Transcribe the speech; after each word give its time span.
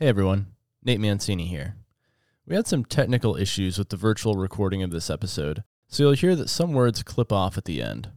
Hey 0.00 0.06
everyone, 0.06 0.46
Nate 0.84 1.00
Mancini 1.00 1.46
here. 1.46 1.74
We 2.46 2.54
had 2.54 2.68
some 2.68 2.84
technical 2.84 3.34
issues 3.34 3.78
with 3.78 3.88
the 3.88 3.96
virtual 3.96 4.36
recording 4.36 4.80
of 4.84 4.92
this 4.92 5.10
episode, 5.10 5.64
so 5.88 6.04
you'll 6.04 6.12
hear 6.12 6.36
that 6.36 6.48
some 6.48 6.72
words 6.72 7.02
clip 7.02 7.32
off 7.32 7.58
at 7.58 7.64
the 7.64 7.82
end. 7.82 8.08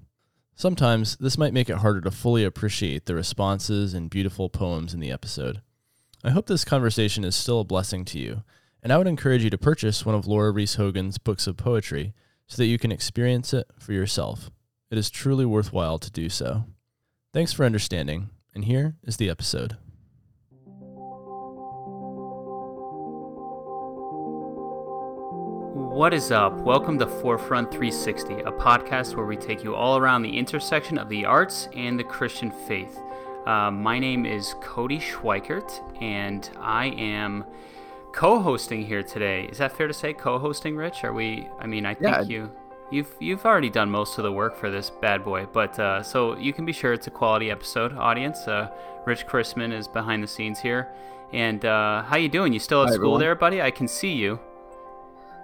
Sometimes 0.53 1.15
this 1.15 1.39
might 1.39 1.55
make 1.55 1.71
it 1.71 1.77
harder 1.77 1.99
to 2.01 2.11
fully 2.11 2.43
appreciate 2.43 3.07
the 3.07 3.15
responses 3.15 3.95
and 3.95 4.11
beautiful 4.11 4.47
poems 4.47 4.93
in 4.93 4.99
the 4.99 5.09
episode. 5.09 5.63
I 6.23 6.29
hope 6.29 6.45
this 6.45 6.63
conversation 6.63 7.23
is 7.23 7.35
still 7.35 7.61
a 7.61 7.63
blessing 7.63 8.05
to 8.05 8.19
you, 8.19 8.43
and 8.83 8.93
I 8.93 8.99
would 8.99 9.07
encourage 9.07 9.43
you 9.43 9.49
to 9.49 9.57
purchase 9.57 10.05
one 10.05 10.13
of 10.13 10.27
Laura 10.27 10.51
Reece 10.51 10.75
Hogan's 10.75 11.17
books 11.17 11.47
of 11.47 11.57
poetry 11.57 12.13
so 12.45 12.57
that 12.57 12.67
you 12.67 12.77
can 12.77 12.91
experience 12.91 13.55
it 13.55 13.65
for 13.79 13.93
yourself. 13.93 14.51
It 14.91 14.99
is 14.99 15.09
truly 15.09 15.45
worthwhile 15.45 15.97
to 15.97 16.11
do 16.11 16.29
so. 16.29 16.65
Thanks 17.33 17.53
for 17.53 17.65
understanding, 17.65 18.29
and 18.53 18.65
here 18.65 18.97
is 19.01 19.17
the 19.17 19.31
episode. 19.31 19.77
What 25.91 26.13
is 26.13 26.31
up? 26.31 26.53
Welcome 26.57 26.97
to 26.99 27.05
Forefront 27.07 27.69
360, 27.71 28.33
a 28.41 28.51
podcast 28.51 29.15
where 29.15 29.25
we 29.25 29.35
take 29.35 29.63
you 29.63 29.75
all 29.75 29.97
around 29.97 30.21
the 30.23 30.37
intersection 30.37 30.97
of 30.97 31.09
the 31.09 31.25
arts 31.25 31.67
and 31.75 31.99
the 31.99 32.03
Christian 32.03 32.49
faith. 32.49 32.97
Uh, 33.45 33.69
my 33.71 33.99
name 33.99 34.25
is 34.25 34.55
Cody 34.61 34.99
Schweikert, 34.99 35.69
and 36.01 36.49
I 36.59 36.87
am 36.87 37.43
co-hosting 38.13 38.85
here 38.85 39.03
today. 39.03 39.45
Is 39.51 39.57
that 39.59 39.75
fair 39.75 39.87
to 39.87 39.93
say? 39.93 40.13
Co-hosting, 40.13 40.75
Rich? 40.75 41.03
Are 41.03 41.13
we? 41.13 41.47
I 41.59 41.67
mean, 41.67 41.85
I 41.85 41.93
think 41.93 42.15
Yeah. 42.15 42.21
you. 42.23 42.51
You've, 42.89 43.13
you've 43.19 43.45
already 43.45 43.69
done 43.69 43.89
most 43.91 44.17
of 44.17 44.23
the 44.23 44.31
work 44.31 44.55
for 44.57 44.69
this 44.69 44.89
bad 44.89 45.23
boy, 45.23 45.45
but 45.51 45.77
uh, 45.79 46.03
so 46.03 46.37
you 46.37 46.51
can 46.53 46.65
be 46.65 46.73
sure 46.73 46.91
it's 46.93 47.07
a 47.07 47.11
quality 47.11 47.49
episode, 47.51 47.93
audience. 47.97 48.39
Uh, 48.47 48.69
Rich 49.05 49.27
Chrisman 49.27 49.71
is 49.73 49.87
behind 49.87 50.23
the 50.23 50.27
scenes 50.27 50.59
here, 50.59 50.89
and 51.33 51.63
uh, 51.65 52.03
how 52.03 52.17
you 52.17 52.27
doing? 52.29 52.51
You 52.53 52.59
still 52.59 52.81
at 52.83 52.89
Hi, 52.89 52.95
school 52.95 53.03
everyone. 53.15 53.19
there, 53.21 53.35
buddy? 53.35 53.61
I 53.61 53.71
can 53.71 53.87
see 53.87 54.11
you. 54.13 54.39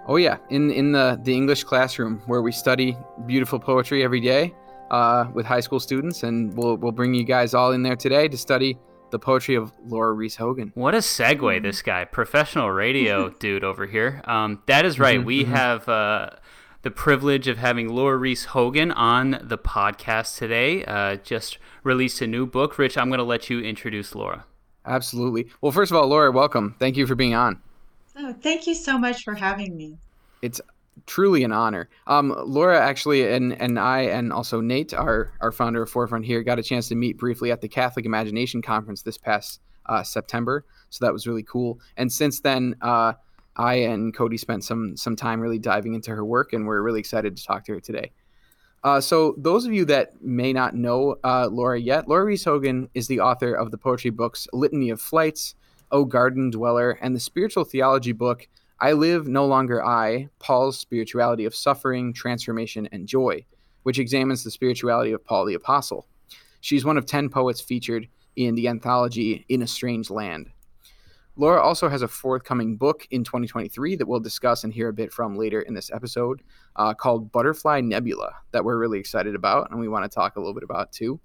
Oh 0.08 0.16
yeah, 0.16 0.38
in 0.48 0.70
in 0.70 0.92
the 0.92 1.20
the 1.22 1.34
English 1.34 1.64
classroom 1.64 2.22
where 2.24 2.40
we 2.40 2.50
study 2.50 2.96
beautiful 3.26 3.60
poetry 3.60 4.02
every 4.02 4.20
day 4.20 4.54
uh, 4.90 5.26
with 5.34 5.44
high 5.44 5.60
school 5.60 5.78
students, 5.78 6.22
and 6.22 6.56
we'll 6.56 6.76
we'll 6.78 6.92
bring 6.92 7.12
you 7.12 7.24
guys 7.24 7.52
all 7.52 7.72
in 7.72 7.82
there 7.82 7.94
today 7.94 8.26
to 8.26 8.36
study 8.38 8.78
the 9.10 9.18
poetry 9.18 9.54
of 9.54 9.70
Laura 9.84 10.14
Reece 10.14 10.36
Hogan. 10.36 10.72
What 10.74 10.94
a 10.94 10.98
segue, 10.98 11.62
this 11.62 11.82
guy, 11.82 12.06
professional 12.06 12.70
radio 12.70 13.28
dude 13.38 13.64
over 13.64 13.84
here. 13.84 14.22
Um, 14.24 14.62
that 14.64 14.86
is 14.86 14.98
right. 14.98 15.20
Mhm, 15.20 15.24
we 15.24 15.44
mhm. 15.44 15.48
have 15.48 15.86
uh, 15.90 16.30
the 16.80 16.90
privilege 16.90 17.46
of 17.46 17.58
having 17.58 17.88
Laura 17.90 18.16
Reece 18.16 18.46
Hogan 18.46 18.90
on 18.92 19.38
the 19.42 19.58
podcast 19.58 20.38
today. 20.38 20.86
Uh, 20.86 21.16
just 21.16 21.58
released 21.84 22.22
a 22.22 22.26
new 22.26 22.46
book. 22.46 22.78
Rich, 22.78 22.96
I'm 22.96 23.08
going 23.08 23.18
to 23.18 23.24
let 23.24 23.50
you 23.50 23.60
introduce 23.60 24.14
Laura. 24.14 24.46
Absolutely. 24.86 25.48
Well, 25.60 25.72
first 25.72 25.90
of 25.90 25.98
all, 25.98 26.06
Laura, 26.06 26.32
welcome. 26.32 26.76
Thank 26.78 26.96
you 26.96 27.06
for 27.06 27.14
being 27.14 27.34
on. 27.34 27.60
Oh, 28.18 28.32
thank 28.32 28.66
you 28.66 28.74
so 28.74 28.98
much 28.98 29.22
for 29.22 29.34
having 29.34 29.76
me. 29.76 29.96
It's 30.42 30.60
truly 31.06 31.44
an 31.44 31.52
honor. 31.52 31.88
Um, 32.06 32.34
Laura 32.44 32.78
actually 32.80 33.32
and 33.32 33.52
and 33.60 33.78
I 33.78 34.00
and 34.02 34.32
also 34.32 34.60
Nate, 34.60 34.92
our 34.92 35.32
our 35.40 35.52
founder 35.52 35.82
of 35.82 35.90
Forefront 35.90 36.26
here, 36.26 36.42
got 36.42 36.58
a 36.58 36.62
chance 36.62 36.88
to 36.88 36.96
meet 36.96 37.16
briefly 37.16 37.52
at 37.52 37.60
the 37.60 37.68
Catholic 37.68 38.04
Imagination 38.04 38.60
Conference 38.60 39.02
this 39.02 39.16
past 39.16 39.60
uh, 39.86 40.02
September. 40.02 40.64
So 40.90 41.04
that 41.04 41.12
was 41.12 41.26
really 41.26 41.44
cool. 41.44 41.80
And 41.96 42.12
since 42.12 42.40
then, 42.40 42.74
uh, 42.82 43.12
I 43.56 43.74
and 43.74 44.12
Cody 44.14 44.36
spent 44.36 44.64
some 44.64 44.96
some 44.96 45.14
time 45.14 45.40
really 45.40 45.58
diving 45.58 45.94
into 45.94 46.10
her 46.10 46.24
work, 46.24 46.52
and 46.52 46.66
we're 46.66 46.82
really 46.82 47.00
excited 47.00 47.36
to 47.36 47.44
talk 47.44 47.64
to 47.66 47.74
her 47.74 47.80
today. 47.80 48.12
Uh, 48.84 49.00
so, 49.00 49.34
those 49.36 49.66
of 49.66 49.72
you 49.72 49.84
that 49.84 50.22
may 50.22 50.52
not 50.52 50.74
know 50.74 51.16
uh, 51.24 51.48
Laura 51.50 51.78
yet, 51.80 52.08
Laura 52.08 52.24
Reece 52.24 52.44
Hogan 52.44 52.88
is 52.94 53.08
the 53.08 53.18
author 53.18 53.52
of 53.52 53.72
the 53.72 53.78
poetry 53.78 54.10
books 54.10 54.46
Litany 54.52 54.90
of 54.90 55.00
Flights, 55.00 55.56
O 55.90 56.04
Garden 56.04 56.50
Dweller, 56.50 56.98
and 57.00 57.14
the 57.14 57.20
spiritual 57.20 57.64
theology 57.64 58.12
book 58.12 58.48
I 58.80 58.92
Live 58.92 59.26
No 59.26 59.46
Longer 59.46 59.84
I 59.84 60.28
Paul's 60.38 60.78
Spirituality 60.78 61.44
of 61.44 61.54
Suffering, 61.54 62.12
Transformation, 62.12 62.88
and 62.92 63.08
Joy, 63.08 63.44
which 63.82 63.98
examines 63.98 64.44
the 64.44 64.50
spirituality 64.50 65.12
of 65.12 65.24
Paul 65.24 65.46
the 65.46 65.54
Apostle. 65.54 66.06
She's 66.60 66.84
one 66.84 66.96
of 66.96 67.06
10 67.06 67.28
poets 67.28 67.60
featured 67.60 68.08
in 68.36 68.54
the 68.54 68.68
anthology 68.68 69.44
In 69.48 69.62
a 69.62 69.66
Strange 69.66 70.10
Land. 70.10 70.50
Laura 71.36 71.62
also 71.62 71.88
has 71.88 72.02
a 72.02 72.08
forthcoming 72.08 72.76
book 72.76 73.06
in 73.12 73.22
2023 73.22 73.94
that 73.94 74.06
we'll 74.08 74.18
discuss 74.18 74.64
and 74.64 74.72
hear 74.72 74.88
a 74.88 74.92
bit 74.92 75.12
from 75.12 75.36
later 75.36 75.62
in 75.62 75.72
this 75.72 75.88
episode 75.92 76.42
uh, 76.74 76.92
called 76.92 77.30
Butterfly 77.30 77.80
Nebula 77.80 78.32
that 78.50 78.64
we're 78.64 78.76
really 78.76 78.98
excited 78.98 79.36
about 79.36 79.70
and 79.70 79.78
we 79.78 79.86
want 79.86 80.04
to 80.04 80.12
talk 80.14 80.34
a 80.34 80.40
little 80.40 80.54
bit 80.54 80.64
about 80.64 80.90
too. 80.90 81.20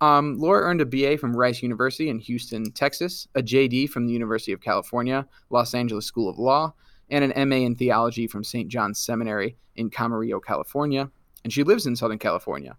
Um, 0.00 0.38
Laura 0.38 0.62
earned 0.62 0.80
a 0.80 0.86
BA 0.86 1.18
from 1.18 1.36
Rice 1.36 1.62
University 1.62 2.08
in 2.08 2.18
Houston, 2.20 2.70
Texas, 2.72 3.26
a 3.34 3.42
JD 3.42 3.90
from 3.90 4.06
the 4.06 4.12
University 4.12 4.52
of 4.52 4.60
California, 4.60 5.26
Los 5.50 5.74
Angeles 5.74 6.06
School 6.06 6.28
of 6.28 6.38
Law, 6.38 6.72
and 7.10 7.24
an 7.24 7.48
MA 7.48 7.56
in 7.56 7.74
theology 7.74 8.26
from 8.26 8.44
St. 8.44 8.68
John's 8.68 8.98
Seminary 8.98 9.56
in 9.76 9.90
Camarillo, 9.90 10.40
California. 10.44 11.10
And 11.42 11.52
she 11.52 11.64
lives 11.64 11.86
in 11.86 11.96
Southern 11.96 12.18
California. 12.18 12.76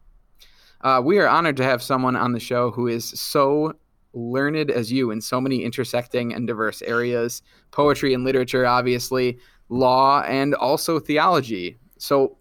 Uh, 0.81 1.01
we 1.03 1.19
are 1.19 1.27
honored 1.27 1.57
to 1.57 1.63
have 1.63 1.81
someone 1.81 2.15
on 2.15 2.31
the 2.31 2.39
show 2.39 2.71
who 2.71 2.87
is 2.87 3.05
so 3.05 3.73
learned 4.13 4.71
as 4.71 4.91
you 4.91 5.11
in 5.11 5.21
so 5.21 5.39
many 5.41 5.63
intersecting 5.63 6.33
and 6.33 6.47
diverse 6.47 6.81
areas 6.81 7.41
poetry 7.71 8.13
and 8.13 8.23
literature, 8.23 8.65
obviously, 8.65 9.37
law, 9.69 10.21
and 10.21 10.55
also 10.55 10.99
theology. 10.99 11.77
So, 11.97 12.37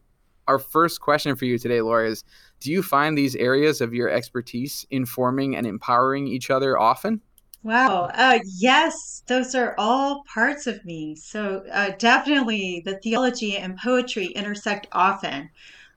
our 0.46 0.58
first 0.58 1.00
question 1.02 1.36
for 1.36 1.44
you 1.44 1.58
today, 1.58 1.82
Laura, 1.82 2.08
is 2.08 2.24
do 2.60 2.70
you 2.72 2.82
find 2.82 3.16
these 3.16 3.36
areas 3.36 3.80
of 3.80 3.94
your 3.94 4.08
expertise 4.08 4.86
informing 4.90 5.56
and 5.56 5.66
empowering 5.66 6.26
each 6.26 6.50
other 6.50 6.78
often? 6.78 7.20
Wow. 7.62 8.10
Uh, 8.14 8.38
yes, 8.58 9.22
those 9.26 9.54
are 9.54 9.74
all 9.78 10.22
parts 10.32 10.66
of 10.66 10.84
me. 10.84 11.16
So 11.16 11.64
uh, 11.72 11.90
definitely 11.98 12.82
the 12.84 12.98
theology 13.02 13.56
and 13.56 13.76
poetry 13.76 14.26
intersect 14.26 14.86
often. 14.92 15.50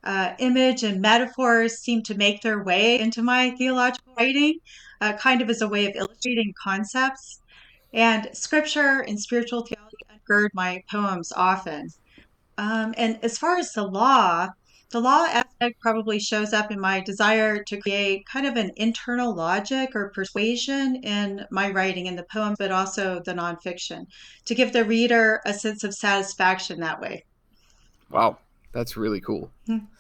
Uh, 0.04 0.34
image 0.40 0.84
and 0.84 1.00
metaphors 1.02 1.78
seem 1.80 2.02
to 2.04 2.16
make 2.16 2.42
their 2.42 2.64
way 2.64 3.00
into 3.00 3.22
my 3.22 3.52
theological 3.58 4.04
writing, 4.18 4.56
uh, 5.00 5.14
kind 5.14 5.42
of 5.42 5.50
as 5.50 5.62
a 5.62 5.68
way 5.68 5.86
of 5.86 5.96
illustrating 5.96 6.52
concepts. 6.64 7.42
And 7.94 8.30
scripture 8.34 9.02
and 9.08 9.20
spiritual 9.20 9.66
theology 9.66 9.98
undergird 10.12 10.50
my 10.54 10.82
poems 10.90 11.32
often. 11.36 11.88
Um, 12.58 12.94
and 12.98 13.20
as 13.24 13.38
far 13.38 13.58
as 13.58 13.72
the 13.74 13.84
law, 13.84 14.50
the 14.92 15.00
law 15.00 15.26
aspect 15.26 15.80
probably 15.80 16.20
shows 16.20 16.54
up 16.54 16.72
in 16.72 16.80
my 16.80 17.00
desire 17.00 17.64
to 17.64 17.78
create 17.78 18.26
kind 18.26 18.46
of 18.46 18.56
an 18.56 18.72
internal 18.76 19.34
logic 19.34 19.96
or 19.96 20.10
persuasion 20.10 20.98
in 20.98 21.46
my 21.50 21.70
writing 21.72 22.06
in 22.06 22.16
the 22.16 22.24
poems, 22.24 22.58
but 22.60 22.72
also 22.72 23.22
the 23.26 23.34
nonfiction, 23.34 24.06
to 24.46 24.56
give 24.56 24.74
the 24.74 24.86
reader 24.86 25.42
a 25.46 25.54
sense 25.54 25.84
of 25.84 25.94
satisfaction 25.94 26.80
that 26.82 27.00
way. 27.00 27.24
Wow, 28.10 28.38
that's 28.74 28.98
really 28.98 29.22
cool. 29.22 29.50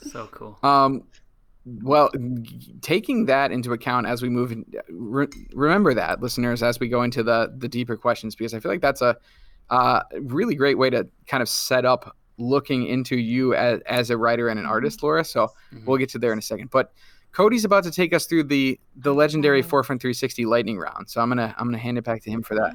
So 0.01 0.27
cool. 0.31 0.59
Um, 0.63 1.03
well, 1.65 2.09
taking 2.81 3.25
that 3.27 3.51
into 3.51 3.71
account 3.71 4.07
as 4.07 4.21
we 4.21 4.29
move, 4.29 4.51
in, 4.51 4.65
re- 4.89 5.27
remember 5.53 5.93
that, 5.93 6.21
listeners, 6.21 6.63
as 6.63 6.79
we 6.79 6.89
go 6.89 7.03
into 7.03 7.23
the 7.23 7.53
the 7.55 7.67
deeper 7.67 7.95
questions, 7.95 8.35
because 8.35 8.53
I 8.53 8.59
feel 8.59 8.71
like 8.71 8.81
that's 8.81 9.01
a 9.01 9.15
uh, 9.69 10.01
really 10.21 10.55
great 10.55 10.77
way 10.77 10.89
to 10.89 11.07
kind 11.27 11.41
of 11.41 11.47
set 11.47 11.85
up 11.85 12.17
looking 12.41 12.85
into 12.87 13.15
you 13.17 13.53
as, 13.55 13.79
as 13.85 14.09
a 14.09 14.17
writer 14.17 14.49
and 14.49 14.59
an 14.59 14.65
artist, 14.65 15.03
Laura. 15.03 15.23
So 15.23 15.49
Mhm. 15.73 15.85
we'll 15.85 15.97
get 15.97 16.09
to 16.09 16.19
there 16.19 16.33
in 16.33 16.39
a 16.39 16.41
second. 16.41 16.69
But 16.71 16.91
Cody's 17.31 17.63
about 17.63 17.83
to 17.85 17.91
take 17.91 18.13
us 18.13 18.25
through 18.25 18.43
the 18.45 18.77
the 18.95 19.13
legendary 19.13 19.61
Forefront 19.61 20.01
360 20.01 20.45
lightning 20.45 20.77
round. 20.77 21.09
So 21.09 21.21
I'm 21.21 21.29
gonna 21.29 21.55
I'm 21.57 21.67
gonna 21.67 21.77
hand 21.77 21.97
it 21.97 22.03
back 22.03 22.21
to 22.23 22.29
him 22.29 22.41
for 22.43 22.55
that. 22.55 22.73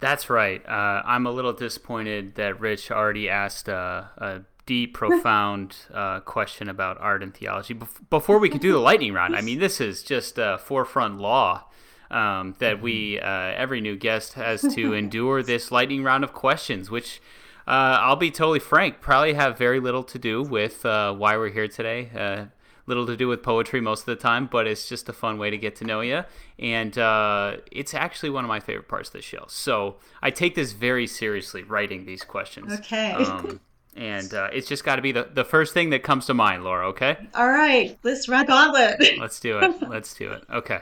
That's 0.00 0.28
right. 0.28 0.60
Uh, 0.68 1.02
I'm 1.06 1.24
a 1.26 1.30
little 1.30 1.54
disappointed 1.54 2.34
that 2.34 2.60
Rich 2.60 2.90
already 2.90 3.30
asked 3.30 3.68
uh, 3.70 4.02
a 4.18 4.40
deep, 4.66 4.92
profound 5.02 5.76
uh, 5.94 6.20
question 6.20 6.68
about 6.68 6.98
art 7.00 7.22
and 7.22 7.32
theology 7.32 7.72
bef- 7.74 8.00
before 8.10 8.38
we 8.38 8.50
could 8.50 8.60
do 8.60 8.72
the 8.72 8.78
lightning 8.80 9.14
round. 9.14 9.34
I 9.34 9.40
mean, 9.40 9.58
this 9.60 9.80
is 9.80 10.02
just 10.02 10.38
uh, 10.38 10.58
forefront 10.58 11.18
law 11.18 11.64
um, 12.10 12.54
that 12.58 12.82
we, 12.82 13.18
uh, 13.18 13.26
every 13.28 13.80
new 13.80 13.96
guest 13.96 14.34
has 14.34 14.60
to 14.74 14.92
endure 15.02 15.42
this 15.42 15.72
lightning 15.72 16.02
round 16.04 16.22
of 16.24 16.32
questions, 16.34 16.90
which 16.90 17.22
uh, 17.66 17.98
I'll 18.00 18.16
be 18.16 18.30
totally 18.30 18.60
frank, 18.60 19.00
probably 19.00 19.34
have 19.34 19.58
very 19.58 19.80
little 19.80 20.04
to 20.04 20.18
do 20.18 20.42
with 20.42 20.84
uh, 20.86 21.12
why 21.14 21.36
we're 21.36 21.50
here 21.50 21.68
today. 21.68 22.10
Uh, 22.14 22.44
little 22.86 23.06
to 23.06 23.16
do 23.16 23.28
with 23.28 23.42
poetry 23.42 23.80
most 23.80 24.00
of 24.00 24.06
the 24.06 24.16
time, 24.16 24.46
but 24.46 24.66
it's 24.66 24.88
just 24.88 25.08
a 25.08 25.12
fun 25.12 25.38
way 25.38 25.50
to 25.50 25.58
get 25.58 25.76
to 25.76 25.84
know 25.84 26.00
you. 26.00 26.22
And 26.58 26.96
uh, 26.96 27.56
it's 27.72 27.94
actually 27.94 28.30
one 28.30 28.44
of 28.44 28.48
my 28.48 28.60
favorite 28.60 28.88
parts 28.88 29.08
of 29.08 29.14
the 29.14 29.22
show. 29.22 29.44
So 29.48 29.96
I 30.22 30.30
take 30.30 30.54
this 30.54 30.72
very 30.72 31.06
seriously, 31.06 31.64
writing 31.64 32.04
these 32.06 32.22
questions. 32.22 32.72
Okay. 32.72 33.12
Um, 33.12 33.60
and 33.96 34.32
uh, 34.34 34.48
it's 34.52 34.68
just 34.68 34.84
got 34.84 34.96
to 34.96 35.02
be 35.02 35.12
the, 35.12 35.28
the 35.32 35.44
first 35.44 35.74
thing 35.74 35.90
that 35.90 36.02
comes 36.02 36.26
to 36.26 36.34
mind, 36.34 36.64
Laura, 36.64 36.88
okay? 36.88 37.16
All 37.34 37.48
right, 37.48 37.98
let's 38.02 38.28
run 38.28 38.46
gauntlet. 38.46 39.02
Let's 39.18 39.40
do 39.40 39.58
it. 39.58 39.88
Let's 39.88 40.12
do 40.14 40.30
it. 40.32 40.44
Okay. 40.52 40.80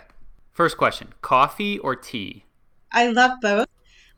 First 0.50 0.76
question 0.76 1.14
coffee 1.22 1.78
or 1.78 1.94
tea? 1.96 2.44
I 2.92 3.08
love 3.08 3.40
both, 3.40 3.68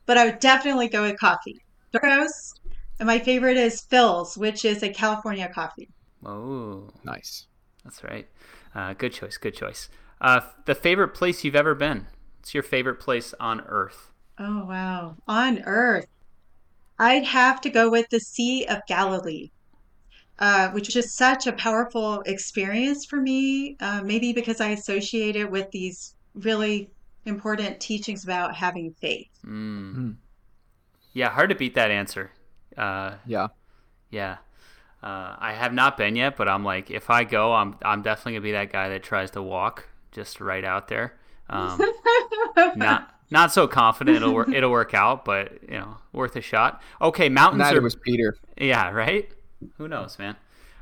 but 0.05 0.17
I 0.17 0.25
would 0.25 0.39
definitely 0.39 0.87
go 0.87 1.03
with 1.03 1.19
coffee. 1.19 1.61
Dark 1.91 2.03
roast, 2.03 2.59
and 2.99 3.07
my 3.07 3.19
favorite 3.19 3.57
is 3.57 3.81
Philz, 3.81 4.37
which 4.37 4.65
is 4.65 4.83
a 4.83 4.89
California 4.89 5.49
coffee. 5.53 5.89
Oh, 6.25 6.89
Nice. 7.03 7.45
that's 7.83 8.03
right. 8.03 8.27
Uh, 8.75 8.93
good 8.93 9.13
choice. 9.13 9.37
Good 9.37 9.55
choice. 9.55 9.89
Uh, 10.19 10.41
the 10.65 10.75
favorite 10.75 11.09
place 11.09 11.43
you've 11.43 11.55
ever 11.55 11.75
been? 11.75 12.07
What's 12.39 12.53
your 12.53 12.63
favorite 12.63 12.99
place 12.99 13.33
on 13.39 13.61
earth? 13.61 14.11
Oh, 14.39 14.65
wow. 14.65 15.15
On 15.27 15.59
Earth, 15.65 16.07
I'd 16.99 17.25
have 17.25 17.59
to 17.61 17.69
go 17.69 17.89
with 17.89 18.07
the 18.09 18.19
Sea 18.19 18.65
of 18.65 18.79
Galilee, 18.87 19.49
uh, 20.39 20.69
which 20.71 20.87
is 20.89 20.93
just 20.93 21.15
such 21.17 21.47
a 21.47 21.53
powerful 21.53 22.21
experience 22.21 23.05
for 23.05 23.17
me. 23.21 23.77
Uh, 23.79 24.01
maybe 24.03 24.33
because 24.33 24.61
I 24.61 24.69
associate 24.69 25.35
it 25.35 25.49
with 25.49 25.71
these 25.71 26.13
really 26.35 26.89
important 27.25 27.79
teachings 27.79 28.23
about 28.23 28.55
having 28.55 28.93
faith. 29.01 29.27
Mm. 29.45 30.17
Yeah, 31.17 31.29
hard 31.29 31.49
to 31.49 31.55
beat 31.55 31.73
that 31.75 31.89
answer. 31.89 32.29
Uh, 32.77 33.15
Yeah. 33.25 33.47
yeah. 34.11 34.37
Uh, 35.01 35.35
I 35.39 35.53
have 35.53 35.73
not 35.73 35.97
been 35.97 36.15
yet, 36.15 36.37
but 36.37 36.47
I'm 36.49 36.63
like, 36.63 36.91
if 36.91 37.09
I 37.09 37.23
go, 37.23 37.53
I'm 37.53 37.75
I'm 37.83 38.01
definitely 38.01 38.33
gonna 38.33 38.41
be 38.43 38.51
that 38.53 38.71
guy 38.71 38.89
that 38.89 39.03
tries 39.03 39.31
to 39.31 39.41
walk 39.41 39.87
just 40.11 40.41
right 40.41 40.63
out 40.63 40.87
there. 40.87 41.13
Um, 41.49 41.79
not 42.75 43.15
not 43.29 43.51
so 43.53 43.67
confident 43.67 44.17
it'll 44.17 44.33
work 44.33 44.49
it'll 44.51 44.71
work 44.71 44.93
out, 44.93 45.25
but 45.25 45.63
you 45.63 45.77
know, 45.79 45.97
worth 46.13 46.35
a 46.35 46.41
shot. 46.41 46.81
Okay, 47.01 47.29
mountains 47.29 47.59
Neither 47.59 47.79
are 47.79 47.81
was 47.81 47.95
Peter. 47.95 48.35
yeah, 48.59 48.89
right. 48.91 49.29
Who 49.77 49.87
knows, 49.87 50.19
man? 50.19 50.35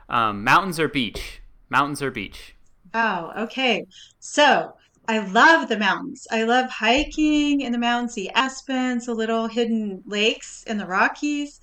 Um, 0.09 0.43
mountains 0.43 0.79
or 0.79 0.87
beach? 0.87 1.41
Mountains 1.69 2.01
or 2.01 2.11
beach? 2.11 2.55
Oh, 2.93 3.31
okay. 3.43 3.85
So 4.19 4.75
I 5.07 5.19
love 5.19 5.67
the 5.69 5.77
mountains. 5.77 6.27
I 6.31 6.43
love 6.43 6.69
hiking 6.69 7.61
in 7.61 7.71
the 7.71 7.77
mountains, 7.77 8.15
the 8.15 8.29
aspens, 8.31 9.05
the 9.05 9.13
little 9.13 9.47
hidden 9.47 10.03
lakes 10.05 10.63
in 10.67 10.77
the 10.77 10.85
Rockies. 10.87 11.59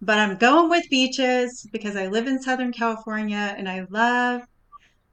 But 0.00 0.18
I'm 0.18 0.36
going 0.38 0.70
with 0.70 0.88
beaches 0.90 1.66
because 1.72 1.96
I 1.96 2.08
live 2.08 2.26
in 2.26 2.42
Southern 2.42 2.72
California 2.72 3.54
and 3.56 3.68
I 3.68 3.86
love 3.90 4.42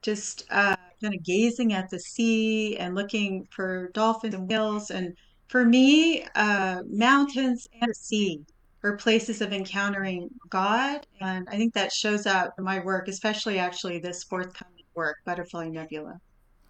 just 0.04 0.46
uh, 0.52 0.76
kind 1.04 1.16
of 1.16 1.24
gazing 1.24 1.74
at 1.74 1.90
the 1.90 2.00
sea 2.00 2.78
and 2.78 2.96
looking 2.96 3.48
for 3.52 3.90
dolphins 3.94 4.36
and 4.36 4.50
whales. 4.50 4.92
And 4.92 5.16
for 5.50 5.66
me, 5.66 6.26
uh, 6.36 6.84
mountains 6.90 7.68
and 7.82 7.90
the 7.90 7.96
sea 7.96 8.46
are 8.84 8.98
places 8.98 9.42
of 9.42 9.54
encountering 9.54 10.30
God. 10.50 11.06
And 11.22 11.48
I 11.52 11.58
think 11.58 11.74
that 11.76 11.92
shows 11.94 12.26
up 12.28 12.54
in 12.58 12.64
my 12.66 12.80
work, 12.84 13.08
especially 13.08 13.60
actually 13.60 14.00
this 14.00 14.24
forthcoming 14.26 14.86
work, 14.96 15.18
Butterfly 15.26 15.70
Nebula. 15.70 16.20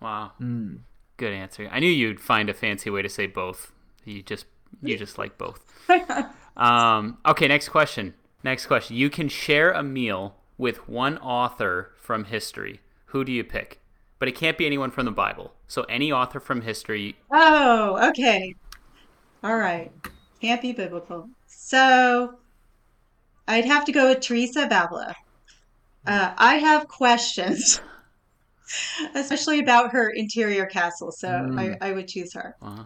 Wow, 0.01 0.33
Hmm. 0.37 0.77
Good 1.21 1.33
answer. 1.33 1.69
I 1.71 1.79
knew 1.79 1.89
you'd 1.89 2.19
find 2.19 2.49
a 2.49 2.53
fancy 2.53 2.89
way 2.89 3.03
to 3.03 3.09
say 3.09 3.27
both. 3.27 3.71
You 4.03 4.23
just 4.23 4.45
you 4.81 4.97
just 4.97 5.17
like 5.17 5.37
both. 5.37 5.63
Um, 6.57 7.17
okay, 7.25 7.47
next 7.47 7.69
question. 7.69 8.13
Next 8.43 8.65
question. 8.67 8.97
You 8.97 9.09
can 9.09 9.29
share 9.29 9.71
a 9.71 9.81
meal 9.81 10.35
with 10.57 10.87
one 10.87 11.17
author 11.19 11.93
from 11.97 12.25
history. 12.25 12.81
Who 13.05 13.23
do 13.23 13.31
you 13.31 13.43
pick? 13.43 13.79
But 14.19 14.27
it 14.27 14.33
can't 14.35 14.57
be 14.57 14.65
anyone 14.65 14.91
from 14.91 15.05
the 15.05 15.11
Bible. 15.11 15.53
So 15.67 15.83
any 15.83 16.11
author 16.11 16.41
from 16.41 16.61
history. 16.61 17.15
Oh, 17.31 18.09
okay. 18.09 18.53
All 19.43 19.55
right. 19.55 19.91
Can't 20.41 20.61
be 20.61 20.73
biblical. 20.73 21.29
So 21.47 22.35
I'd 23.47 23.65
have 23.65 23.85
to 23.85 23.91
go 23.91 24.09
with 24.09 24.19
Teresa 24.19 24.65
Avila. 24.65 25.15
Uh, 26.05 26.33
I 26.37 26.55
have 26.55 26.89
questions, 26.89 27.81
especially 29.15 29.59
about 29.59 29.91
her 29.91 30.09
interior 30.09 30.65
castle, 30.65 31.11
so 31.11 31.27
Mm. 31.29 31.77
I, 31.81 31.89
I 31.89 31.91
would 31.93 32.07
choose 32.07 32.33
her. 32.33 32.55
Uh, 32.61 32.85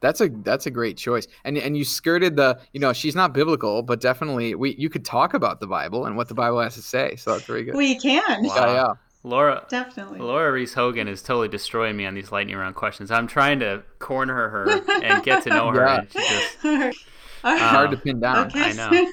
That's 0.00 0.20
a 0.20 0.28
that's 0.28 0.66
a 0.66 0.70
great 0.70 0.96
choice. 0.96 1.26
And 1.44 1.56
and 1.58 1.76
you 1.76 1.84
skirted 1.84 2.36
the 2.36 2.58
you 2.72 2.80
know 2.80 2.92
she's 2.92 3.14
not 3.16 3.32
biblical, 3.32 3.82
but 3.82 4.00
definitely 4.00 4.54
we 4.54 4.74
you 4.76 4.88
could 4.90 5.04
talk 5.04 5.34
about 5.34 5.58
the 5.60 5.66
Bible 5.66 6.04
and 6.06 6.16
what 6.16 6.28
the 6.28 6.34
Bible 6.34 6.60
has 6.60 6.74
to 6.74 6.82
say. 6.82 7.16
So 7.16 7.32
that's 7.32 7.44
very 7.44 7.64
good. 7.64 7.74
We 7.74 7.98
can, 7.98 8.44
Wow. 8.44 8.54
Yeah, 8.54 8.72
yeah. 8.74 8.92
Laura. 9.24 9.66
definitely. 9.68 10.20
Laura 10.20 10.52
Reece 10.52 10.74
Hogan 10.74 11.08
is 11.08 11.20
totally 11.22 11.48
destroying 11.48 11.96
me 11.96 12.06
on 12.06 12.14
these 12.14 12.30
lightning 12.30 12.56
round 12.56 12.76
questions. 12.76 13.10
I'm 13.10 13.26
trying 13.26 13.58
to 13.60 13.82
corner 13.98 14.48
her 14.50 14.70
and 15.02 15.24
get 15.24 15.42
to 15.44 15.48
know 15.50 15.70
her, 15.72 15.84
Yeah. 15.84 15.98
and 16.00 16.12
she 16.12 16.18
just 16.18 16.56
All 16.64 16.78
right. 16.78 17.60
Hard 17.60 17.90
to 17.90 17.96
Um, 17.96 18.02
pin 18.02 18.20
down. 18.20 18.46
Okay. 18.48 18.70
I 18.70 18.72
know. 18.72 19.12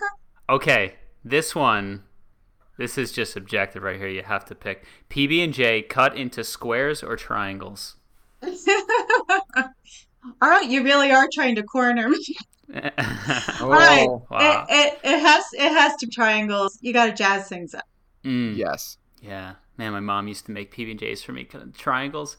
Okay, 0.50 0.96
this 1.24 1.56
one, 1.56 2.04
this 2.84 2.98
is 2.98 3.14
just 3.14 3.38
objective 3.38 3.82
right 3.82 3.98
here. 3.98 4.10
You 4.10 4.24
have 4.24 4.44
to 4.46 4.56
pick 4.56 4.84
PB 5.10 5.42
and 5.42 5.54
J 5.54 5.82
cut 5.82 6.18
into 6.18 6.44
squares 6.44 7.02
or 7.02 7.16
triangles. 7.16 7.96
All 10.42 10.50
right, 10.50 10.70
you 10.70 10.84
really 10.84 11.12
are 11.12 11.28
trying 11.34 11.56
to 11.56 11.64
corner 11.64 12.10
me. 12.10 12.18
Oh, 12.76 12.80
All 13.62 13.70
right, 13.70 14.08
Wow. 14.30 14.66
it, 14.70 14.70
it, 14.70 15.00
it 15.04 15.20
has 15.20 15.46
it 15.54 15.70
has 15.72 15.96
to 15.98 16.08
be 16.08 16.12
triangles. 16.14 16.78
You 16.82 16.92
got 16.92 17.06
to 17.06 17.14
jazz 17.14 17.48
things 17.48 17.74
up. 17.74 17.86
Mm, 18.26 18.58
yes. 18.58 18.98
yeah, 19.22 19.54
man, 19.78 19.94
my 19.94 20.00
mom 20.02 20.28
used 20.28 20.46
to 20.48 20.52
make 20.52 20.76
PB 20.76 20.92
and 20.92 21.00
J's 21.00 21.24
for 21.24 21.32
me, 21.32 21.46
kind 21.46 21.64
of 21.64 21.78
triangles, 21.78 22.36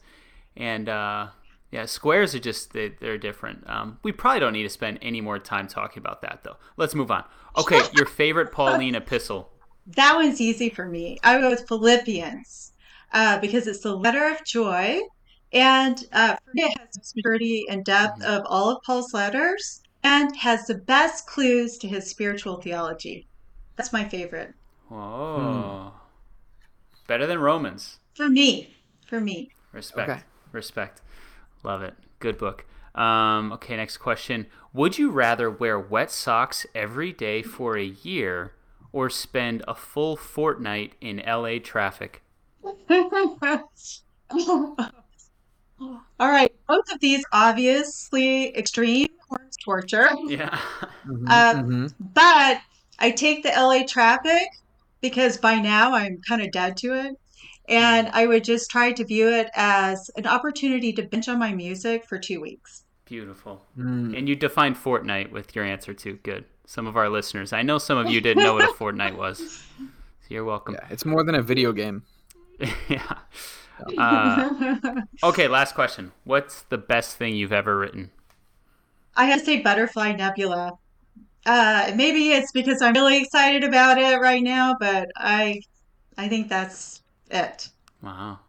and 0.55 0.87
uh, 0.89 1.27
yeah, 1.71 1.85
squares 1.85 2.35
are 2.35 2.39
just 2.39 2.73
they, 2.73 2.89
they're 2.89 3.17
different. 3.17 3.67
Um, 3.67 3.97
we 4.03 4.11
probably 4.11 4.41
don't 4.41 4.53
need 4.53 4.63
to 4.63 4.69
spend 4.69 4.99
any 5.01 5.21
more 5.21 5.39
time 5.39 5.67
talking 5.67 6.01
about 6.01 6.21
that 6.21 6.41
though. 6.43 6.57
Let's 6.77 6.93
move 6.93 7.09
on. 7.09 7.23
Okay, 7.57 7.81
your 7.93 8.05
favorite 8.05 8.51
Pauline 8.51 8.93
epistle. 8.95 9.51
That 9.87 10.15
one's 10.15 10.41
easy 10.41 10.69
for 10.69 10.87
me. 10.87 11.17
I 11.23 11.35
would 11.35 11.41
go 11.41 11.49
with 11.49 11.67
Philippians 11.67 12.73
uh, 13.13 13.39
because 13.39 13.67
it's 13.67 13.81
the 13.81 13.95
letter 13.95 14.27
of 14.27 14.43
joy, 14.43 14.99
and 15.53 16.03
uh, 16.11 16.35
for 16.43 16.51
me, 16.53 16.63
it 16.63 16.77
has 16.79 16.89
the 16.93 17.01
maturity 17.15 17.65
and 17.69 17.85
depth 17.85 18.23
of 18.23 18.43
all 18.47 18.69
of 18.69 18.81
Paul's 18.83 19.13
letters, 19.13 19.81
and 20.03 20.35
has 20.37 20.65
the 20.65 20.75
best 20.75 21.27
clues 21.27 21.77
to 21.79 21.87
his 21.87 22.09
spiritual 22.09 22.61
theology. 22.61 23.27
That's 23.75 23.93
my 23.93 24.07
favorite 24.07 24.53
Whoa, 24.87 25.91
better 27.07 27.27
than 27.27 27.39
Romans. 27.39 27.99
for 28.15 28.29
me. 28.29 28.75
For 29.07 29.21
me, 29.21 29.51
Respect. 29.71 30.09
Okay. 30.09 30.21
Respect. 30.51 31.01
Love 31.63 31.83
it. 31.83 31.93
Good 32.19 32.37
book. 32.37 32.65
Um, 32.95 33.51
okay, 33.53 33.75
next 33.75 33.97
question. 33.97 34.47
Would 34.73 34.97
you 34.97 35.11
rather 35.11 35.51
wear 35.51 35.77
wet 35.79 36.09
socks 36.11 36.65
every 36.73 37.11
day 37.11 37.41
for 37.43 37.77
a 37.77 37.83
year 37.83 38.53
or 38.95 39.09
spend 39.09 39.61
a 39.67 39.75
full 39.75 40.15
fortnight 40.15 40.93
in 41.01 41.19
LA 41.19 41.59
traffic? 41.59 42.23
All 46.19 46.29
right, 46.29 46.51
both 46.67 46.85
of 46.93 46.99
these 46.99 47.23
obviously 47.33 48.55
extreme 48.55 49.07
forms 49.27 49.57
torture, 49.63 50.09
Yeah. 50.27 50.59
Mhm, 51.05 51.27
Uh, 51.29 51.53
mhm. 51.53 51.93
but 51.99 52.61
I 52.99 53.11
take 53.11 53.43
the 53.43 53.55
LA 53.55 53.85
traffic 53.85 54.47
because 55.01 55.37
by 55.37 55.55
now 55.55 55.93
I'm 55.93 56.19
kind 56.27 56.41
of 56.41 56.51
dead 56.51 56.77
to 56.77 56.93
it. 56.93 57.15
And 57.67 58.09
I 58.09 58.27
would 58.27 58.43
just 58.43 58.69
try 58.69 58.91
to 58.93 59.05
view 59.05 59.27
it 59.29 59.49
as 59.55 60.09
an 60.15 60.27
opportunity 60.27 60.93
to 60.93 61.03
binge 61.03 61.27
on 61.27 61.39
my 61.39 61.53
music 61.53 62.03
for 62.07 62.19
two 62.19 62.39
weeks. 62.41 62.83
Beautiful. 63.05 63.63
Mm. 63.77 64.17
And 64.17 64.29
you 64.29 64.35
defined 64.35 64.77
fortnight 64.77 65.31
with 65.31 65.55
your 65.55 65.63
answer 65.65 65.93
too. 65.93 66.19
Good. 66.23 66.45
Some 66.65 66.87
of 66.87 66.97
our 66.97 67.09
listeners, 67.09 67.53
I 67.53 67.61
know 67.61 67.77
some 67.77 67.97
of 67.97 68.09
you 68.09 68.21
didn't 68.21 68.43
know 68.43 68.53
what 68.53 68.69
a 68.69 68.73
fortnight 68.77 69.17
was. 69.17 69.39
So 69.77 70.27
you're 70.29 70.43
welcome. 70.43 70.75
Yeah, 70.75 70.87
it's 70.89 71.05
more 71.05 71.23
than 71.23 71.35
a 71.35 71.41
video 71.41 71.71
game. 71.71 72.03
yeah. 72.89 73.19
Uh, 73.97 75.01
okay, 75.23 75.47
last 75.47 75.75
question. 75.75 76.11
What's 76.23 76.63
the 76.63 76.77
best 76.77 77.17
thing 77.17 77.35
you've 77.35 77.51
ever 77.53 77.77
written? 77.77 78.11
I 79.15 79.25
have 79.25 79.39
to 79.39 79.45
say 79.45 79.61
Butterfly 79.61 80.13
Nebula. 80.13 80.73
Uh, 81.45 81.91
maybe 81.95 82.31
it's 82.31 82.51
because 82.51 82.81
I'm 82.81 82.93
really 82.93 83.21
excited 83.21 83.63
about 83.63 83.97
it 83.97 84.19
right 84.19 84.41
now, 84.41 84.75
but 84.79 85.09
I, 85.15 85.61
I 86.17 86.27
think 86.27 86.49
that's 86.49 87.03
it. 87.29 87.69
Wow. 88.01 88.39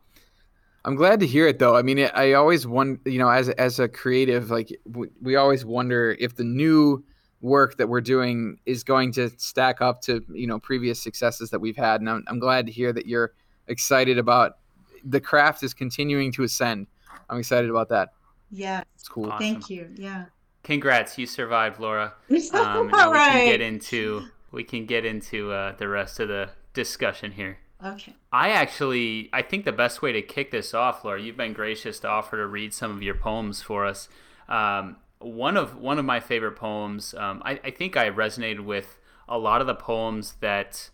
I'm 0.85 0.95
glad 0.95 1.21
to 1.21 1.27
hear 1.27 1.49
it 1.49 1.59
though. 1.59 1.77
I 1.77 1.83
mean, 1.83 1.99
I 1.99 2.33
always 2.33 2.67
wonder, 2.67 3.11
you 3.11 3.19
know, 3.19 3.29
as 3.29 3.49
as 3.51 3.81
a 3.81 3.89
creative, 3.89 4.51
like 4.51 4.73
we, 4.87 5.09
we 5.21 5.35
always 5.35 5.65
wonder 5.65 6.17
if 6.21 6.37
the 6.37 6.45
new 6.45 7.05
work 7.41 7.77
that 7.77 7.89
we're 7.89 8.01
doing 8.01 8.59
is 8.67 8.83
going 8.83 9.13
to 9.13 9.31
stack 9.37 9.81
up 9.81 10.01
to 10.03 10.25
you 10.33 10.47
know 10.47 10.59
previous 10.59 11.01
successes 11.01 11.51
that 11.51 11.61
we've 11.61 11.77
had. 11.77 12.01
And 12.01 12.09
I'm, 12.11 12.25
I'm 12.29 12.39
glad 12.39 12.67
to 12.67 12.73
hear 12.73 12.93
that 12.93 13.07
you're 13.07 13.33
excited 13.69 14.19
about 14.19 14.59
the 15.05 15.21
craft 15.21 15.63
is 15.63 15.75
continuing 15.75 16.33
to 16.33 16.43
ascend. 16.43 16.87
I'm 17.31 17.39
excited 17.39 17.71
about 17.71 17.89
that. 17.91 18.11
Yeah, 18.51 18.83
It's 18.95 19.09
cool. 19.09 19.27
Awesome. 19.27 19.39
thank 19.39 19.71
you. 19.71 19.91
Yeah. 19.97 20.27
Congrats, 20.63 21.17
you 21.17 21.27
survived, 21.27 21.79
Laura. 21.79 22.15
All 22.55 22.61
Um, 22.61 22.89
now 22.89 23.13
we 23.13 23.19
can 23.19 23.47
get 23.47 23.61
into 23.61 24.27
we 24.51 24.65
can 24.65 24.87
get 24.87 25.05
into 25.05 25.53
uh, 25.53 25.77
the 25.77 25.89
rest 25.89 26.19
of 26.21 26.29
the 26.29 26.51
discussion 26.75 27.33
here. 27.33 27.59
Okay. 27.85 28.15
I 28.33 28.51
actually 28.51 29.29
I 29.33 29.43
think 29.43 29.65
the 29.65 29.73
best 29.73 30.03
way 30.03 30.13
to 30.13 30.23
kick 30.23 30.51
this 30.51 30.75
off, 30.75 31.05
Laura, 31.05 31.21
you've 31.21 31.37
been 31.37 31.53
gracious 31.53 32.01
to 32.01 32.09
offer 32.09 32.37
to 32.37 32.47
read 32.47 32.73
some 32.75 32.91
of 32.91 33.03
your 33.03 33.15
poems 33.15 33.63
for 33.63 33.87
us. 33.87 34.09
Um, 34.49 34.97
one 35.27 35.57
of 35.57 35.77
one 35.77 35.99
of 35.99 36.05
my 36.05 36.21
favorite 36.21 36.57
poems. 36.57 37.15
Um, 37.15 37.43
I, 37.45 37.61
I 37.65 37.71
think 37.71 37.97
I 37.97 38.11
resonated 38.11 38.61
with 38.61 38.99
a 39.29 39.39
lot 39.39 39.61
of 39.61 39.67
the 39.67 39.75
poems 39.75 40.35
that. 40.41 40.91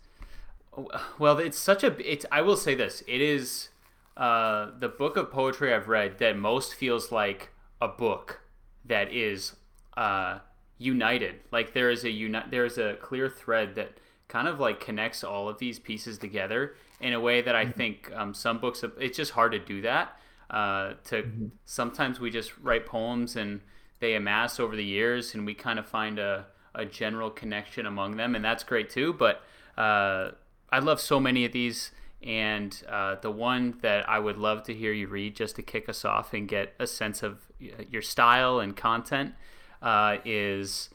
Well, 1.19 1.37
it's 1.37 1.57
such 1.57 1.83
a. 1.83 1.95
It's. 2.11 2.25
I 2.31 2.41
will 2.41 2.57
say 2.57 2.73
this. 2.75 3.03
It 3.07 3.21
is 3.21 3.69
uh, 4.17 4.71
the 4.79 4.89
book 4.89 5.17
of 5.17 5.31
poetry 5.31 5.73
I've 5.73 5.87
read 5.87 6.17
that 6.19 6.37
most 6.37 6.73
feels 6.73 7.11
like 7.11 7.51
a 7.79 7.87
book 7.87 8.41
that 8.85 9.13
is 9.13 9.55
uh, 9.95 10.39
united. 10.77 11.41
Like 11.51 11.73
there 11.73 11.91
is 11.91 12.03
a 12.03 12.09
uni- 12.09 12.43
There 12.49 12.65
is 12.65 12.77
a 12.77 12.95
clear 12.95 13.29
thread 13.29 13.75
that 13.75 13.97
kind 14.27 14.47
of 14.47 14.59
like 14.59 14.79
connects 14.79 15.23
all 15.23 15.47
of 15.47 15.59
these 15.59 15.77
pieces 15.77 16.17
together 16.17 16.75
in 16.99 17.13
a 17.13 17.19
way 17.19 17.41
that 17.41 17.55
I 17.55 17.67
think 17.67 18.11
um, 18.15 18.33
some 18.33 18.59
books. 18.59 18.83
It's 18.99 19.17
just 19.17 19.31
hard 19.33 19.51
to 19.51 19.59
do 19.59 19.81
that. 19.81 20.17
Uh, 20.49 20.93
to 21.05 21.51
sometimes 21.65 22.19
we 22.19 22.31
just 22.31 22.57
write 22.59 22.85
poems 22.85 23.35
and 23.35 23.61
they 23.99 24.15
amass 24.15 24.59
over 24.59 24.75
the 24.75 24.83
years, 24.83 25.33
and 25.33 25.45
we 25.45 25.53
kind 25.53 25.79
of 25.79 25.85
find 25.85 26.19
a, 26.19 26.45
a 26.75 26.85
general 26.85 27.29
connection 27.29 27.85
among 27.85 28.17
them, 28.17 28.35
and 28.35 28.43
that's 28.43 28.63
great 28.63 28.89
too. 28.89 29.13
But 29.13 29.41
uh, 29.77 30.31
I 30.69 30.79
love 30.79 30.99
so 30.99 31.19
many 31.19 31.45
of 31.45 31.51
these, 31.51 31.91
and 32.21 32.81
uh, 32.89 33.15
the 33.21 33.31
one 33.31 33.77
that 33.81 34.07
I 34.09 34.19
would 34.19 34.37
love 34.37 34.63
to 34.63 34.73
hear 34.73 34.91
you 34.91 35.07
read 35.07 35.35
just 35.35 35.55
to 35.57 35.61
kick 35.61 35.87
us 35.87 36.03
off 36.05 36.33
and 36.33 36.47
get 36.47 36.73
a 36.79 36.87
sense 36.87 37.23
of 37.23 37.39
your 37.59 38.01
style 38.01 38.59
and 38.59 38.75
content 38.75 39.33
uh, 39.81 40.17
is. 40.25 40.89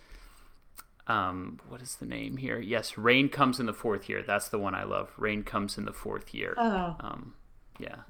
Um, 1.07 1.59
what 1.67 1.81
is 1.81 1.97
the 1.97 2.05
name 2.05 2.37
here? 2.37 2.59
Yes, 2.59 2.99
Rain 2.99 3.31
Comes 3.31 3.59
in 3.59 3.65
the 3.65 3.73
Fourth 3.73 4.11
Year. 4.11 4.23
That's 4.23 4.51
the 4.51 4.59
one 4.59 4.75
I 4.75 4.85
love. 4.85 5.11
Rain 5.17 5.43
Comes 5.43 5.79
in 5.79 5.87
the 5.87 5.93
Fourth 5.95 6.35
Year. 6.35 6.53
Oh. 6.59 6.97
Um, 7.01 7.33
yeah. 7.79 8.01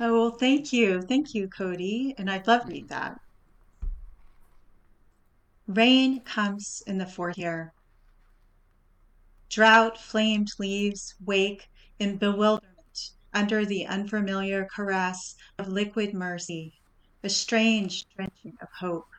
Oh, 0.00 0.12
well, 0.12 0.30
thank 0.32 0.72
you. 0.72 1.02
Thank 1.02 1.34
you, 1.34 1.46
Cody. 1.46 2.16
And 2.18 2.28
I'd 2.28 2.48
love 2.48 2.62
to 2.62 2.68
read 2.68 2.88
that. 2.88 3.20
Rain 5.68 6.20
comes 6.22 6.82
in 6.86 6.96
the 6.96 7.04
fourth 7.04 7.36
year. 7.36 7.74
Drought 9.50 10.00
flamed 10.00 10.48
leaves 10.58 11.14
wake 11.22 11.68
in 11.98 12.16
bewilderment 12.16 13.10
under 13.34 13.66
the 13.66 13.84
unfamiliar 13.86 14.64
caress 14.64 15.36
of 15.58 15.68
liquid 15.68 16.14
mercy, 16.14 16.80
a 17.22 17.28
strange 17.28 18.06
drenching 18.16 18.56
of 18.62 18.70
hope. 18.80 19.10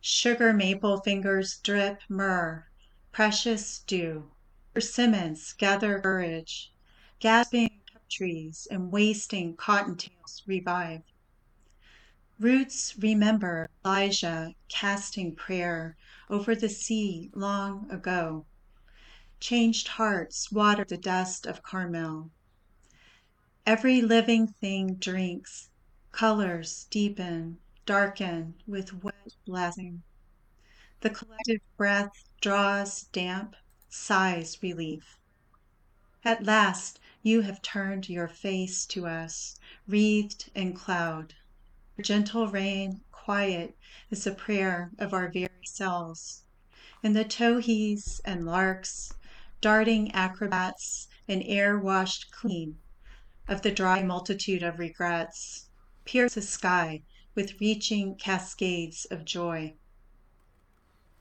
Sugar 0.00 0.54
maple 0.54 1.02
fingers 1.02 1.58
drip 1.58 2.00
myrrh, 2.08 2.66
precious 3.12 3.80
dew. 3.80 4.30
Persimmons 4.72 5.52
gather 5.52 6.00
courage, 6.00 6.72
gasping 7.20 7.82
trees 8.08 8.66
and 8.70 8.90
wasting 8.90 9.54
cottontails 9.54 10.42
revive. 10.46 11.02
Roots 12.38 12.98
remember 12.98 13.70
Elijah 13.82 14.54
casting 14.68 15.34
prayer 15.34 15.96
over 16.28 16.54
the 16.54 16.68
sea 16.68 17.30
long 17.32 17.90
ago. 17.90 18.44
Changed 19.40 19.88
hearts 19.88 20.52
water 20.52 20.84
the 20.84 20.98
dust 20.98 21.46
of 21.46 21.62
Carmel. 21.62 22.30
Every 23.64 24.02
living 24.02 24.48
thing 24.48 24.96
drinks, 24.96 25.70
colors 26.12 26.86
deepen, 26.90 27.58
darken 27.86 28.56
with 28.66 29.02
wet 29.02 29.34
blessing. 29.46 30.02
The 31.00 31.08
collective 31.08 31.62
breath 31.78 32.12
draws 32.42 33.04
damp, 33.04 33.56
sighs 33.88 34.62
relief. 34.62 35.18
At 36.22 36.44
last 36.44 37.00
you 37.22 37.40
have 37.40 37.62
turned 37.62 38.10
your 38.10 38.28
face 38.28 38.84
to 38.88 39.06
us, 39.06 39.58
wreathed 39.88 40.50
in 40.54 40.74
cloud. 40.74 41.34
Gentle 42.00 42.48
rain, 42.48 43.00
quiet 43.10 43.76
is 44.10 44.24
the 44.24 44.32
prayer 44.32 44.90
of 44.98 45.12
our 45.12 45.28
very 45.30 45.48
selves. 45.64 46.44
And 47.02 47.14
the 47.14 47.24
towhees 47.24 48.20
and 48.24 48.44
larks, 48.44 49.12
darting 49.60 50.12
acrobats 50.12 51.08
in 51.28 51.42
air 51.42 51.78
washed 51.78 52.30
clean 52.30 52.78
of 53.48 53.62
the 53.62 53.70
dry 53.70 54.02
multitude 54.02 54.62
of 54.62 54.78
regrets, 54.78 55.68
pierce 56.04 56.34
the 56.34 56.42
sky 56.42 57.02
with 57.34 57.60
reaching 57.60 58.16
cascades 58.16 59.06
of 59.10 59.24
joy. 59.24 59.74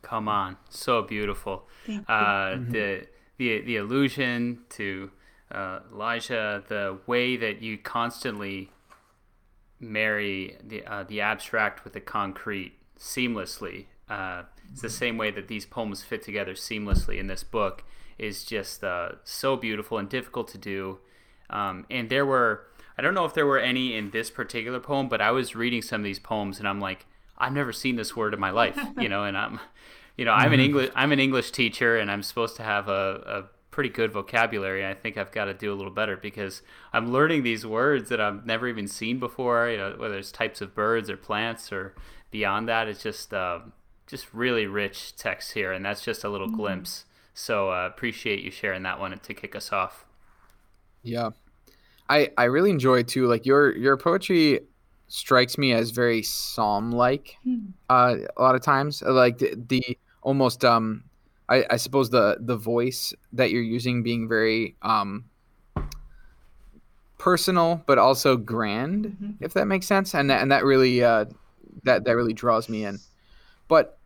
Come 0.02 0.28
on, 0.28 0.58
so 0.70 1.02
beautiful. 1.02 1.68
Thank 1.86 2.06
Uh, 2.08 2.14
Mm-hmm. 2.14 2.72
The 2.72 3.08
the 3.38 3.62
the 3.62 3.78
allusion 3.78 4.60
to 4.70 5.12
uh, 5.52 5.80
Elijah, 5.92 6.64
the 6.68 7.00
way 7.08 7.38
that 7.38 7.62
you 7.62 7.78
constantly 7.78 8.72
marry 9.80 10.58
the 10.66 10.86
uh, 10.86 11.04
the 11.04 11.22
abstract 11.22 11.84
with 11.84 11.94
the 11.94 12.00
concrete 12.00 12.74
seamlessly. 13.00 13.86
Uh, 14.10 14.44
it's 14.72 14.82
the 14.82 14.90
same 14.90 15.18
way 15.18 15.32
that 15.32 15.48
these 15.48 15.66
poems 15.66 16.04
fit 16.04 16.24
together 16.24 16.54
seamlessly 16.54 17.18
in 17.18 17.28
this 17.28 17.44
book 17.44 17.84
is 18.18 18.44
just 18.44 18.84
uh, 18.84 19.10
so 19.24 19.56
beautiful 19.56 19.98
and 19.98 20.10
difficult 20.10 20.48
to 20.50 20.58
do. 20.58 21.00
Um, 21.50 21.86
and 21.90 22.10
there 22.10 22.26
were 22.26 22.68
I 22.98 23.02
don't 23.02 23.14
know 23.14 23.26
if 23.26 23.34
there 23.34 23.46
were 23.46 23.60
any 23.60 23.96
in 23.96 24.12
this 24.12 24.30
particular 24.30 24.80
poem, 24.80 25.10
but 25.10 25.22
I 25.22 25.32
was 25.32 25.56
reading 25.56 25.82
some 25.82 26.02
of 26.02 26.06
these 26.06 26.20
poems 26.20 26.60
and 26.60 26.68
I'm 26.68 26.80
like, 26.80 27.06
I've 27.38 27.54
never 27.54 27.74
seen 27.74 27.98
this 27.98 28.16
word 28.16 28.34
in 28.34 28.40
my 28.40 28.52
life, 28.52 28.80
you 29.00 29.10
know, 29.10 29.24
and 29.24 29.38
I'm 29.38 29.60
you 30.18 30.24
know, 30.24 30.32
I'm 30.32 30.54
an 30.54 30.60
English 30.60 30.92
I'm 30.96 31.12
an 31.12 31.20
English 31.20 31.52
teacher 31.52 31.98
and 31.98 32.10
I'm 32.10 32.24
supposed 32.24 32.56
to 32.58 32.64
have 32.64 32.88
a, 32.88 33.24
a 33.28 33.44
pretty 33.76 33.90
good 33.90 34.14
vocabulary. 34.14 34.88
I 34.88 34.94
think 34.94 35.18
I've 35.18 35.34
got 35.34 35.46
to 35.46 35.54
do 35.54 35.72
a 35.72 35.76
little 35.76 35.92
better 35.92 36.16
because 36.16 36.62
I'm 36.94 37.12
learning 37.12 37.44
these 37.44 37.66
words 37.66 38.08
that 38.08 38.22
I've 38.22 38.46
never 38.46 38.70
even 38.70 38.88
seen 38.88 39.20
before. 39.20 39.68
You 39.68 39.78
know, 39.78 39.96
whether 39.98 40.18
it's 40.18 40.32
types 40.32 40.62
of 40.62 40.74
birds 40.74 41.10
or 41.10 41.18
plants 41.18 41.74
or 41.74 41.94
beyond 42.32 42.70
that, 42.70 42.88
it's 42.88 43.04
just 43.04 43.34
um, 43.34 43.74
just 44.08 44.34
really 44.34 44.66
rich 44.66 45.18
text 45.18 45.52
here, 45.52 45.74
and 45.74 45.84
that's 45.84 46.02
just 46.02 46.24
a 46.24 46.30
little 46.30 46.48
glimpse. 46.48 47.04
So 47.34 47.70
uh, 47.70 47.86
appreciate 47.86 48.42
you 48.42 48.50
sharing 48.50 48.84
that 48.84 48.98
one 48.98 49.20
to 49.20 49.34
kick 49.34 49.58
us 49.58 49.74
off. 49.74 50.06
Yeah. 51.04 51.32
I 52.08 52.30
I 52.38 52.46
really 52.46 52.70
enjoy 52.70 53.04
too 53.04 53.28
like 53.28 53.46
your 53.46 53.76
your 53.76 53.98
poetry 53.98 54.62
strikes 55.08 55.58
me 55.58 55.74
as 55.74 55.92
very 55.92 56.24
psalm 56.24 56.92
like 56.92 57.36
uh 57.90 58.16
a 58.38 58.42
lot 58.42 58.56
of 58.56 58.62
times 58.62 59.02
like 59.04 59.38
the, 59.38 59.54
the 59.68 59.98
almost 60.22 60.64
um 60.64 61.04
I, 61.50 61.66
I 61.70 61.76
suppose 61.78 62.10
the 62.10 62.38
the 62.40 62.58
voice 62.58 63.14
that 63.34 63.52
you're 63.52 63.62
using 63.62 64.02
being 64.04 64.28
very 64.28 64.76
um 64.82 65.26
personal 67.18 67.82
but 67.86 67.98
also 67.98 68.36
grand 68.38 69.06
Mhm. 69.22 69.36
if 69.40 69.54
that 69.54 69.66
makes 69.68 69.88
sense. 69.88 70.14
And 70.14 70.30
that, 70.30 70.42
and 70.42 70.52
that 70.52 70.64
really 70.66 71.04
uh 71.04 71.26
that 71.84 72.04
that 72.06 72.16
really 72.16 72.34
draws 72.34 72.68
me 72.70 72.84
in. 72.86 73.00
But 73.68 73.98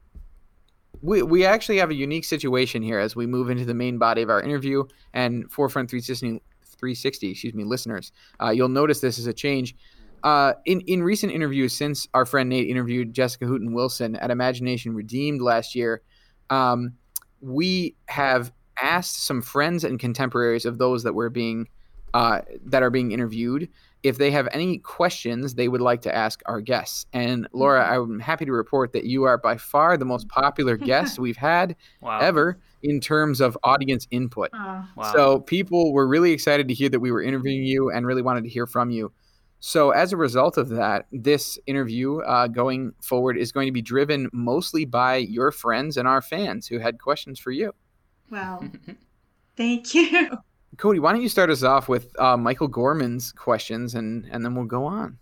we, 1.02 1.22
we 1.22 1.46
actually 1.46 1.78
have 1.78 1.90
a 1.92 1.94
unique 1.96 2.26
situation 2.26 2.82
here 2.82 3.00
as 3.00 3.16
we 3.16 3.26
move 3.26 3.50
into 3.50 3.64
the 3.66 3.74
main 3.74 3.98
body 3.98 4.22
of 4.22 4.30
our 4.30 4.42
interview. 4.42 4.84
And 5.14 5.50
forefront 5.52 5.90
360 5.90 6.42
360 6.78 7.32
excuse 7.32 7.54
me 7.54 7.64
listeners 7.66 8.12
uh, 8.42 8.50
you'll 8.52 8.70
notice 8.70 9.00
this 9.02 9.18
is 9.18 9.28
a 9.28 9.34
change. 9.34 9.76
Uh, 10.24 10.54
in 10.66 10.82
in 10.82 11.02
recent 11.02 11.32
interviews 11.32 11.72
since 11.74 12.08
our 12.14 12.26
friend 12.26 12.50
Nate 12.50 12.68
interviewed 12.70 13.14
Jessica 13.14 13.46
Hooten 13.46 13.72
Wilson 13.74 14.18
at 14.18 14.30
Imagination 14.32 14.94
Redeemed 14.94 15.42
last 15.42 15.76
year, 15.76 16.02
um, 16.50 16.94
we 17.42 17.96
have 18.08 18.52
asked 18.82 19.24
some 19.24 19.42
friends 19.42 19.84
and 19.84 20.00
contemporaries 20.00 20.66
of 20.66 20.78
those 20.78 21.04
that 21.04 21.14
were 21.14 21.30
being 21.30 21.68
uh, 22.14 22.42
that 22.66 22.82
are 22.82 22.90
being 22.90 23.12
interviewed 23.12 23.70
if 24.02 24.18
they 24.18 24.32
have 24.32 24.48
any 24.52 24.78
questions 24.80 25.54
they 25.56 25.68
would 25.68 25.82
like 25.82 26.02
to 26.02 26.16
ask 26.16 26.42
our 26.46 26.62
guests. 26.62 27.06
And 27.14 27.48
Laura, 27.54 27.86
I'm 27.86 28.20
happy 28.20 28.46
to 28.46 28.52
report 28.52 28.94
that 28.94 29.04
you 29.04 29.24
are 29.24 29.38
by 29.38 29.58
far 29.58 29.98
the 29.98 30.06
most 30.06 30.28
popular 30.30 30.78
guest 30.92 31.20
we've 31.20 31.38
had 31.38 31.76
Wow. 32.02 32.18
ever 32.20 32.60
in 32.82 33.00
terms 33.02 33.42
of 33.42 33.58
audience 33.64 34.08
input. 34.12 34.52
Oh, 34.54 34.86
Wow. 34.96 35.14
So 35.14 35.40
people 35.42 35.94
were 35.94 36.08
really 36.08 36.32
excited 36.32 36.68
to 36.70 36.74
hear 36.74 36.90
that 36.90 37.00
we 37.00 37.12
were 37.12 37.22
interviewing 37.22 37.64
you 37.64 37.92
and 37.92 38.08
really 38.08 38.22
wanted 38.22 38.44
to 38.44 38.50
hear 38.50 38.66
from 38.66 38.90
you. 38.90 39.12
So 39.60 39.92
as 39.92 40.14
a 40.14 40.18
result 40.18 40.58
of 40.58 40.70
that, 40.70 41.08
this 41.12 41.60
interview 41.66 42.20
uh, 42.20 42.48
going 42.48 42.94
forward 43.02 43.38
is 43.38 43.52
going 43.52 43.68
to 43.68 43.74
be 43.74 43.82
driven 43.82 44.30
mostly 44.32 44.86
by 44.86 45.18
your 45.18 45.52
friends 45.52 45.98
and 45.98 46.08
our 46.08 46.22
fans 46.22 46.68
who 46.68 46.80
had 46.80 47.00
questions 47.00 47.40
for 47.40 47.52
you. 47.52 47.74
wow. 48.32 48.64
Thank 49.58 49.94
you. 49.94 50.30
Cody, 50.78 51.00
why 51.00 51.12
don't 51.12 51.22
you 51.22 51.28
start 51.28 51.50
us 51.50 51.64
off 51.64 51.90
with 51.90 52.18
uh, 52.18 52.38
Michael 52.38 52.70
Gorman's 52.70 53.34
questions, 53.34 53.94
and 53.94 54.26
and 54.32 54.46
then 54.46 54.56
we'll 54.56 54.64
go 54.64 54.86
on. 54.86 55.18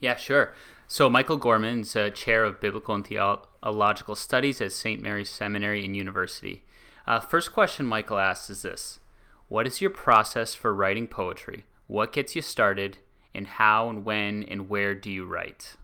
Yeah, 0.00 0.16
sure. 0.16 0.54
So 0.88 1.10
Michael 1.10 1.36
Gorman's 1.36 1.94
uh, 1.94 2.08
chair 2.08 2.44
of 2.44 2.58
biblical 2.58 2.94
and 2.94 3.06
theological 3.06 4.14
studies 4.14 4.62
at 4.62 4.72
St. 4.72 5.02
Mary's 5.02 5.28
Seminary 5.28 5.84
and 5.84 5.94
University. 5.94 6.64
Uh, 7.06 7.20
first 7.20 7.52
question 7.52 7.84
Michael 7.84 8.18
asks 8.18 8.48
is 8.48 8.62
this: 8.62 9.00
What 9.48 9.66
is 9.66 9.82
your 9.82 9.90
process 9.90 10.54
for 10.54 10.74
writing 10.74 11.06
poetry? 11.06 11.64
What 11.86 12.14
gets 12.14 12.34
you 12.34 12.40
started, 12.40 12.96
and 13.36 13.46
how 13.46 13.90
and 13.90 14.04
when 14.04 14.42
and 14.44 14.68
where 14.68 14.94
do 14.94 15.10
you 15.10 15.26
write? 15.26 15.76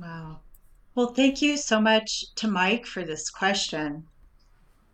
Wow. 0.00 0.40
Well, 0.94 1.14
thank 1.14 1.40
you 1.40 1.56
so 1.56 1.80
much 1.80 2.34
to 2.36 2.48
Mike 2.48 2.86
for 2.86 3.04
this 3.04 3.30
question. 3.30 4.04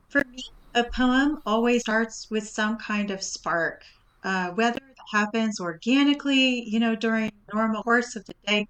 For 0.08 0.22
me, 0.30 0.44
a 0.74 0.84
poem 0.84 1.42
always 1.44 1.80
starts 1.80 2.28
with 2.30 2.48
some 2.48 2.76
kind 2.78 3.10
of 3.10 3.22
spark, 3.22 3.82
uh, 4.22 4.50
whether 4.50 4.76
it 4.78 4.98
happens 5.12 5.60
organically, 5.60 6.68
you 6.68 6.78
know, 6.78 6.94
during 6.94 7.32
the 7.46 7.54
normal 7.54 7.82
course 7.82 8.16
of 8.16 8.24
the 8.26 8.34
day, 8.46 8.68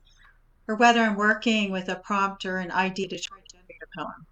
or 0.67 0.77
whether 0.77 1.01
I'm 1.01 1.17
working 1.17 1.71
with 1.71 1.89
a 1.89 1.97
prompt 1.97 2.45
or 2.47 2.59
an 2.59 2.71
idea 2.71 3.09
to 3.09 3.19
try 3.19 3.39
to 3.39 3.57
generate 3.57 3.83
a 3.83 3.99
poem. 3.99 4.27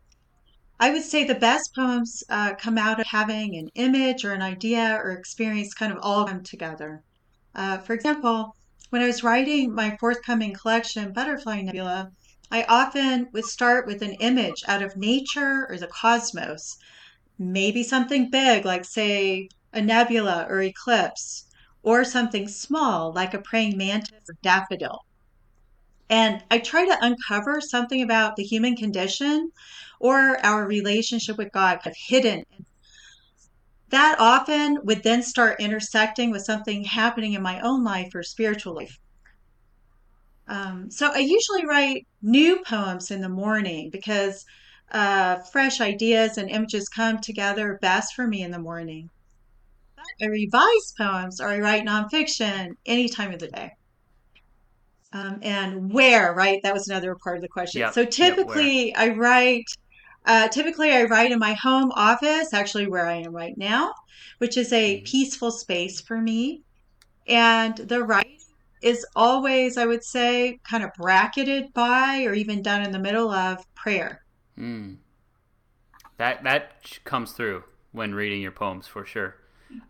I 0.81 0.91
would 0.91 1.03
say 1.03 1.25
the 1.25 1.35
best 1.35 1.75
poems 1.75 2.25
uh, 2.29 2.55
come 2.55 2.79
out 2.79 2.99
of 2.99 3.07
having 3.07 3.55
an 3.57 3.69
image 3.75 4.25
or 4.25 4.33
an 4.33 4.43
idea 4.43 4.99
or 5.03 5.13
experience 5.13 5.75
kind 5.75 5.93
of 5.93 5.99
all 6.03 6.27
come 6.27 6.43
together. 6.43 7.03
Uh, 7.55 7.79
for 7.79 7.93
example, 7.93 8.57
when 8.93 9.01
I 9.01 9.07
was 9.07 9.25
writing 9.25 9.75
my 9.75 9.97
forthcoming 9.97 10.53
collection, 10.53 11.15
Butterfly 11.15 11.63
Nebula, 11.63 12.13
I 12.51 12.65
often 12.65 13.27
would 13.33 13.47
start 13.47 13.87
with 13.87 14.03
an 14.03 14.13
image 14.21 14.63
out 14.69 14.83
of 14.83 14.99
nature 14.99 15.67
or 15.71 15.79
the 15.79 15.87
cosmos, 15.87 16.77
maybe 17.39 17.83
something 17.83 18.29
big, 18.29 18.67
like, 18.67 18.85
say, 18.85 19.49
a 19.73 19.81
nebula 19.81 20.47
or 20.47 20.61
eclipse, 20.61 21.47
or 21.83 22.05
something 22.05 22.47
small, 22.47 23.15
like 23.15 23.33
a 23.33 23.41
praying 23.41 23.79
mantis 23.79 24.29
or 24.29 24.37
daffodil. 24.43 25.07
And 26.11 26.45
I 26.51 26.59
try 26.59 26.85
to 26.85 26.99
uncover 27.01 27.63
something 27.63 28.03
about 28.03 28.37
the 28.37 28.45
human 28.45 28.77
condition 28.77 29.53
or 30.01 30.37
our 30.45 30.67
relationship 30.67 31.39
with 31.39 31.51
God, 31.53 31.81
kind 31.83 31.87
of 31.87 31.97
hidden. 31.97 32.45
That 33.93 34.17
often 34.19 34.79
would 34.85 35.03
then 35.05 35.23
start 35.23 35.61
intersecting 35.61 36.31
with 36.31 36.43
something 36.43 36.83
happening 36.83 37.35
in 37.35 37.43
my 37.43 37.61
own 37.61 37.85
life 37.85 38.15
or 38.15 38.23
spiritual 38.23 38.75
life. 38.75 38.99
Um, 40.49 40.91
so 40.91 41.13
I 41.13 41.19
usually 41.19 41.67
write 41.67 42.07
new 42.23 42.63
poems 42.65 43.11
in 43.11 43.21
the 43.21 43.29
morning 43.29 43.91
because 43.91 44.45
uh, 44.93 45.41
fresh 45.53 45.81
ideas 45.81 46.39
and 46.39 46.51
images 46.51 46.89
come 46.89 47.21
together 47.21 47.79
best 47.81 48.15
for 48.15 48.27
me 48.27 48.43
in 48.43 48.51
the 48.51 48.59
morning. 48.59 49.09
I 50.21 50.27
revise 50.27 50.95
poems 50.99 51.41
or 51.41 51.49
I 51.49 51.59
write 51.59 51.85
nonfiction 51.85 52.71
any 52.87 53.09
time 53.09 53.33
of 53.33 53.41
the 53.41 53.49
day. 53.49 53.71
Um, 55.13 55.41
and 55.43 55.93
where, 55.93 56.33
right? 56.33 56.61
That 56.63 56.73
was 56.73 56.89
another 56.89 57.15
part 57.23 57.37
of 57.37 57.43
the 57.43 57.49
question. 57.49 57.81
Yep, 57.81 57.93
so 57.93 58.01
yep, 58.01 58.11
typically, 58.11 58.95
I 58.95 59.09
write. 59.09 59.65
Uh, 60.25 60.49
typically, 60.49 60.93
I 60.93 61.05
write 61.05 61.33
in 61.33 61.39
my 61.39 61.55
home 61.55 61.91
office, 61.95 62.53
actually 62.55 62.87
where 62.87 63.07
I 63.07 63.17
am 63.17 63.35
right 63.35 63.57
now, 63.57 63.93
which 64.39 64.57
is 64.57 64.73
a 64.73 65.01
Mhm. 65.01 65.05
peaceful 65.05 65.51
space 65.51 66.01
for 66.01 66.21
me. 66.21 66.63
And 67.27 67.77
the 67.77 68.05
writing 68.05 68.39
is 68.83 69.07
always, 69.17 69.77
I 69.77 69.87
would 69.87 70.05
say, 70.05 70.59
kind 70.69 70.85
of 70.85 70.91
bracketed 70.97 71.73
by 71.75 72.25
or 72.25 72.35
even 72.35 72.63
done 72.63 72.83
in 72.83 72.93
the 72.93 72.99
middle 72.99 73.31
of 73.31 73.65
prayer. 73.75 74.21
Mm. 74.59 74.99
That 76.19 76.43
that 76.45 76.99
comes 77.05 77.33
through 77.33 77.65
when 77.93 78.15
reading 78.15 78.41
your 78.41 78.53
poems 78.53 78.87
for 78.87 79.05
sure. 79.05 79.37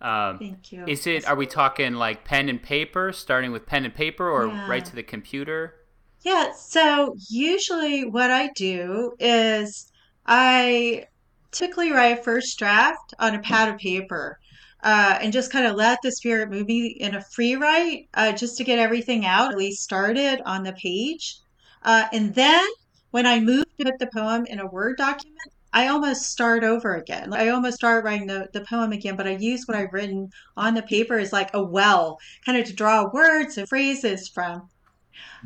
Um, 0.00 0.38
Thank 0.38 0.72
you. 0.72 0.84
is 0.86 1.06
it? 1.06 1.26
Are 1.26 1.36
we 1.36 1.46
talking 1.46 1.94
like 1.94 2.24
pen 2.24 2.48
and 2.48 2.62
paper, 2.62 3.12
starting 3.12 3.52
with 3.52 3.66
pen 3.66 3.84
and 3.84 3.94
paper, 3.94 4.28
or 4.28 4.48
Yeah. 4.48 4.66
right 4.66 4.84
to 4.84 4.94
the 4.96 5.02
computer? 5.02 5.74
Yeah, 6.22 6.52
so 6.52 7.16
usually 7.28 8.04
what 8.04 8.30
I 8.30 8.48
do 8.54 9.12
is 9.18 9.91
I 10.26 11.06
typically 11.50 11.92
write 11.92 12.18
a 12.18 12.22
first 12.22 12.58
draft 12.58 13.14
on 13.18 13.34
a 13.34 13.40
pad 13.40 13.68
of 13.68 13.78
paper 13.78 14.38
uh, 14.82 15.18
and 15.20 15.32
just 15.32 15.52
kind 15.52 15.66
of 15.66 15.76
let 15.76 15.98
the 16.02 16.10
spirit 16.10 16.50
move 16.50 16.66
me 16.66 16.86
in 16.86 17.14
a 17.14 17.22
free 17.22 17.54
write 17.54 18.08
uh, 18.14 18.32
just 18.32 18.56
to 18.56 18.64
get 18.64 18.78
everything 18.78 19.24
out, 19.24 19.52
at 19.52 19.58
least 19.58 19.82
started 19.82 20.40
on 20.44 20.64
the 20.64 20.72
page. 20.72 21.38
Uh, 21.82 22.06
and 22.12 22.34
then 22.34 22.66
when 23.10 23.26
I 23.26 23.40
move 23.40 23.64
to 23.78 23.84
put 23.84 23.98
the 23.98 24.10
poem 24.12 24.46
in 24.46 24.58
a 24.58 24.66
Word 24.66 24.96
document, 24.96 25.38
I 25.72 25.88
almost 25.88 26.30
start 26.30 26.64
over 26.64 26.96
again. 26.96 27.32
I 27.32 27.48
almost 27.48 27.76
start 27.76 28.04
writing 28.04 28.26
the, 28.26 28.48
the 28.52 28.60
poem 28.62 28.92
again, 28.92 29.16
but 29.16 29.26
I 29.26 29.36
use 29.36 29.64
what 29.66 29.76
I've 29.76 29.92
written 29.92 30.30
on 30.56 30.74
the 30.74 30.82
paper 30.82 31.18
as 31.18 31.32
like 31.32 31.50
a 31.54 31.62
well, 31.62 32.18
kind 32.44 32.58
of 32.58 32.66
to 32.66 32.74
draw 32.74 33.10
words 33.12 33.56
and 33.56 33.68
phrases 33.68 34.28
from. 34.28 34.68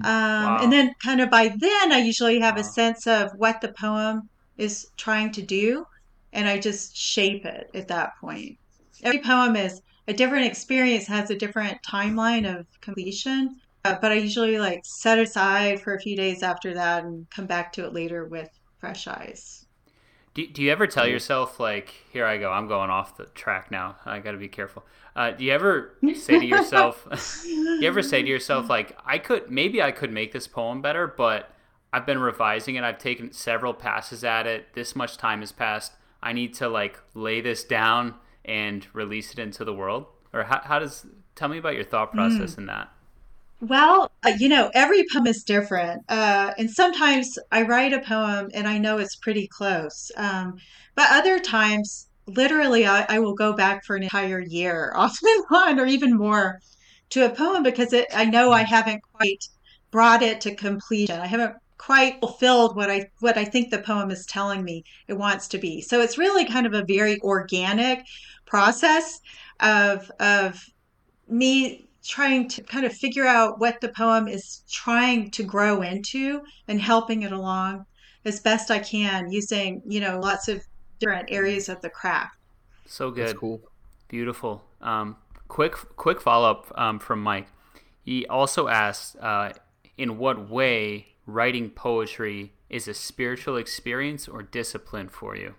Um, 0.04 0.47
Wow. 0.47 0.59
And 0.62 0.73
then, 0.73 0.95
kind 1.02 1.21
of 1.21 1.30
by 1.30 1.49
then, 1.49 1.92
I 1.92 1.99
usually 1.99 2.40
have 2.40 2.56
a 2.56 2.64
sense 2.64 3.06
of 3.06 3.33
what 3.37 3.61
the 3.61 3.73
poem 3.73 4.28
is 4.59 4.89
trying 4.97 5.33
to 5.33 5.43
do, 5.43 5.87
and 6.33 6.49
I 6.49 6.59
just 6.59 6.97
shape 6.97 7.45
it 7.45 7.71
at 7.75 7.89
that 7.89 8.17
point. 8.21 8.59
Every 9.03 9.21
poem 9.21 9.57
is 9.57 9.83
a 10.09 10.13
different 10.13 10.47
experience, 10.47 11.07
has 11.07 11.31
a 11.31 11.37
different 11.37 11.83
timeline 11.83 12.49
of 12.49 12.67
completion, 12.81 13.61
uh, 13.85 13.97
but 14.01 14.13
I 14.13 14.17
usually 14.17 14.59
like 14.59 14.81
set 14.85 15.19
aside 15.19 15.81
for 15.81 15.95
a 15.95 16.01
few 16.01 16.17
days 16.17 16.43
after 16.43 16.75
that 16.75 17.05
and 17.05 17.29
come 17.31 17.47
back 17.47 17.73
to 17.75 17.85
it 17.85 17.93
later 17.93 18.25
with 18.25 18.49
fresh 18.79 19.07
eyes. 19.07 19.67
Do, 20.35 20.47
do 20.47 20.63
you 20.63 20.71
ever 20.71 20.87
tell 20.87 21.07
yourself 21.07 21.59
like, 21.59 21.95
"Here 22.13 22.27
I 22.27 22.37
go, 22.37 22.51
I'm 22.51 22.69
going 22.69 22.91
off 22.91 23.17
the 23.17 23.25
track 23.27 23.71
now. 23.71 23.97
I 24.05 24.19
got 24.19 24.33
to 24.33 24.39
be 24.39 24.49
careful." 24.49 24.85
Uh, 25.15 25.31
do 25.31 25.45
you 25.45 25.53
ever 25.53 25.95
say 26.15 26.39
to 26.39 26.45
yourself, 26.45 27.07
"Do 27.43 27.49
you 27.49 27.89
ever 27.89 28.03
say 28.03 28.23
to 28.23 28.29
yourself 28.29 28.69
like, 28.77 28.97
I 29.05 29.19
could 29.19 29.51
maybe 29.51 29.83
I 29.83 29.93
could 29.93 30.13
make 30.13 30.33
this 30.33 30.47
poem 30.47 30.83
better, 30.83 31.07
but 31.07 31.51
I've 31.97 32.05
been 32.05 32.19
revising 32.19 32.75
it. 32.75 32.85
I've 32.85 32.99
taken 32.99 33.33
several 33.33 33.73
passes 33.73 34.23
at 34.23 34.47
it. 34.47 34.75
This 34.75 34.95
much 34.95 35.17
time 35.17 35.41
has 35.41 35.50
passed. 35.50 35.93
I 36.23 36.35
need 36.35 36.53
to 36.57 36.69
like 36.69 37.00
lay 37.15 37.41
this 37.41 37.65
down 37.65 38.17
and 38.45 38.87
release 38.93 39.32
it 39.32 39.39
into 39.39 39.65
the 39.65 39.73
world." 39.73 40.04
Or 40.35 40.43
how, 40.43 40.61
how 40.63 40.78
does 40.78 41.06
tell 41.35 41.49
me 41.49 41.56
about 41.56 41.75
your 41.75 41.85
thought 41.85 42.13
process 42.13 42.59
in 42.59 42.67
that? 42.67 42.91
Well, 43.63 44.13
uh, 44.26 44.32
you 44.39 44.50
know, 44.50 44.71
every 44.75 45.06
poem 45.11 45.26
is 45.26 45.43
different. 45.43 46.02
Uh, 46.11 46.52
and 46.59 46.71
sometimes 46.71 47.39
I 47.50 47.63
write 47.63 47.95
a 47.95 48.00
poem 48.00 48.50
and 48.52 48.69
I 48.69 48.76
know 48.76 48.99
it's 48.99 49.17
pretty 49.17 49.47
close. 49.47 50.11
Um, 50.19 50.59
but 50.95 51.06
other 51.11 51.39
times, 51.39 52.09
literally, 52.26 52.87
I, 52.87 53.06
I 53.09 53.19
will 53.21 53.35
go 53.35 53.54
back 53.54 53.87
for 53.87 53.97
an 53.97 54.02
entire 54.02 54.41
year, 54.41 54.93
often 54.97 55.30
and 55.35 55.45
on, 55.50 55.80
or 55.80 55.87
even 55.87 56.19
more, 56.19 56.61
to 57.11 57.25
a 57.25 57.35
poem 57.35 57.63
because 57.63 57.95
it, 57.95 58.09
I 58.15 58.26
know 58.26 58.52
I 58.52 58.65
haven't 58.65 59.00
quite 59.15 59.49
brought 59.91 60.21
it 60.21 60.43
to 60.43 60.54
completion. 60.54 61.19
I 61.19 61.26
haven't 61.26 61.56
quite 61.78 62.19
fulfilled 62.21 62.76
what 62.76 62.91
I 62.91 63.10
what 63.21 63.36
I 63.36 63.45
think 63.45 63.71
the 63.71 63.78
poem 63.78 64.10
is 64.10 64.26
telling 64.26 64.65
me 64.65 64.84
it 65.08 65.15
wants 65.15 65.49
to 65.49 65.58
be. 65.58 65.80
So 65.80 66.00
it's 66.00 66.19
really 66.19 66.45
kind 66.45 66.67
of 66.67 66.75
a 66.75 66.84
very 66.84 67.21
organic 67.21 68.04
process 68.47 69.21
of 69.60 70.10
of 70.21 70.65
me 71.28 71.89
trying 72.04 72.49
to 72.49 72.62
kind 72.62 72.86
of 72.86 72.93
figure 72.93 73.26
out 73.26 73.58
what 73.58 73.80
the 73.80 73.89
poem 73.89 74.28
is 74.28 74.62
trying 74.71 75.30
to 75.32 75.43
grow 75.43 75.82
into 75.82 76.41
and 76.69 76.80
helping 76.80 77.23
it 77.23 77.32
along 77.32 77.84
as 78.25 78.41
best 78.41 78.71
I 78.71 78.78
can 78.78 79.30
using, 79.30 79.82
you 79.86 80.00
know, 80.00 80.21
lots 80.21 80.49
of 80.49 80.62
different 81.00 81.28
areas 81.30 81.69
of 81.69 81.80
the 81.80 81.91
craft. 81.91 82.36
So 82.86 83.10
That's 83.10 83.32
good. 83.32 83.41
cool. 83.41 83.60
Beautiful. 84.08 84.62
Um, 84.80 85.17
quick, 85.49 85.75
quick 85.97 86.21
follow 86.21 86.49
up 86.49 86.73
um, 86.76 87.00
from 87.00 87.23
Mike. 87.23 87.49
He 88.04 88.25
also 88.26 88.69
asked, 88.69 89.17
uh, 89.17 89.52
in 89.99 90.19
what 90.19 90.49
way 90.49 91.16
writing 91.26 91.71
poetry 91.71 92.52
is 92.71 92.89
a 92.89 92.95
spiritual 92.95 93.56
experience 93.56 94.28
or 94.28 94.43
discipline 94.43 95.08
for 95.08 95.36
you? 95.36 95.54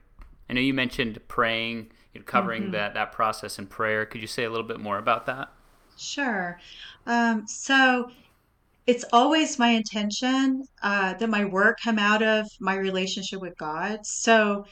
I 0.50 0.54
know 0.54 0.62
you 0.62 0.74
mentioned 0.74 1.20
praying, 1.28 1.92
you 2.14 2.22
know, 2.22 2.26
covering 2.26 2.72
that 2.72 2.94
that 2.94 3.12
process 3.12 3.60
in 3.60 3.68
prayer. 3.68 4.06
Could 4.06 4.22
you 4.22 4.28
say 4.28 4.44
a 4.44 4.50
little 4.50 4.68
bit 4.68 4.80
more 4.80 4.98
about 4.98 5.26
that? 5.26 5.52
Sure. 5.98 6.60
Um, 7.06 7.48
so 7.48 8.12
it's 8.86 9.04
always 9.12 9.60
my 9.60 9.70
intention 9.70 10.64
uh, 10.82 11.14
that 11.16 11.30
my 11.30 11.44
work 11.44 11.80
come 11.84 12.00
out 12.00 12.24
of 12.24 12.48
my 12.60 12.76
relationship 12.76 13.42
with 13.42 13.58
God. 13.58 14.06
So 14.06 14.66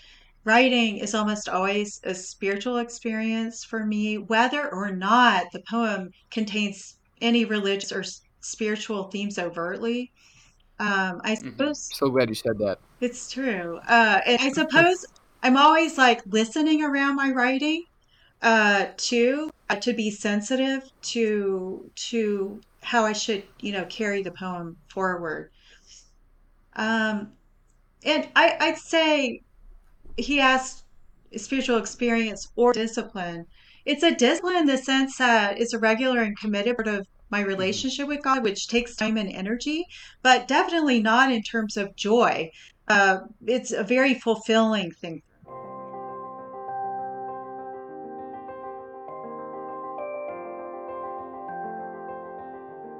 writing 0.45 0.99
is 0.99 1.13
almost 1.13 1.49
always 1.49 1.99
a 2.03 2.15
spiritual 2.15 2.77
experience 2.77 3.65
for 3.65 3.85
me, 3.85 4.17
whether 4.19 4.71
or 4.71 4.91
not 4.91 5.51
the 5.51 5.63
poem 5.69 6.11
contains 6.31 6.95
any 7.21 7.43
religious 7.43 7.91
or 7.91 8.03
spiritual 8.39 9.05
themes 9.05 9.37
overtly. 9.37 10.11
Um, 10.79 11.21
I 11.23 11.35
Mhm. 11.35 11.57
suppose 11.57 11.89
So 11.93 12.09
glad 12.09 12.29
you 12.29 12.35
said 12.35 12.57
that. 12.59 12.79
it's 12.99 13.29
true. 13.29 13.79
Uh, 13.87 14.21
and 14.25 14.37
I 14.41 14.49
suppose 14.51 14.97
I'm 15.43 15.57
always 15.57 15.97
like 15.97 16.21
listening 16.25 16.83
around 16.83 17.15
my 17.15 17.31
writing 17.31 17.83
uh, 18.41 18.87
too, 18.97 19.49
uh, 19.69 19.77
to 19.77 19.93
be 19.93 20.11
sensitive 20.11 20.83
to 21.11 21.91
to 22.09 22.61
how 22.83 23.05
I 23.05 23.13
should, 23.13 23.45
you 23.59 23.71
know, 23.73 23.85
carry 23.85 24.23
the 24.23 24.33
poem 24.33 24.77
forward. 24.93 25.51
Um, 26.75 27.33
and 28.05 28.29
I, 28.35 28.57
I'd 28.59 28.77
say 28.77 29.41
he 30.17 30.39
asked 30.41 30.85
spiritual 31.37 31.77
experience 31.77 32.47
or 32.55 32.73
discipline. 32.73 33.45
It's 33.85 34.03
a 34.03 34.15
discipline 34.15 34.57
in 34.57 34.67
the 34.67 34.77
sense 34.77 35.17
that 35.17 35.59
it's 35.59 35.73
a 35.73 35.79
regular 35.79 36.21
and 36.21 36.37
committed 36.39 36.77
part 36.77 36.89
of 36.89 37.07
my 37.29 37.41
relationship 37.41 38.07
with 38.07 38.23
God, 38.23 38.43
which 38.43 38.67
takes 38.67 38.95
time 38.95 39.17
and 39.17 39.29
energy, 39.29 39.85
but 40.21 40.47
definitely 40.47 41.01
not 41.01 41.31
in 41.31 41.41
terms 41.41 41.77
of 41.77 41.95
joy. 41.95 42.51
Uh, 42.87 43.19
it's 43.45 43.71
a 43.71 43.83
very 43.83 44.13
fulfilling 44.13 44.91
thing. 44.91 45.21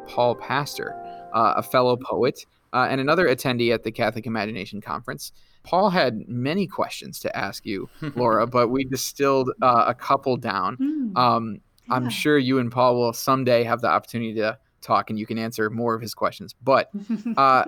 Paul 0.08 0.36
Pastor, 0.36 0.96
uh, 1.34 1.56
a 1.58 1.64
fellow 1.64 1.98
poet 1.98 2.46
uh, 2.74 2.88
and 2.90 3.02
another 3.02 3.28
attendee 3.28 3.74
at 3.74 3.84
the 3.84 3.92
Catholic 3.92 4.26
Imagination 4.26 4.82
Conference. 4.82 5.32
Paul 5.64 5.90
had 5.90 6.28
many 6.28 6.68
questions 6.68 7.20
to 7.20 7.36
ask 7.36 7.66
you, 7.66 7.90
Laura, 8.16 8.48
but 8.48 8.70
we 8.70 8.86
distilled 8.86 9.52
uh, 9.62 9.86
a 9.88 9.94
couple 9.94 10.38
down. 10.38 10.76
Hmm, 10.76 11.18
Um, 11.18 11.62
I'm 11.90 12.10
sure 12.10 12.38
you 12.38 12.60
and 12.60 12.72
Paul 12.72 12.96
will 12.96 13.14
someday 13.14 13.64
have 13.64 13.82
the 13.82 13.88
opportunity 13.88 14.34
to 14.36 14.58
talk 14.82 15.10
and 15.10 15.20
you 15.20 15.26
can 15.26 15.38
answer 15.38 15.70
more 15.70 15.96
of 15.96 16.02
his 16.02 16.14
questions. 16.14 16.56
But 16.62 16.90
uh, 17.38 17.66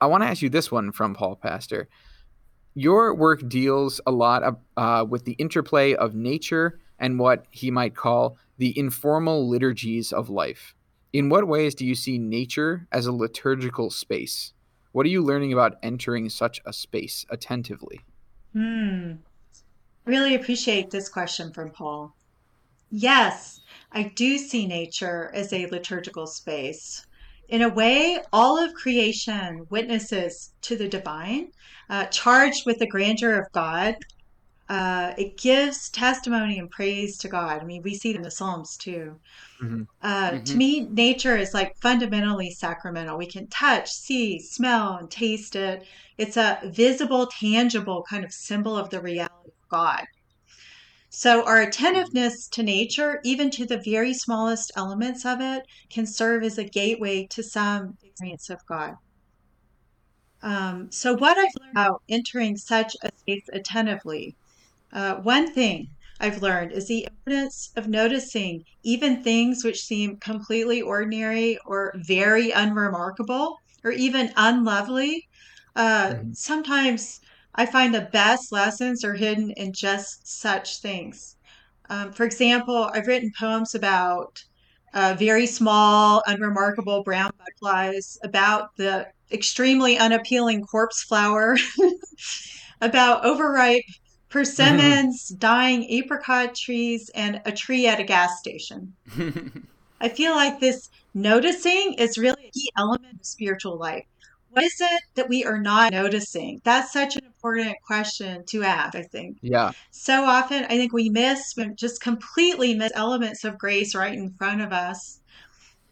I 0.00 0.06
want 0.06 0.22
to 0.22 0.28
ask 0.28 0.42
you 0.42 0.48
this 0.48 0.70
one 0.70 0.92
from 0.92 1.14
Paul 1.14 1.36
Pastor. 1.36 1.88
Your 2.74 3.14
work 3.14 3.46
deals 3.48 4.00
a 4.06 4.10
lot 4.10 4.58
uh, 4.76 5.04
with 5.08 5.24
the 5.24 5.32
interplay 5.32 5.94
of 5.94 6.14
nature 6.14 6.80
and 6.98 7.18
what 7.18 7.46
he 7.50 7.70
might 7.70 7.94
call 7.94 8.38
the 8.58 8.78
informal 8.78 9.48
liturgies 9.48 10.12
of 10.12 10.30
life. 10.30 10.74
In 11.12 11.28
what 11.28 11.46
ways 11.46 11.74
do 11.74 11.84
you 11.84 11.94
see 11.94 12.16
nature 12.18 12.86
as 12.92 13.06
a 13.06 13.12
liturgical 13.12 13.90
space? 13.90 14.54
What 14.92 15.04
are 15.04 15.10
you 15.10 15.22
learning 15.22 15.52
about 15.52 15.76
entering 15.82 16.28
such 16.30 16.60
a 16.64 16.72
space 16.72 17.26
attentively? 17.28 18.00
Hmm. 18.52 19.12
Really 20.04 20.34
appreciate 20.34 20.90
this 20.90 21.08
question 21.08 21.52
from 21.52 21.70
Paul. 21.70 22.14
Yes, 22.94 23.60
I 23.90 24.04
do 24.04 24.38
see 24.38 24.66
nature 24.66 25.30
as 25.34 25.52
a 25.52 25.66
liturgical 25.66 26.26
space. 26.26 27.02
In 27.48 27.60
a 27.62 27.68
way, 27.68 28.20
all 28.32 28.56
of 28.62 28.72
creation 28.74 29.66
witnesses 29.70 30.52
to 30.62 30.76
the 30.76 30.88
divine, 30.88 31.48
uh, 31.88 32.06
charged 32.06 32.64
with 32.66 32.78
the 32.78 32.86
grandeur 32.86 33.38
of 33.40 33.46
God. 33.52 33.96
Uh, 34.68 35.14
it 35.18 35.38
gives 35.38 35.90
testimony 35.90 36.58
and 36.58 36.70
praise 36.70 37.18
to 37.18 37.28
God. 37.28 37.62
I 37.62 37.64
mean, 37.64 37.82
we 37.84 37.94
see 37.94 38.10
it 38.10 38.16
in 38.16 38.22
the 38.22 38.30
Psalms 38.30 38.76
too. 38.78 39.20
Mhm. 39.62 39.86
Uh, 40.02 40.38
To 40.46 40.56
Mhm. 40.56 40.58
me, 40.58 40.80
nature 40.90 41.36
is 41.36 41.54
like 41.54 41.72
fundamentally 41.82 42.50
sacramental. 42.52 43.18
We 43.18 43.26
can 43.28 43.48
touch, 43.48 43.90
see, 43.90 44.38
smell, 44.40 44.96
and 44.98 45.10
taste 45.10 45.56
it. 45.56 45.84
It's 46.18 46.36
a 46.36 46.60
visible, 46.74 47.28
tangible 47.40 48.04
kind 48.10 48.24
of 48.24 48.32
symbol 48.32 48.76
of 48.78 48.90
the 48.90 49.00
reality 49.02 49.48
of 49.48 49.68
God. 49.70 50.04
So, 51.12 51.44
our 51.44 51.60
attentiveness 51.62 52.48
to 52.48 52.64
nature, 52.64 53.20
even 53.22 53.50
to 53.52 53.64
the 53.64 53.78
very 53.78 54.12
smallest 54.12 54.72
elements 54.74 55.24
of 55.24 55.40
it, 55.40 55.62
can 55.92 56.06
serve 56.08 56.42
as 56.42 56.58
a 56.58 56.64
gateway 56.64 57.28
to 57.30 57.42
some 57.44 57.98
experience 58.02 58.50
of 58.50 58.58
God. 58.68 58.94
Um, 60.42 60.90
so, 60.90 61.14
what 61.14 61.38
I've 61.38 61.48
learned 61.60 61.72
about 61.76 62.02
entering 62.08 62.56
such 62.56 62.94
a 63.02 63.10
space 63.16 63.44
attentively, 63.52 64.36
uh, 64.92 65.16
one 65.16 65.52
thing 65.54 65.88
I've 66.20 66.42
learned 66.42 66.72
is 66.72 66.88
the 66.88 67.08
importance 67.26 67.70
of 67.76 67.88
noticing 67.88 68.64
even 68.84 69.22
things 69.24 69.64
which 69.64 69.80
seem 69.82 70.18
completely 70.20 70.82
ordinary 70.82 71.58
or 71.66 71.94
very 72.06 72.50
unremarkable 72.52 73.56
or 73.84 73.92
even 73.92 74.32
unlovely. 74.36 75.24
Uh, 75.76 76.14
Mhm. 76.14 76.32
sometimes 76.32 77.20
I 77.54 77.66
find 77.66 77.94
the 77.94 78.08
best 78.12 78.52
lessons 78.52 79.04
are 79.04 79.14
hidden 79.14 79.50
in 79.52 79.72
just 79.72 80.26
such 80.26 80.78
things. 80.78 81.36
Um, 81.90 82.12
for 82.12 82.24
example, 82.24 82.90
I've 82.92 83.06
written 83.06 83.32
poems 83.38 83.74
about 83.74 84.42
uh, 84.94 85.14
very 85.18 85.46
small, 85.46 86.22
unremarkable 86.26 87.02
brown 87.02 87.30
butterflies, 87.38 88.18
about 88.22 88.76
the 88.76 89.06
extremely 89.30 89.98
unappealing 89.98 90.62
corpse 90.62 91.02
flower, 91.02 91.56
about 92.80 93.24
overripe 93.24 93.84
persimmons, 94.28 95.28
dying 95.38 95.84
apricot 95.84 96.54
trees, 96.54 97.10
and 97.14 97.40
a 97.44 97.52
tree 97.52 97.86
at 97.86 98.00
a 98.00 98.04
gas 98.04 98.38
station. 98.38 98.94
I 100.00 100.08
feel 100.08 100.32
like 100.32 100.60
this 100.60 100.88
noticing 101.14 101.94
is 101.98 102.18
really 102.18 102.46
a 102.46 102.50
key 102.50 102.70
element 102.76 103.20
of 103.20 103.26
spiritual 103.26 103.78
life. 103.78 104.06
What 104.52 104.64
is 104.64 104.78
it 104.80 105.02
that 105.14 105.30
we 105.30 105.46
are 105.46 105.58
not 105.58 105.92
noticing? 105.92 106.60
That's 106.62 106.92
such 106.92 107.16
an 107.16 107.24
important 107.24 107.74
question 107.86 108.44
to 108.46 108.62
ask, 108.62 108.94
I 108.94 109.02
think. 109.02 109.38
Yeah. 109.40 109.72
So 109.90 110.24
often, 110.24 110.64
I 110.64 110.76
think 110.76 110.92
we 110.92 111.08
miss, 111.08 111.54
we 111.56 111.68
just 111.74 112.02
completely 112.02 112.74
miss 112.74 112.92
elements 112.94 113.44
of 113.44 113.56
grace 113.56 113.94
right 113.94 114.12
in 114.12 114.34
front 114.34 114.60
of 114.60 114.70
us. 114.70 115.20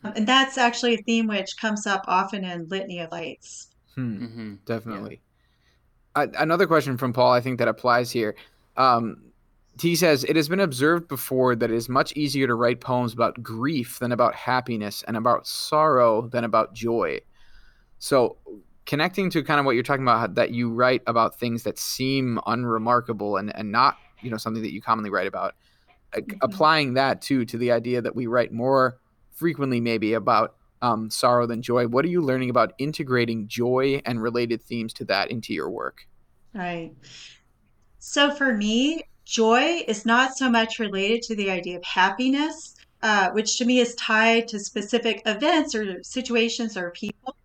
Um, 0.04 0.12
and 0.14 0.26
that's 0.26 0.58
actually 0.58 0.94
a 0.94 1.02
theme 1.02 1.26
which 1.26 1.56
comes 1.56 1.86
up 1.86 2.04
often 2.06 2.44
in 2.44 2.68
Litany 2.68 3.00
of 3.00 3.08
Flights. 3.08 3.68
Hmm. 3.94 4.26
hmm 4.26 4.54
Definitely. 4.66 5.22
A 6.14 6.28
another 6.38 6.66
question 6.66 6.98
from 6.98 7.14
Paul, 7.14 7.32
I 7.32 7.40
think 7.40 7.58
that 7.60 7.68
applies 7.68 8.10
here. 8.10 8.34
Um, 8.76 9.22
he 9.80 9.96
says, 9.96 10.24
It 10.24 10.36
has 10.36 10.50
been 10.50 10.60
observed 10.60 11.08
before 11.08 11.56
that 11.56 11.70
it 11.70 11.74
is 11.74 11.88
much 11.88 12.12
easier 12.12 12.46
to 12.46 12.54
write 12.54 12.80
poems 12.80 13.14
about 13.14 13.42
grief 13.42 13.98
than 14.00 14.12
about 14.12 14.34
happiness, 14.34 15.02
and 15.08 15.16
about 15.16 15.46
sorrow 15.46 16.28
than 16.28 16.44
about 16.44 16.74
joy. 16.74 17.20
So, 18.00 18.38
connecting 18.86 19.30
to 19.30 19.44
kind 19.44 19.60
of 19.60 19.66
what 19.66 19.76
you're 19.76 19.84
talking 19.84 20.02
about 20.02 20.34
that 20.34 20.50
you 20.50 20.70
write 20.72 21.02
about 21.06 21.38
things 21.38 21.62
that 21.62 21.78
seem 21.78 22.40
unremarkable 22.46 23.36
and, 23.36 23.54
and 23.54 23.70
not, 23.70 23.98
you 24.20 24.30
know, 24.30 24.36
something 24.36 24.62
that 24.62 24.72
you 24.72 24.82
commonly 24.82 25.10
write 25.10 25.28
about, 25.28 25.54
Mhm. 26.14 26.38
applying 26.42 26.94
that 26.94 27.22
too 27.22 27.44
to 27.44 27.56
the 27.56 27.70
idea 27.70 28.02
that 28.02 28.16
we 28.16 28.26
write 28.26 28.52
more 28.52 28.98
frequently, 29.30 29.80
maybe 29.80 30.14
about 30.14 30.56
um, 30.82 31.10
sorrow 31.10 31.46
than 31.46 31.62
joy. 31.62 31.86
What 31.86 32.04
are 32.06 32.08
you 32.08 32.22
learning 32.22 32.50
about 32.50 32.72
integrating 32.78 33.46
joy 33.46 34.02
and 34.06 34.20
related 34.20 34.62
themes 34.62 34.92
to 34.94 35.04
that 35.04 35.30
into 35.30 35.52
your 35.52 35.70
work? 35.70 36.08
Right. 36.54 36.94
So 37.98 38.34
for 38.34 38.56
me, 38.56 39.02
joy 39.24 39.84
is 39.86 40.06
not 40.06 40.36
so 40.36 40.50
much 40.50 40.78
related 40.78 41.22
to 41.22 41.36
the 41.36 41.50
idea 41.50 41.76
of 41.76 41.84
happiness, 41.84 42.74
uh, 43.02 43.30
which 43.32 43.58
to 43.58 43.64
me 43.64 43.78
is 43.80 43.94
tied 43.94 44.48
to 44.48 44.58
specific 44.58 45.22
events 45.26 45.74
or 45.74 46.02
situations 46.02 46.76
or 46.76 46.90
people. 46.90 47.36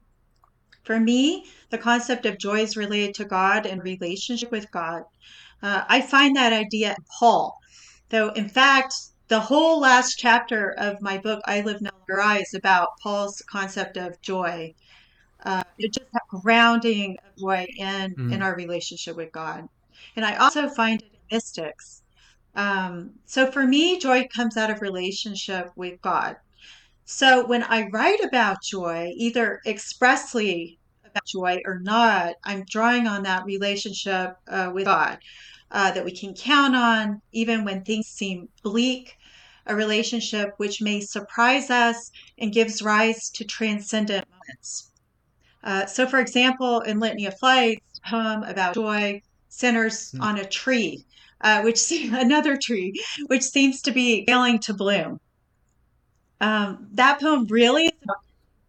For 0.85 0.99
me, 0.99 1.45
the 1.71 1.77
concept 1.77 2.25
of 2.25 2.37
joy 2.39 2.59
is 2.61 2.77
related 2.77 3.15
to 3.15 3.25
God 3.25 3.65
and 3.65 3.83
relationship 3.83 4.51
with 4.51 4.71
God. 4.71 5.03
Uh, 5.61 5.83
I 5.89 6.01
find 6.01 6.35
that 6.35 6.53
idea 6.53 6.91
in 6.91 7.05
Paul, 7.19 7.57
though, 8.09 8.29
in 8.29 8.49
fact, 8.49 8.93
the 9.27 9.39
whole 9.41 9.79
last 9.81 10.15
chapter 10.17 10.71
of 10.77 11.01
my 11.01 11.17
book, 11.17 11.41
I 11.45 11.61
Live 11.61 11.81
No 11.81 11.89
Longer 12.09 12.21
I, 12.23 12.37
is 12.39 12.53
about 12.53 12.89
Paul's 13.03 13.41
concept 13.51 13.97
of 13.97 14.21
joy. 14.21 14.73
Uh, 15.43 15.63
it's 15.77 15.97
just 15.97 16.11
that 16.13 16.21
grounding 16.41 17.17
of 17.25 17.41
joy 17.41 17.65
in, 17.77 18.15
in 18.29 18.39
Mm. 18.39 18.43
our 18.43 18.55
relationship 18.55 19.15
with 19.15 19.31
God. 19.31 19.65
And 20.15 20.25
I 20.25 20.35
also 20.37 20.69
find 20.69 21.01
it 21.01 21.09
in 21.13 21.35
mystics. 21.37 22.03
Um, 22.55 23.19
so 23.25 23.51
for 23.51 23.65
me, 23.65 23.99
joy 23.99 24.27
comes 24.35 24.57
out 24.57 24.71
of 24.71 24.81
relationship 24.81 25.67
with 25.75 25.99
God. 26.01 26.37
So 27.05 27.45
when 27.45 27.63
I 27.63 27.87
write 27.87 28.23
about 28.23 28.57
joy, 28.63 29.11
either 29.15 29.59
expressly 29.65 30.79
about 31.03 31.25
joy 31.25 31.61
or 31.65 31.79
not, 31.79 32.35
I'm 32.43 32.65
drawing 32.69 33.07
on 33.07 33.23
that 33.23 33.45
relationship 33.45 34.33
uh, 34.47 34.71
with 34.73 34.85
God 34.85 35.19
uh, 35.71 35.91
that 35.91 36.03
we 36.05 36.11
can 36.11 36.33
count 36.33 36.75
on, 36.75 37.21
even 37.31 37.63
when 37.63 37.83
things 37.83 38.07
seem 38.07 38.49
bleak, 38.63 39.13
a 39.67 39.75
relationship 39.75 40.49
which 40.57 40.81
may 40.81 40.99
surprise 41.01 41.69
us 41.69 42.11
and 42.37 42.51
gives 42.53 42.81
rise 42.81 43.29
to 43.35 43.45
transcendent 43.45 44.27
moments. 44.29 44.91
Uh, 45.63 45.85
so, 45.87 46.07
for 46.07 46.19
example, 46.19 46.81
in 46.81 46.99
Litany 46.99 47.25
of 47.27 47.37
Flights, 47.39 47.81
a 48.05 48.09
poem 48.09 48.43
about 48.43 48.75
joy 48.75 49.21
centers 49.49 50.13
Hmm. 50.13 50.19
on 50.21 50.37
a 50.39 50.47
tree, 50.47 51.05
uh, 51.41 51.61
which 51.63 51.77
se- 51.77 52.09
another 52.13 52.57
tree, 52.61 52.93
which 53.27 53.43
seems 53.43 53.81
to 53.83 53.91
be 53.91 54.25
failing 54.27 54.59
to 54.59 54.73
bloom. 54.73 55.19
Um, 56.41 56.87
that 56.93 57.19
poem 57.21 57.45
really 57.49 57.85
is 57.85 57.91
about 58.03 58.17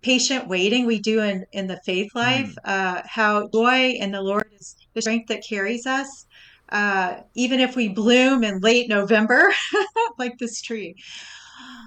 patient 0.02 0.48
waiting 0.48 0.86
we 0.86 1.00
do 1.00 1.20
in, 1.20 1.46
in 1.52 1.66
the 1.68 1.80
faith 1.86 2.10
life, 2.14 2.52
uh, 2.64 3.02
how 3.06 3.48
joy 3.52 3.90
in 3.92 4.12
the 4.12 4.22
Lord 4.22 4.48
is 4.60 4.76
the 4.94 5.02
strength 5.02 5.28
that 5.28 5.44
carries 5.48 5.86
us, 5.86 6.26
uh, 6.70 7.16
even 7.34 7.60
if 7.60 7.76
we 7.76 7.88
bloom 7.88 8.44
in 8.44 8.60
late 8.60 8.88
November, 8.88 9.52
like 10.18 10.38
this 10.38 10.62
tree. 10.62 10.94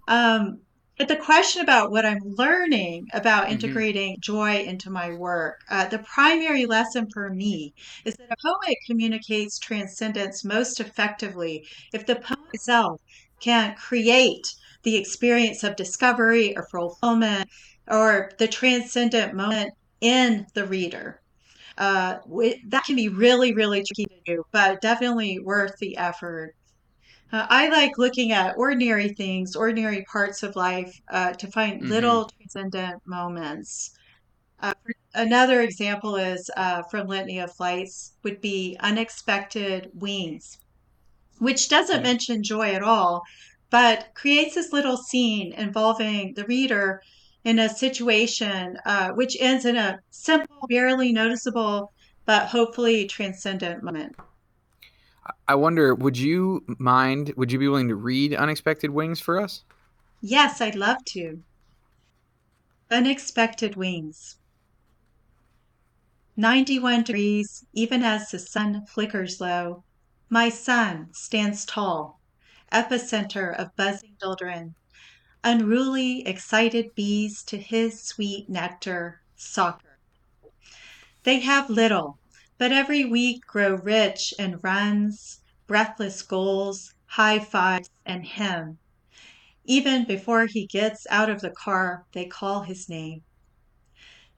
Um, 0.08 0.62
but 0.98 1.08
the 1.08 1.16
question 1.16 1.62
about 1.62 1.92
what 1.92 2.06
I'm 2.06 2.20
learning 2.24 3.08
about 3.14 3.48
Mhm. 3.48 3.52
integrating 3.54 4.18
joy 4.20 4.64
into 4.64 4.90
my 4.90 5.12
work, 5.14 5.56
uh, 5.70 5.88
the 5.88 6.00
primary 6.00 6.66
lesson 6.66 7.08
for 7.14 7.30
me 7.30 7.74
is 8.06 8.16
that 8.18 8.32
a 8.32 8.36
poet 8.46 8.76
communicates 8.86 9.58
transcendence 9.60 10.44
most 10.44 10.80
effectively 10.82 11.66
if 11.94 12.06
the 12.06 12.16
poem 12.18 12.38
itself 12.54 13.00
can 13.42 13.76
create 13.76 14.46
the 14.84 14.96
experience 14.98 15.64
of 15.64 15.76
discovery 15.76 16.56
or 16.58 16.68
fulfillment 16.72 17.48
or 17.88 18.32
the 18.40 18.48
transcendent 18.48 19.34
moment 19.34 19.72
in 20.02 20.46
the 20.56 20.66
reader. 20.66 21.22
Uh, 21.78 22.20
that 22.70 22.84
can 22.86 22.96
be 22.96 23.10
really, 23.10 23.54
really 23.54 23.84
tricky 23.84 24.06
to 24.08 24.36
do, 24.36 24.44
but 24.54 24.82
definitely 24.82 25.40
worth 25.44 25.74
the 25.80 25.98
effort. 25.98 26.54
Uh, 27.32 27.46
I 27.50 27.70
like 27.70 27.98
looking 27.98 28.32
at 28.32 28.56
ordinary 28.58 29.10
things, 29.10 29.56
ordinary 29.56 30.04
parts 30.12 30.44
of 30.44 30.56
life, 30.56 30.92
uh, 31.12 31.34
to 31.34 31.48
find 31.52 31.82
Mhm. 31.82 31.90
little 31.90 32.30
transcendent 32.38 33.02
moments. 33.06 33.92
Uh, 34.60 34.74
another 35.14 35.62
example 35.62 36.16
is 36.18 36.50
uh, 36.58 36.84
from 36.92 37.08
Litany 37.08 37.40
of 37.40 37.54
Flights 37.56 38.16
would 38.24 38.42
be 38.42 38.78
unexpected 38.82 39.90
wings, 39.94 40.58
which 41.40 41.70
doesn't 41.70 42.02
Yeah. 42.02 42.04
mention 42.04 42.44
joy 42.44 42.72
at 42.74 42.84
all, 42.84 43.24
but 43.70 44.10
creates 44.14 44.56
this 44.56 44.74
little 44.74 44.98
scene 44.98 45.54
involving 45.54 46.34
the 46.34 46.46
reader 46.46 47.02
in 47.44 47.60
a 47.60 47.70
situation 47.70 48.78
uh, 48.86 49.12
which 49.12 49.38
ends 49.40 49.66
in 49.66 49.76
a 49.76 50.00
simple, 50.10 50.66
barely 50.68 51.14
noticeable, 51.14 51.92
but 52.26 52.48
hopefully 52.48 53.06
transcendent 53.06 53.84
moment. 53.84 54.16
I 55.48 55.56
wonder, 55.56 55.96
would 55.96 56.18
you 56.18 56.64
mind, 56.80 57.34
would 57.38 57.52
you 57.52 57.60
be 57.60 57.68
willing 57.68 57.88
to 57.90 57.96
read 57.96 58.34
Unexpected 58.34 58.90
Wings 58.90 59.20
for 59.20 59.40
us? 59.40 59.64
Yes, 60.22 60.60
I'd 60.62 60.76
love 60.76 61.04
to. 61.10 61.42
Unexpected 62.92 63.76
wings. 63.76 64.38
91 66.36 67.04
degrees, 67.04 67.66
even 67.74 68.04
as 68.04 68.32
the 68.32 68.40
sun 68.40 68.86
flickers 68.86 69.40
low. 69.40 69.84
My 70.30 70.50
son 70.50 71.10
stands 71.12 71.66
tall, 71.66 72.19
epicenter 72.72 73.56
of 73.58 73.76
buzzing 73.76 74.16
children, 74.20 74.76
unruly, 75.44 76.26
excited 76.28 76.94
bees 76.96 77.44
to 77.44 77.58
his 77.58 78.02
sweet 78.02 78.50
nectar, 78.50 79.22
soccer. 79.36 79.98
They 81.24 81.40
have 81.40 81.70
little, 81.70 82.18
but 82.58 82.72
every 82.72 83.06
week 83.06 83.46
grow 83.46 83.76
rich 83.76 84.34
in 84.40 84.60
runs, 84.62 85.40
breathless 85.68 86.22
goals, 86.22 86.94
high 87.06 87.40
fives, 87.40 87.90
and 88.06 88.26
him. 88.26 88.78
Even 89.66 90.06
before 90.06 90.46
he 90.46 90.66
gets 90.66 91.06
out 91.10 91.30
of 91.30 91.42
the 91.42 91.52
car, 91.52 92.06
they 92.14 92.26
call 92.26 92.62
his 92.62 92.90
name. 92.90 93.24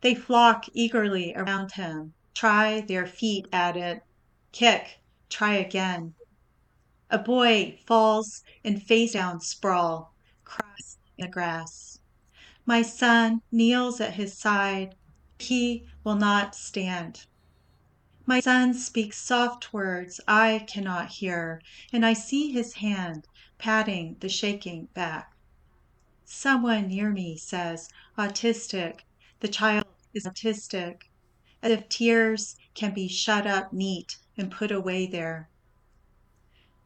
They 0.01 0.15
flock 0.15 0.65
eagerly 0.73 1.33
around 1.35 1.73
him, 1.73 2.13
try 2.33 2.81
their 2.81 3.05
feet 3.05 3.47
at 3.53 3.77
it, 3.77 4.03
kick, 4.51 4.99
try 5.29 5.53
again. 5.53 6.15
A 7.13 7.17
boy 7.17 7.77
falls 7.85 8.41
and 8.63 8.81
face 8.81 9.11
down 9.11 9.41
sprawl, 9.41 10.13
cross 10.45 10.97
in 11.17 11.25
the 11.25 11.29
grass. 11.29 11.99
My 12.65 12.81
son 12.81 13.41
kneels 13.51 13.99
at 13.99 14.13
his 14.13 14.37
side. 14.37 14.95
He 15.37 15.85
will 16.05 16.15
not 16.15 16.55
stand. 16.55 17.25
My 18.25 18.39
son 18.39 18.73
speaks 18.73 19.17
soft 19.17 19.73
words 19.73 20.21
I 20.25 20.65
cannot 20.69 21.09
hear, 21.09 21.61
and 21.91 22.05
I 22.05 22.13
see 22.13 22.53
his 22.53 22.75
hand 22.75 23.27
patting 23.57 24.15
the 24.21 24.29
shaking 24.29 24.85
back. 24.93 25.33
Someone 26.23 26.87
near 26.87 27.11
me 27.11 27.35
says, 27.35 27.89
autistic. 28.17 29.01
The 29.41 29.49
child 29.49 29.85
is 30.13 30.25
autistic, 30.25 31.09
as 31.61 31.73
if 31.73 31.89
tears 31.89 32.55
can 32.73 32.93
be 32.93 33.09
shut 33.09 33.45
up 33.45 33.73
neat 33.73 34.17
and 34.37 34.49
put 34.49 34.71
away 34.71 35.07
there. 35.07 35.49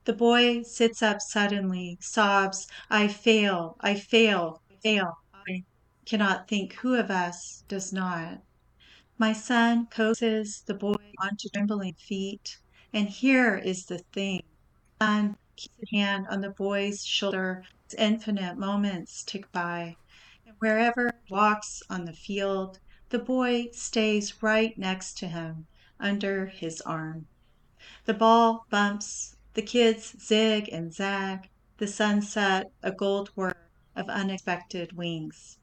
The 0.05 0.13
boy 0.13 0.61
sits 0.61 1.01
up 1.01 1.19
suddenly, 1.19 1.97
sobs, 1.99 2.67
I 2.91 3.07
fail, 3.07 3.75
I 3.81 3.95
fail, 3.95 4.61
fail. 4.83 5.17
I 5.33 5.63
cannot 6.05 6.47
think 6.47 6.73
who 6.73 6.93
of 6.93 7.09
us 7.09 7.63
does 7.67 7.91
not. 7.91 8.43
My 9.17 9.33
son 9.33 9.87
coaxes 9.87 10.61
the 10.61 10.75
boy 10.75 10.95
onto 11.19 11.49
trembling 11.49 11.95
feet, 11.95 12.59
and 12.93 13.09
here 13.09 13.55
is 13.57 13.87
the 13.87 13.97
thing. 13.97 14.43
Son 15.01 15.37
keeps 15.55 15.73
a 15.81 15.95
hand 15.95 16.27
on 16.29 16.41
the 16.41 16.51
boy's 16.51 17.03
shoulder 17.03 17.63
as 17.87 17.95
infinite 17.95 18.59
moments 18.59 19.23
tick 19.23 19.51
by, 19.51 19.95
and 20.45 20.55
wherever 20.59 21.19
he 21.25 21.33
walks 21.33 21.81
on 21.89 22.05
the 22.05 22.13
field, 22.13 22.77
the 23.09 23.17
boy 23.17 23.69
stays 23.71 24.43
right 24.43 24.77
next 24.77 25.17
to 25.17 25.27
him, 25.27 25.65
under 25.99 26.45
his 26.45 26.79
arm. 26.81 27.25
The 28.05 28.13
ball 28.13 28.67
bumps, 28.69 29.34
the 29.55 29.61
kids 29.61 30.15
zig 30.21 30.69
and 30.71 30.93
zag, 30.93 31.49
the 31.77 31.87
sunset 31.87 32.71
a 32.83 32.91
gold 32.91 33.29
whir 33.35 33.55
of 33.95 34.07
unexpected 34.09 34.95
wings. 34.95 35.57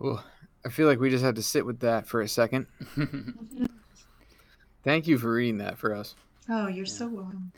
Ooh, 0.00 0.20
I 0.64 0.68
feel 0.68 0.86
like 0.86 1.00
we 1.00 1.10
just 1.10 1.24
had 1.24 1.36
to 1.36 1.42
sit 1.42 1.66
with 1.66 1.80
that 1.80 2.06
for 2.06 2.20
a 2.20 2.28
second. 2.28 2.66
Thank 4.84 5.06
you 5.06 5.16
for 5.18 5.32
reading 5.32 5.58
that 5.58 5.78
for 5.78 5.94
us. 5.94 6.14
Oh, 6.48 6.66
you're 6.66 6.86
so 6.86 7.08
welcome. 7.08 7.52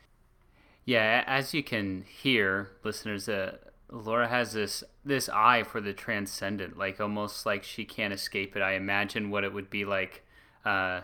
Yeah, 0.85 1.25
as 1.27 1.55
you 1.55 1.63
can 1.63 2.05
hear, 2.07 2.71
listeners, 2.85 3.29
uh, 3.29 3.57
Laura 3.91 4.29
has 4.29 4.53
this 4.53 4.85
this 5.05 5.29
eye 5.31 5.63
for 5.63 5.81
the 5.81 5.95
transcendent, 5.95 6.77
like 6.77 7.01
almost 7.01 7.47
like 7.47 7.65
she 7.65 7.85
can't 7.85 8.13
escape 8.13 8.57
it. 8.57 8.61
I 8.61 8.73
imagine 8.75 9.31
what 9.31 9.45
it 9.45 9.53
would 9.55 9.71
be 9.71 9.85
like 9.87 10.25
uh, 10.65 11.01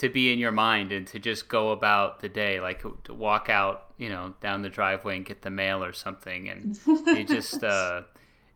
to 0.00 0.10
be 0.10 0.32
in 0.32 0.38
your 0.40 0.52
mind 0.52 0.92
and 0.92 1.06
to 1.08 1.20
just 1.20 1.48
go 1.48 1.72
about 1.72 2.20
the 2.20 2.28
day, 2.30 2.60
like 2.60 2.82
to 3.04 3.14
walk 3.14 3.48
out, 3.50 3.92
you 3.98 4.10
know, 4.10 4.34
down 4.42 4.62
the 4.62 4.70
driveway 4.70 5.16
and 5.16 5.26
get 5.26 5.42
the 5.42 5.50
mail 5.50 5.84
or 5.84 5.92
something, 5.92 6.48
and 6.48 6.68
you 7.10 7.24
just 7.24 7.64
uh, 7.64 8.02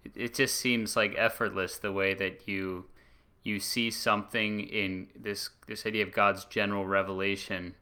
it, 0.04 0.12
it 0.16 0.34
just 0.34 0.56
seems 0.56 0.96
like 0.96 1.14
effortless 1.18 1.78
the 1.78 1.92
way 1.92 2.14
that 2.14 2.48
you 2.48 2.86
you 3.42 3.60
see 3.60 3.90
something 3.90 4.60
in 4.60 5.08
this 5.16 5.50
this 5.66 5.86
idea 5.86 6.02
of 6.04 6.12
God's 6.12 6.44
general 6.46 6.86
revelation, 6.86 7.74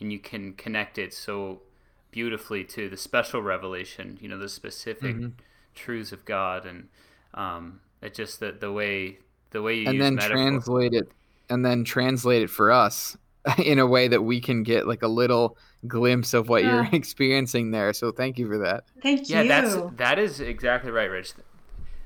and 0.00 0.12
you 0.12 0.18
can 0.18 0.54
connect 0.54 0.98
it 0.98 1.14
so 1.14 1.62
beautifully 2.10 2.64
to 2.64 2.88
the 2.88 2.96
special 2.96 3.42
revelation, 3.42 4.18
you 4.20 4.28
know, 4.28 4.38
the 4.38 4.48
specific 4.48 5.16
Mm-hmm. 5.16 5.28
truths 5.74 6.12
of 6.12 6.24
God, 6.24 6.66
and 6.66 6.88
um, 7.34 7.80
it 8.02 8.14
just 8.14 8.40
the 8.40 8.52
the 8.52 8.72
way 8.72 9.18
the 9.50 9.62
way 9.62 9.74
you 9.76 9.90
and 9.90 10.00
then 10.00 10.16
metaphor. 10.16 10.64
translate 10.68 10.94
it 10.94 11.10
and 11.50 11.64
then 11.64 11.84
translate 11.84 12.42
it 12.42 12.50
for 12.50 12.70
us 12.70 13.16
in 13.58 13.78
a 13.78 13.86
way 13.86 14.08
that 14.08 14.22
we 14.22 14.40
can 14.40 14.62
get 14.62 14.86
like 14.86 15.02
a 15.02 15.08
little 15.08 15.56
glimpse 15.86 16.34
of 16.34 16.48
what 16.48 16.64
you're 16.64 16.88
experiencing 16.92 17.70
there. 17.70 17.92
So 17.92 18.12
thank 18.12 18.38
you 18.38 18.46
for 18.46 18.58
that. 18.58 18.84
Thank 19.02 19.28
yeah, 19.28 19.42
you. 19.42 19.48
Yeah, 19.48 19.60
that's 19.60 19.96
that 19.96 20.18
is 20.18 20.40
exactly 20.40 20.90
right, 20.90 21.10
Rich. 21.10 21.34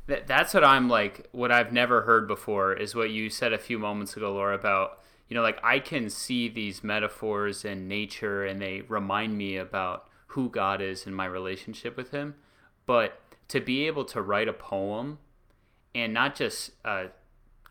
That 0.06 0.26
that's 0.26 0.54
what 0.54 0.64
I'm 0.64 0.88
like. 0.88 1.28
What 1.32 1.50
I've 1.50 1.72
never 1.72 2.02
heard 2.02 2.26
before 2.26 2.72
is 2.72 2.94
what 2.94 3.10
you 3.10 3.30
said 3.30 3.52
a 3.52 3.58
few 3.58 3.78
moments 3.78 4.16
ago, 4.16 4.32
Laura, 4.32 4.54
about 4.54 5.00
you 5.28 5.34
know, 5.34 5.42
like 5.42 5.58
I 5.62 5.78
can 5.78 6.10
see 6.10 6.48
these 6.48 6.84
metaphors 6.84 7.64
in 7.64 7.88
nature, 7.88 8.44
and 8.44 8.60
they 8.60 8.82
remind 8.82 9.36
me 9.36 9.56
about 9.56 10.08
who 10.28 10.50
God 10.50 10.82
is 10.82 11.06
and 11.06 11.16
my 11.16 11.26
relationship 11.26 11.96
with 11.96 12.10
Him. 12.10 12.34
But 12.86 13.18
to 13.48 13.60
be 13.60 13.86
able 13.86 14.04
to 14.06 14.20
write 14.20 14.48
a 14.48 14.52
poem 14.52 15.18
and 15.94 16.12
not 16.12 16.34
just 16.34 16.72
uh, 16.84 17.06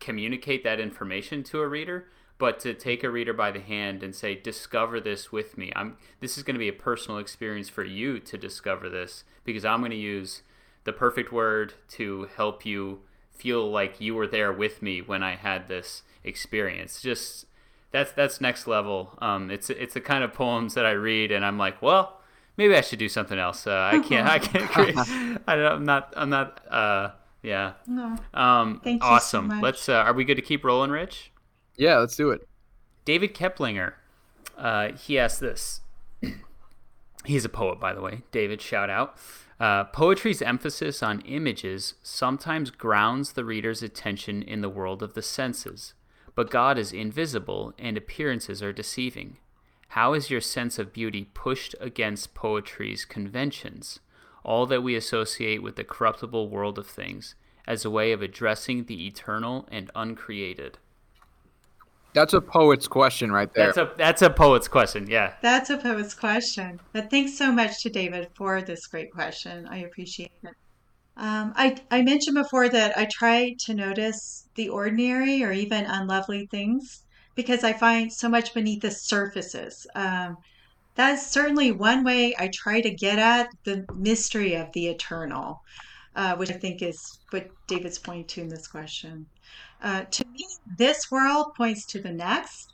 communicate 0.04 0.64
that 0.64 0.80
information 0.80 1.42
to 1.44 1.60
a 1.60 1.68
reader, 1.68 2.06
but 2.38 2.58
to 2.60 2.74
take 2.74 3.02
a 3.02 3.10
reader 3.10 3.32
by 3.32 3.50
the 3.50 3.60
hand 3.60 4.02
and 4.02 4.14
say, 4.14 4.34
"Discover 4.34 5.00
this 5.00 5.32
with 5.32 5.56
me." 5.56 5.72
I'm. 5.74 5.96
This 6.20 6.36
is 6.36 6.42
going 6.42 6.54
to 6.54 6.60
be 6.60 6.68
a 6.68 6.72
personal 6.72 7.18
experience 7.18 7.68
for 7.68 7.84
you 7.84 8.18
to 8.20 8.38
discover 8.38 8.88
this 8.88 9.24
because 9.44 9.64
I'm 9.64 9.80
going 9.80 9.90
to 9.90 9.96
use 9.96 10.42
the 10.84 10.92
perfect 10.92 11.32
word 11.32 11.74
to 11.88 12.28
help 12.36 12.66
you 12.66 13.00
feel 13.30 13.70
like 13.70 14.00
you 14.00 14.14
were 14.14 14.26
there 14.26 14.52
with 14.52 14.82
me 14.82 15.00
when 15.00 15.22
I 15.22 15.36
had 15.36 15.68
this 15.68 16.02
experience. 16.22 17.00
Just 17.00 17.46
that's 17.90 18.12
that's 18.12 18.40
next 18.40 18.66
level. 18.66 19.16
Um, 19.20 19.50
it's 19.50 19.70
it's 19.70 19.94
the 19.94 20.00
kind 20.00 20.24
of 20.24 20.32
poems 20.32 20.74
that 20.74 20.86
I 20.86 20.92
read 20.92 21.32
and 21.32 21.44
I'm 21.44 21.58
like, 21.58 21.80
well, 21.80 22.20
maybe 22.56 22.76
I 22.76 22.80
should 22.80 22.98
do 22.98 23.08
something 23.08 23.38
else. 23.38 23.66
Uh, 23.66 23.90
I 23.92 23.98
can't. 24.00 24.28
I 24.28 24.38
can't. 24.38 24.70
Create, 24.70 24.96
I 25.46 25.56
don't, 25.56 25.72
I'm 25.72 25.84
not. 25.84 26.12
I'm 26.16 26.30
not. 26.30 26.60
Uh, 26.70 27.10
yeah. 27.44 27.74
No. 27.86 28.16
Um, 28.32 28.80
Thank 28.82 29.02
you 29.02 29.08
so 29.08 29.14
awesome. 29.14 29.48
much. 29.48 29.62
Let's. 29.62 29.88
Uh, 29.88 29.94
are 29.94 30.14
we 30.14 30.24
good 30.24 30.36
to 30.36 30.42
keep 30.42 30.64
rolling, 30.64 30.90
Rich? 30.90 31.30
Yeah, 31.76 31.98
let's 31.98 32.16
do 32.16 32.30
it. 32.30 32.48
David 33.04 33.34
Keplinger. 33.34 33.92
Uh, 34.56 34.92
he 34.92 35.18
asked 35.18 35.40
this. 35.40 35.80
He's 37.24 37.44
a 37.44 37.48
poet, 37.48 37.78
by 37.78 37.92
the 37.92 38.00
way. 38.00 38.22
David, 38.32 38.60
shout 38.60 38.90
out. 38.90 39.16
Uh, 39.60 39.84
poetry's 39.84 40.42
emphasis 40.42 41.02
on 41.02 41.20
images 41.20 41.94
sometimes 42.02 42.70
grounds 42.70 43.32
the 43.32 43.44
reader's 43.44 43.82
attention 43.82 44.42
in 44.42 44.60
the 44.62 44.68
world 44.68 45.02
of 45.02 45.14
the 45.14 45.22
senses, 45.22 45.94
but 46.34 46.50
God 46.50 46.76
is 46.76 46.92
invisible 46.92 47.72
and 47.78 47.96
appearances 47.96 48.62
are 48.62 48.72
deceiving. 48.72 49.36
How 49.88 50.12
is 50.12 50.28
your 50.28 50.40
sense 50.40 50.78
of 50.78 50.92
beauty 50.92 51.30
pushed 51.34 51.74
against 51.80 52.34
poetry's 52.34 53.04
conventions, 53.04 54.00
all 54.44 54.66
that 54.66 54.82
we 54.82 54.94
associate 54.94 55.62
with 55.62 55.76
the 55.76 55.84
corruptible 55.84 56.48
world 56.48 56.78
of 56.78 56.86
things, 56.86 57.34
as 57.66 57.84
a 57.84 57.90
way 57.90 58.12
of 58.12 58.22
addressing 58.22 58.84
the 58.84 59.06
eternal 59.06 59.66
and 59.70 59.90
uncreated? 59.94 60.78
That's 62.14 62.32
a 62.32 62.40
poet's 62.40 62.86
question 62.86 63.32
right 63.32 63.52
there. 63.52 63.72
That's 63.72 63.78
a 63.78 63.92
that's 63.96 64.22
a 64.22 64.30
poet's 64.30 64.68
question. 64.68 65.08
Yeah. 65.10 65.34
That's 65.42 65.70
a 65.70 65.76
poet's 65.76 66.14
question. 66.14 66.78
But 66.92 67.10
thanks 67.10 67.36
so 67.36 67.50
much 67.50 67.82
to 67.82 67.90
David 67.90 68.28
for 68.36 68.62
this 68.62 68.86
great 68.86 69.10
question. 69.10 69.66
I 69.66 69.78
appreciate 69.78 70.30
it. 70.44 70.54
Um, 71.16 71.52
I, 71.56 71.76
I 71.90 72.02
mentioned 72.02 72.36
before 72.36 72.68
that 72.68 72.96
I 72.96 73.08
try 73.10 73.54
to 73.66 73.74
notice 73.74 74.48
the 74.54 74.68
ordinary 74.68 75.42
or 75.42 75.52
even 75.52 75.84
unlovely 75.84 76.46
things 76.46 77.02
because 77.34 77.64
I 77.64 77.72
find 77.72 78.12
so 78.12 78.28
much 78.28 78.54
beneath 78.54 78.82
the 78.82 78.90
surfaces. 78.90 79.86
Um, 79.94 80.36
that's 80.94 81.26
certainly 81.26 81.72
one 81.72 82.04
way 82.04 82.34
I 82.38 82.48
try 82.52 82.80
to 82.80 82.90
get 82.90 83.18
at 83.18 83.48
the 83.64 83.84
mystery 83.94 84.54
of 84.54 84.72
the 84.72 84.88
eternal, 84.88 85.62
uh, 86.14 86.36
which 86.36 86.50
I 86.50 86.54
think 86.54 86.82
is 86.82 87.18
what 87.30 87.50
David's 87.66 87.98
pointing 87.98 88.26
to 88.26 88.40
in 88.42 88.48
this 88.48 88.68
question. 88.68 89.26
Uh, 89.82 90.04
to 90.04 90.24
me, 90.28 90.46
this 90.78 91.10
world 91.10 91.54
points 91.56 91.84
to 91.86 92.00
the 92.00 92.12
next, 92.12 92.72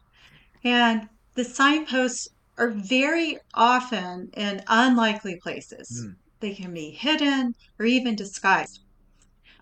and 0.62 1.08
the 1.34 1.44
signposts 1.44 2.28
are 2.58 2.70
very 2.70 3.38
often 3.54 4.30
in 4.34 4.62
unlikely 4.68 5.36
places. 5.36 6.04
Hmm. 6.04 6.12
They 6.40 6.54
can 6.54 6.74
be 6.74 6.90
hidden 6.90 7.54
or 7.78 7.86
even 7.86 8.16
disguised. 8.16 8.80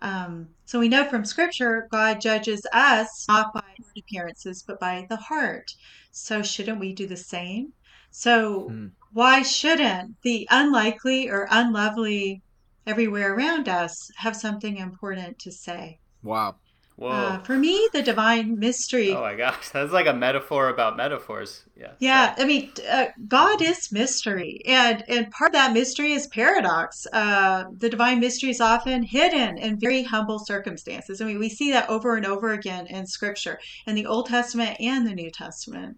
Um, 0.01 0.49
so 0.65 0.79
we 0.79 0.87
know 0.87 1.05
from 1.05 1.25
Scripture, 1.25 1.87
God 1.91 2.21
judges 2.21 2.65
us 2.71 3.25
not 3.27 3.53
by 3.53 3.63
appearances, 3.97 4.63
but 4.65 4.79
by 4.79 5.05
the 5.09 5.17
heart. 5.17 5.71
So 6.11 6.41
shouldn't 6.41 6.79
we 6.79 6.93
do 6.93 7.07
the 7.07 7.17
same? 7.17 7.73
So 8.11 8.69
Hmm. 8.69 8.87
why 9.11 9.41
shouldn't 9.41 10.17
the 10.23 10.47
unlikely 10.51 11.29
or 11.29 11.47
unlovely 11.49 12.41
everywhere 12.85 13.33
around 13.33 13.67
us 13.69 14.09
have 14.17 14.35
something 14.35 14.77
important 14.77 15.39
to 15.39 15.51
say? 15.51 15.99
wow. 16.23 16.55
Whoa. 16.95 17.09
Uh, 17.11 17.43
for 17.43 17.57
me, 17.57 17.87
the 17.93 18.01
divine 18.01 18.59
mystery. 18.59 19.09
oh 19.11 19.21
my 19.21 19.33
gosh, 19.35 19.69
that's 19.73 19.93
like 19.93 20.05
a 20.05 20.13
metaphor 20.13 20.67
about 20.67 20.97
metaphors. 20.97 21.63
Yeah. 21.77 21.93
Yeah, 21.99 22.35
I 22.37 22.45
mean, 22.45 22.71
uh, 22.89 23.07
God 23.27 23.61
is 23.61 23.89
mystery, 23.91 24.61
and 24.65 25.03
and 25.07 25.31
part 25.31 25.49
of 25.49 25.53
that 25.53 25.73
mystery 25.73 26.11
is 26.13 26.27
paradox. 26.27 27.05
Uh, 27.11 27.65
the 27.77 27.89
divine 27.89 28.19
mystery 28.19 28.49
is 28.49 28.61
often 28.61 29.03
hidden 29.03 29.57
in 29.57 29.79
very 29.79 30.03
humble 30.03 30.39
circumstances. 30.39 31.21
I 31.21 31.25
mean, 31.25 31.39
we 31.39 31.49
see 31.49 31.71
that 31.71 31.89
over 31.89 32.15
and 32.15 32.25
over 32.25 32.51
again 32.51 32.87
in 32.87 33.05
Scripture, 33.07 33.59
in 33.87 33.95
the 33.95 34.05
Old 34.05 34.27
Testament 34.27 34.77
and 34.79 35.07
the 35.07 35.15
New 35.15 35.31
Testament. 35.31 35.97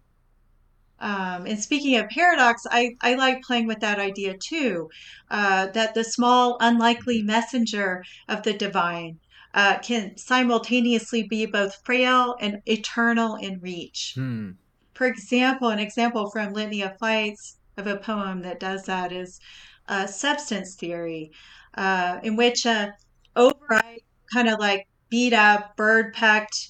Um, 1.02 1.46
and 1.46 1.60
speaking 1.60 1.96
of 1.96 2.08
paradox, 2.08 2.62
I, 2.70 2.94
I 3.00 3.14
like 3.14 3.42
playing 3.42 3.66
with 3.66 3.80
that 3.80 3.98
idea 3.98 4.36
too, 4.38 4.88
uh, 5.30 5.66
that 5.68 5.94
the 5.94 6.04
small, 6.04 6.56
unlikely 6.60 7.22
messenger 7.22 8.04
of 8.28 8.44
the 8.44 8.52
divine 8.52 9.18
uh, 9.52 9.78
can 9.78 10.16
simultaneously 10.16 11.24
be 11.24 11.44
both 11.44 11.84
frail 11.84 12.36
and 12.40 12.62
eternal 12.66 13.34
in 13.34 13.60
reach. 13.60 14.12
Hmm. 14.14 14.52
For 14.94 15.06
example, 15.06 15.68
an 15.70 15.80
example 15.80 16.30
from 16.30 16.52
Litany 16.52 16.82
of 16.82 16.96
Flights 16.98 17.58
of 17.76 17.88
a 17.88 17.96
poem 17.96 18.42
that 18.42 18.60
does 18.60 18.84
that 18.84 19.10
is 19.10 19.40
uh, 19.88 20.06
Substance 20.06 20.76
Theory, 20.76 21.32
uh, 21.74 22.20
in 22.22 22.36
which 22.36 22.64
a 22.64 22.94
overripe, 23.34 24.04
kind 24.32 24.48
of 24.48 24.60
like 24.60 24.86
beat 25.08 25.32
up, 25.32 25.76
bird 25.76 26.14
pecked 26.14 26.68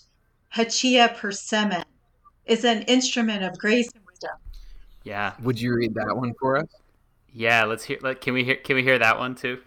Hachiya 0.55 1.16
persimmon 1.16 1.85
is 2.47 2.64
an 2.64 2.83
instrument 2.83 3.45
of 3.45 3.59
grace. 3.59 3.90
Yeah. 5.04 5.34
Would 5.42 5.60
you 5.60 5.74
read 5.74 5.94
that 5.94 6.16
one 6.16 6.34
for 6.38 6.56
us? 6.56 6.68
Yeah, 7.32 7.64
let's 7.64 7.84
hear. 7.84 7.98
Let, 8.02 8.20
can 8.20 8.34
we 8.34 8.44
hear? 8.44 8.56
Can 8.56 8.76
we 8.76 8.82
hear 8.82 8.98
that 8.98 9.18
one 9.18 9.34
too? 9.34 9.60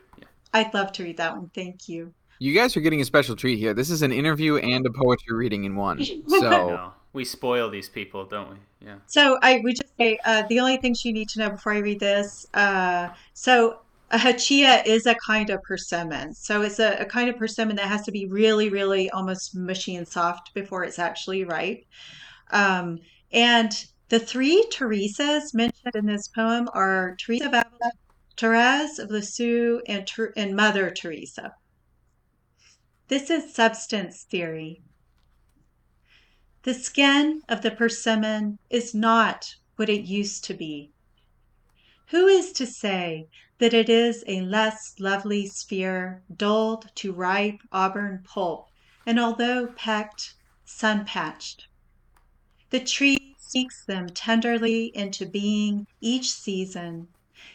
I'd 0.54 0.74
love 0.74 0.92
to 0.94 1.04
read 1.04 1.18
that 1.18 1.36
one. 1.36 1.50
Thank 1.54 1.90
you. 1.90 2.14
You 2.40 2.54
guys 2.54 2.76
are 2.78 2.82
getting 2.82 3.02
a 3.02 3.06
special 3.06 3.36
treat 3.36 3.58
here. 3.58 3.74
This 3.74 3.90
is 3.90 4.02
an 4.02 4.12
interview 4.12 4.58
and 4.58 4.86
a 4.86 4.92
poetry 4.92 5.36
reading 5.36 5.64
in 5.64 5.76
one. 5.76 6.04
So. 6.28 6.92
We 7.14 7.24
spoil 7.24 7.70
these 7.70 7.88
people, 7.88 8.26
don't 8.26 8.50
we? 8.50 8.58
Yeah. 8.82 8.96
So 9.08 9.40
I 9.42 9.62
would 9.64 9.78
just 9.78 9.96
say 9.98 10.20
uh, 10.26 10.44
the 10.50 10.60
only 10.60 10.76
things 10.76 11.06
you 11.06 11.14
need 11.14 11.30
to 11.30 11.40
know 11.40 11.50
before 11.52 11.72
I 11.72 11.78
read 11.78 12.02
this. 12.02 12.46
Uh, 12.54 13.08
so 13.34 13.80
a 14.12 14.18
Hachiya 14.18 14.86
is 14.86 15.06
a 15.06 15.16
kind 15.16 15.50
of 15.50 15.64
persimmon. 15.64 16.34
So 16.34 16.62
it's 16.62 16.80
a, 16.80 16.98
a 17.00 17.06
kind 17.06 17.30
of 17.30 17.38
persimmon 17.38 17.78
that 17.78 17.88
has 17.88 18.02
to 18.04 18.12
be 18.12 18.26
really, 18.26 18.68
really 18.68 19.10
almost 19.12 19.56
mushy 19.56 19.96
and 19.96 20.06
soft 20.06 20.54
before 20.54 20.84
it's 20.84 21.00
actually 21.00 21.46
ripe. 21.46 21.86
Um, 22.52 23.00
and 23.32 23.72
the 24.10 24.20
three 24.20 24.66
Teresas 24.72 25.54
mentioned 25.54 25.96
in 25.96 26.06
this 26.06 26.28
poem 26.28 26.70
are 26.74 27.16
Teresa 27.20 27.46
of 27.46 27.54
Avila, 27.54 27.92
Therese 28.38 29.00
of 29.00 29.10
Lisieux, 29.10 29.82
and, 29.88 30.06
Ter- 30.06 30.34
and 30.36 30.56
Mother 30.56 30.92
Teresa. 30.92 31.56
This 33.08 33.30
is 33.30 33.54
substance 33.54 34.24
theory. 34.24 34.82
The 36.64 36.74
skin 36.74 37.42
of 37.50 37.62
the 37.62 37.72
persimmon 37.72 38.60
is 38.70 38.94
not 38.94 39.56
what 39.76 39.90
it 39.90 40.06
used 40.06 40.44
to 40.46 40.54
be. 40.54 40.92
Who 42.08 42.28
is 42.28 42.52
to 42.54 42.68
say 42.68 43.28
that 43.58 43.74
it 43.74 43.90
is 43.90 44.24
a 44.28 44.42
less 44.42 44.96
lovely 45.00 45.48
sphere, 45.48 46.24
dulled 46.36 46.90
to 46.96 47.12
ripe 47.12 47.62
auburn 47.72 48.24
pulp, 48.24 48.70
and 49.06 49.20
although 49.20 49.68
pecked, 49.68 50.36
sun 50.64 51.06
patched? 51.06 51.68
The 52.70 52.80
tree 52.80 53.35
seeks 53.56 53.86
them 53.86 54.10
tenderly 54.10 54.88
into 54.98 55.26
being 55.26 55.88
each 56.02 56.30
season. 56.30 57.08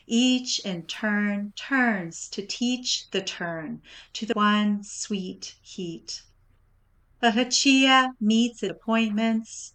Each 0.07 0.59
in 0.61 0.85
turn 0.85 1.53
turns 1.57 2.27
to 2.31 2.41
teach 2.41 3.11
the 3.11 3.21
turn 3.21 3.83
to 4.15 4.25
the 4.25 4.33
one 4.33 4.83
sweet 4.83 5.57
heat. 5.61 6.23
A 7.21 7.33
Hachiya 7.33 8.15
meets 8.19 8.63
its 8.63 8.73
appointments, 8.73 9.75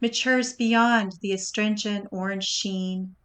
matures 0.00 0.52
beyond 0.52 1.14
the 1.20 1.32
astringent 1.32 2.06
orange 2.12 2.46
sheen, 2.46 3.16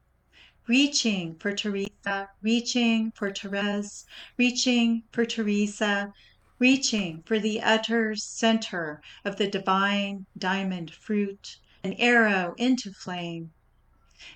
reaching 0.66 1.36
for 1.36 1.54
Teresa, 1.54 2.30
reaching 2.42 3.12
for 3.12 3.32
Therese, 3.32 4.08
reaching 4.38 5.04
for 5.12 5.24
Teresa, 5.24 6.12
reaching 6.58 7.22
for 7.28 7.38
the 7.38 7.62
utter 7.62 8.16
center 8.16 9.04
of 9.24 9.36
the 9.36 9.48
divine 9.48 10.26
diamond 10.36 10.90
fruit, 10.90 11.60
an 11.84 11.94
arrow 11.94 12.54
into 12.58 12.92
flame, 12.92 13.52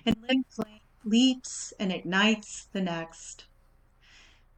and 0.06 0.16
flame 0.48 0.80
leaps 1.04 1.72
and 1.78 1.92
ignites 1.92 2.68
the 2.72 2.80
next. 2.80 3.44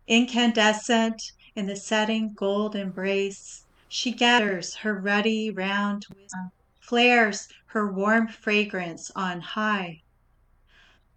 Incandescent 0.06 1.32
in 1.56 1.66
the 1.66 1.74
setting 1.74 2.32
gold 2.32 2.76
embrace, 2.76 3.64
she 3.88 4.12
gathers 4.12 4.76
her 4.76 4.94
ruddy 4.94 5.50
round 5.50 6.06
wisdom, 6.14 6.52
flares 6.80 7.48
her 7.66 7.92
warm 7.92 8.28
fragrance 8.28 9.10
on 9.16 9.40
high. 9.40 10.02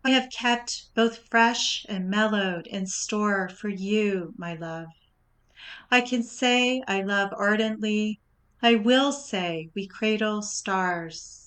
I 0.03 0.11
have 0.11 0.31
kept 0.31 0.93
both 0.95 1.27
fresh 1.29 1.85
and 1.87 2.09
mellowed 2.09 2.65
in 2.65 2.87
store 2.87 3.49
for 3.49 3.69
you, 3.69 4.33
my 4.37 4.55
love. 4.55 4.87
I 5.91 6.01
can 6.01 6.23
say 6.23 6.81
I 6.87 7.01
love 7.01 7.31
ardently. 7.35 8.19
I 8.61 8.75
will 8.75 9.11
say 9.11 9.69
we 9.75 9.85
cradle 9.85 10.41
stars. 10.41 11.38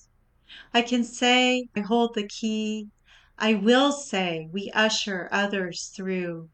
I 0.74 0.82
can 0.82 1.02
say 1.02 1.66
I 1.74 1.80
hold 1.80 2.14
the 2.14 2.28
key. 2.28 2.90
I 3.38 3.54
will 3.54 3.90
say 3.90 4.50
we 4.52 4.70
usher 4.74 5.30
others 5.32 5.86
through. 5.86 6.50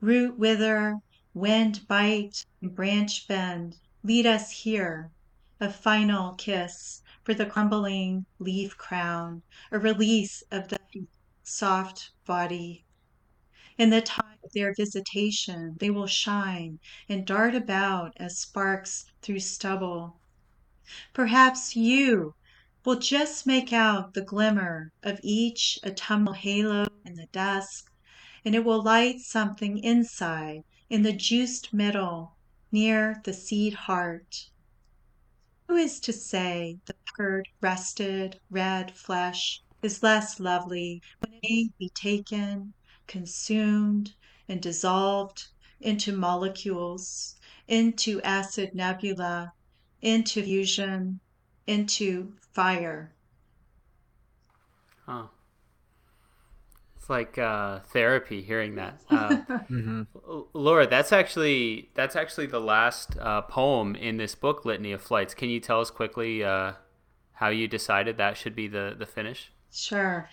Root 0.00 0.36
wither, 0.36 0.96
wind 1.32 1.86
bite, 1.86 2.44
branch 2.60 3.28
bend. 3.28 3.76
Lead 4.02 4.26
us 4.26 4.50
here. 4.50 5.12
A 5.60 5.70
final 5.72 6.34
kiss 6.34 7.02
for 7.22 7.32
the 7.32 7.46
crumbling 7.46 8.26
leaf 8.40 8.76
crown, 8.76 9.44
a 9.70 9.78
release 9.78 10.42
of 10.50 10.66
the 10.66 10.80
soft 11.44 12.10
body. 12.26 12.84
In 13.78 13.90
the 13.90 14.02
time 14.02 14.38
of 14.42 14.52
their 14.52 14.74
visitation, 14.74 15.76
they 15.78 15.90
will 15.90 16.08
shine 16.08 16.80
and 17.08 17.24
dart 17.24 17.54
about 17.54 18.14
as 18.16 18.36
sparks 18.36 19.06
through 19.22 19.38
stubble. 19.38 20.18
Perhaps 21.12 21.76
you 21.76 22.34
will 22.82 22.98
just 22.98 23.46
make 23.46 23.74
out 23.74 24.14
the 24.14 24.22
glimmer 24.22 24.90
of 25.02 25.20
each 25.22 25.78
autumnal 25.84 26.32
halo 26.32 26.86
in 27.04 27.14
the 27.14 27.26
dusk, 27.26 27.92
and 28.42 28.54
it 28.54 28.64
will 28.64 28.82
light 28.82 29.20
something 29.20 29.76
inside 29.78 30.64
in 30.88 31.02
the 31.02 31.12
juiced 31.12 31.74
middle 31.74 32.34
near 32.72 33.20
the 33.24 33.34
seed 33.34 33.74
heart. 33.74 34.48
Who 35.68 35.76
is 35.76 36.00
to 36.00 36.12
say 36.12 36.78
the 36.86 36.94
puckered, 36.94 37.48
rested, 37.60 38.40
red 38.48 38.96
flesh 38.96 39.62
is 39.82 40.02
less 40.02 40.40
lovely 40.40 41.02
when 41.18 41.34
it 41.34 41.40
may 41.42 41.68
be 41.78 41.90
taken, 41.90 42.72
consumed, 43.06 44.14
and 44.48 44.62
dissolved 44.62 45.48
into 45.80 46.16
molecules, 46.16 47.36
into 47.68 48.22
acid 48.22 48.74
nebula, 48.74 49.52
into 50.00 50.42
fusion, 50.42 51.20
into 51.70 52.32
fire? 52.52 53.12
Huh. 55.06 55.24
It's 56.96 57.08
like 57.08 57.38
uh, 57.38 57.80
therapy 57.92 58.42
hearing 58.42 58.74
that. 58.74 59.00
Uh, 59.10 59.36
mhm. 59.70 60.06
Laura, 60.52 60.86
that's 60.86 61.12
actually 61.12 61.90
that's 61.94 62.16
actually 62.16 62.46
the 62.46 62.60
last 62.60 63.16
uh, 63.18 63.42
poem 63.42 63.94
in 63.94 64.16
this 64.16 64.34
book, 64.34 64.64
Litany 64.64 64.92
of 64.92 65.00
Flights. 65.00 65.34
Can 65.34 65.48
you 65.48 65.60
tell 65.60 65.80
us 65.80 65.90
quickly 65.90 66.42
uh, 66.44 66.72
how 67.32 67.48
you 67.48 67.68
decided 67.68 68.16
that 68.18 68.36
should 68.36 68.54
be 68.54 68.68
the 68.68 68.94
the 68.98 69.06
finish? 69.06 69.52
Sure. 69.72 70.28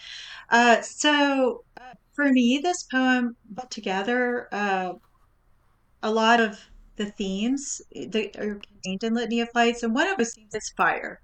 Uh, 0.49 0.81
so 0.81 1.63
uh, 1.79 1.93
for 2.13 2.31
me, 2.31 2.59
this 2.61 2.83
poem 2.83 3.35
put 3.55 3.69
together 3.69 4.47
uh, 4.51 4.93
a 6.01 6.11
lot 6.11 6.39
of 6.39 6.59
the 6.97 7.05
themes 7.05 7.81
that 7.95 8.35
are 8.37 8.55
contained 8.55 9.03
in 9.03 9.13
Litany 9.13 9.41
of 9.41 9.49
Flights, 9.51 9.83
and 9.83 9.95
one 9.95 10.07
of 10.07 10.17
those 10.17 10.33
themes 10.33 10.53
is 10.53 10.69
fire. 10.69 11.19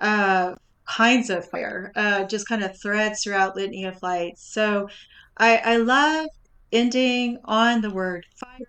Uh, 0.00 0.54
kinds 0.86 1.30
of 1.30 1.48
fire, 1.48 1.92
uh, 1.96 2.24
just 2.24 2.46
kind 2.46 2.62
of 2.62 2.78
threads 2.80 3.22
throughout 3.22 3.56
Litany 3.56 3.84
of 3.84 3.98
Flights. 3.98 4.42
So 4.52 4.88
I, 5.38 5.56
I 5.56 5.76
love 5.78 6.26
ending 6.72 7.38
on 7.44 7.80
the 7.80 7.90
word 7.90 8.26
fire. 8.36 8.68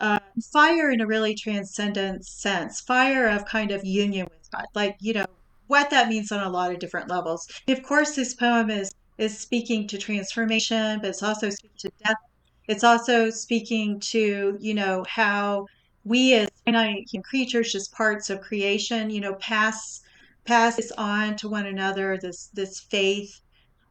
Uh, 0.00 0.20
fire 0.52 0.92
in 0.92 1.00
a 1.00 1.06
really 1.06 1.34
transcendent 1.34 2.24
sense, 2.24 2.80
fire 2.80 3.28
of 3.28 3.44
kind 3.44 3.72
of 3.72 3.84
union 3.84 4.28
with 4.30 4.48
God, 4.52 4.66
like, 4.74 4.96
you 5.00 5.12
know, 5.12 5.26
what 5.66 5.90
that 5.90 6.08
means 6.08 6.30
on 6.30 6.46
a 6.46 6.48
lot 6.48 6.70
of 6.70 6.78
different 6.78 7.08
levels. 7.08 7.48
Of 7.66 7.82
course, 7.82 8.14
this 8.14 8.34
poem 8.34 8.70
is 8.70 8.94
is 9.18 9.36
speaking 9.36 9.88
to 9.88 9.98
transformation, 9.98 11.00
but 11.00 11.08
it's 11.08 11.24
also 11.24 11.50
speaking 11.50 11.76
to 11.78 11.90
death. 12.04 12.16
It's 12.68 12.84
also 12.84 13.30
speaking 13.30 13.98
to, 14.00 14.56
you 14.60 14.74
know, 14.74 15.04
how 15.08 15.66
we 16.08 16.34
as 16.34 16.48
finite 16.64 17.06
human 17.12 17.24
creatures, 17.24 17.72
just 17.72 17.92
parts 17.92 18.30
of 18.30 18.40
creation, 18.40 19.10
you 19.10 19.20
know, 19.20 19.34
pass 19.36 20.00
pass 20.46 20.76
this 20.76 20.92
on 20.98 21.36
to 21.36 21.48
one 21.48 21.66
another, 21.66 22.18
this 22.22 22.48
this 22.54 22.80
faith. 22.90 23.32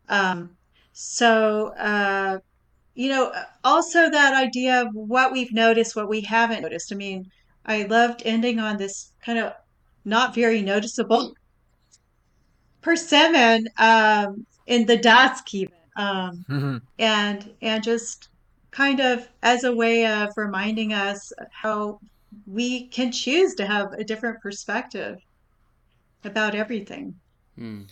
Um, 0.09 0.57
so 0.93 1.69
uh, 1.77 2.39
you 2.95 3.09
know, 3.09 3.33
also 3.63 4.09
that 4.09 4.33
idea 4.35 4.81
of 4.83 4.89
what 4.93 5.31
we've 5.33 5.53
noticed, 5.53 5.95
what 5.95 6.09
we 6.09 6.21
haven't 6.21 6.61
noticed. 6.63 6.91
I 6.93 6.95
mean, 6.95 7.25
I 7.65 7.83
loved 7.83 8.23
ending 8.25 8.59
on 8.59 8.77
this 8.77 9.13
kind 9.25 9.39
of 9.39 9.53
not 10.05 10.35
very 10.35 10.61
noticeable 10.61 11.33
persimmon 12.81 13.67
um, 13.77 14.45
in 14.65 14.85
the 14.85 14.97
dusk 14.97 15.53
even 15.53 15.73
um, 15.97 16.45
Mhm. 16.49 16.81
and 16.99 17.55
and 17.61 17.83
just 17.83 18.29
kind 18.77 18.99
of 18.99 19.27
as 19.41 19.63
a 19.63 19.75
way 19.75 20.05
of 20.05 20.29
reminding 20.37 20.93
us 20.93 21.33
how 21.51 21.99
we 22.45 22.85
can 22.89 23.11
choose 23.11 23.55
to 23.55 23.65
have 23.65 23.91
a 23.93 24.03
different 24.03 24.39
perspective 24.39 25.17
about 26.23 26.53
everything 26.53 27.15
Hmm. 27.57 27.83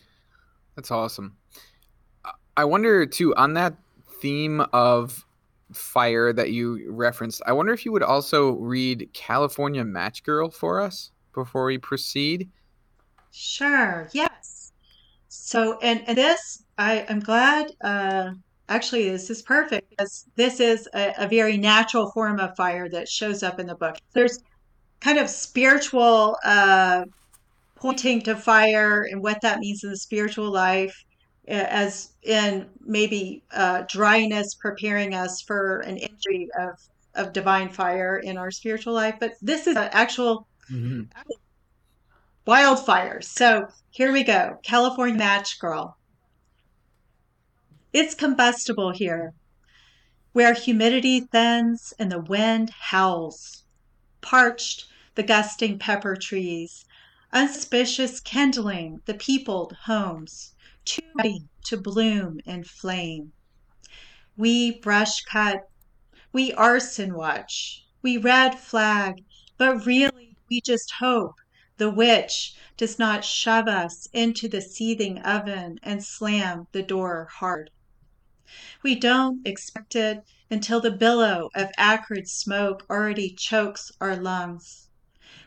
That's 0.75 0.91
awesome. 0.91 1.37
I- 2.55 2.65
wonder 2.65 3.07
too 3.07 3.33
on 3.35 3.55
that 3.55 3.73
theme 4.21 4.61
of 4.73 5.25
fire 5.73 6.31
that 6.33 6.51
you 6.51 6.91
referenced, 6.91 7.41
I 7.47 7.53
wonder 7.53 7.73
if 7.73 7.83
you 7.83 7.91
would 7.91 8.03
also 8.03 8.51
read 8.51 9.09
California 9.13 9.83
Match 9.83 10.21
Girl 10.23 10.51
for 10.51 10.79
us 10.81 11.11
before 11.33 11.65
we 11.65 11.79
proceed. 11.79 12.47
Sure. 13.31 14.07
Yes. 14.13 14.71
So, 15.29 15.79
and, 15.79 16.07
and 16.07 16.15
this, 16.15 16.63
I, 16.77 17.05
I'm 17.09 17.21
glad, 17.21 17.71
uh, 17.81 18.33
actually, 18.69 19.09
this 19.09 19.29
is 19.29 19.41
perfect 19.41 19.89
because 19.89 20.25
this 20.35 20.59
is 20.59 20.87
a, 20.93 21.13
a 21.19 21.27
very 21.27 21.57
natural 21.57 22.11
form 22.11 22.39
of 22.39 22.55
fire 22.55 22.89
that 22.89 23.07
shows 23.07 23.43
up 23.43 23.59
in 23.59 23.67
the 23.67 23.75
book. 23.75 23.97
There's 24.13 24.39
kind 24.99 25.19
of 25.19 25.29
spiritual 25.29 26.37
uh, 26.43 27.05
pointing 27.75 28.21
to 28.21 28.35
fire 28.35 29.03
and 29.03 29.21
what 29.21 29.41
that 29.41 29.59
means 29.59 29.83
in 29.83 29.89
the 29.89 29.97
spiritual 29.97 30.51
life 30.51 31.05
as 31.47 32.13
in 32.23 32.67
maybe 32.83 33.43
uh, 33.53 33.83
dryness 33.87 34.55
preparing 34.55 35.13
us 35.13 35.41
for 35.41 35.81
an 35.81 35.97
entry 35.97 36.49
of, 36.57 36.79
of 37.13 37.33
divine 37.33 37.69
fire 37.69 38.17
in 38.17 38.37
our 38.37 38.49
spiritual 38.49 38.93
life 38.93 39.15
but 39.19 39.33
this 39.41 39.67
is 39.67 39.75
an 39.75 39.89
actual 39.91 40.47
mm-hmm. 40.71 41.03
wildfire 42.47 43.21
so 43.21 43.67
here 43.91 44.11
we 44.11 44.23
go 44.23 44.57
california 44.63 45.15
match 45.15 45.59
girl 45.59 45.95
it's 47.97 48.13
combustible 48.13 48.91
here 48.91 49.33
where 50.33 50.53
humidity 50.53 51.21
thins 51.21 51.93
and 51.97 52.11
the 52.11 52.19
wind 52.19 52.69
howls 52.69 53.63
parched 54.19 54.85
the 55.15 55.23
gusting 55.23 55.79
pepper 55.79 56.13
trees 56.13 56.83
unsuspicious 57.31 58.19
kindling 58.19 58.99
the 59.05 59.13
peopled 59.13 59.77
homes 59.85 60.53
too 60.83 61.01
ready 61.15 61.47
to 61.63 61.77
bloom 61.77 62.41
and 62.45 62.67
flame. 62.67 63.31
We 64.35 64.79
brush 64.79 65.21
cut, 65.21 65.69
we 66.33 66.51
arson 66.51 67.13
watch, 67.13 67.85
we 68.01 68.17
red 68.17 68.59
flag, 68.59 69.23
but 69.57 69.85
really 69.85 70.35
we 70.49 70.59
just 70.59 70.91
hope 70.99 71.35
the 71.77 71.89
witch 71.89 72.55
does 72.75 72.99
not 72.99 73.23
shove 73.23 73.69
us 73.69 74.09
into 74.11 74.49
the 74.49 74.61
seething 74.61 75.19
oven 75.19 75.79
and 75.81 76.03
slam 76.03 76.67
the 76.73 76.83
door 76.83 77.29
hard. 77.31 77.71
We 78.83 78.93
don't 78.93 79.47
expect 79.47 79.95
it 79.95 80.23
until 80.51 80.79
the 80.79 80.91
billow 80.91 81.49
of 81.55 81.71
acrid 81.77 82.29
smoke 82.29 82.85
already 82.91 83.31
chokes 83.31 83.91
our 83.99 84.15
lungs. 84.15 84.87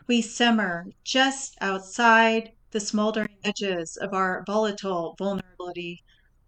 We 0.05 0.21
simmer 0.21 0.87
just 1.05 1.55
outside 1.61 2.51
the 2.71 2.81
smoldering 2.81 3.37
edges 3.41 3.95
of 3.95 4.13
our 4.13 4.43
volatile 4.45 5.15
vulnerability, 5.17 6.03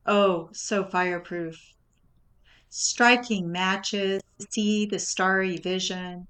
oh, 0.05 0.49
so 0.51 0.83
fireproof. 0.83 1.57
Striking 2.67 3.49
matches 3.49 4.21
see 4.49 4.85
the 4.85 4.99
starry 4.99 5.55
vision, 5.55 6.27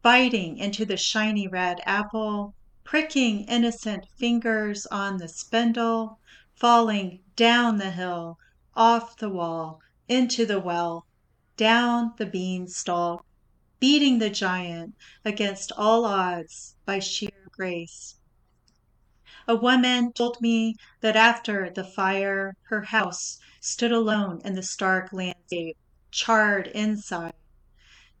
biting 0.00 0.58
into 0.58 0.84
the 0.84 0.96
shiny 0.96 1.48
red 1.48 1.80
apple, 1.84 2.54
pricking 2.84 3.40
innocent 3.48 4.06
fingers 4.16 4.86
on 4.86 5.16
the 5.16 5.26
spindle, 5.28 6.20
falling 6.54 7.18
down 7.34 7.78
the 7.78 7.90
hill, 7.90 8.38
off 8.76 9.16
the 9.16 9.30
wall, 9.30 9.80
into 10.08 10.44
the 10.46 10.60
well, 10.60 11.06
down 11.56 12.12
the 12.18 12.26
beanstalk, 12.26 13.24
beating 13.80 14.18
the 14.18 14.30
giant 14.30 14.94
against 15.24 15.72
all 15.76 16.04
odds 16.04 16.76
by 16.84 16.98
sheer 16.98 17.48
grace. 17.50 18.16
A 19.48 19.54
woman 19.54 20.12
told 20.12 20.40
me 20.40 20.74
that 21.00 21.16
after 21.16 21.70
the 21.70 21.84
fire 21.84 22.56
her 22.64 22.82
house 22.82 23.38
stood 23.60 23.92
alone 23.92 24.40
in 24.44 24.54
the 24.54 24.62
stark 24.62 25.12
landscape, 25.12 25.76
charred 26.10 26.66
inside. 26.68 27.34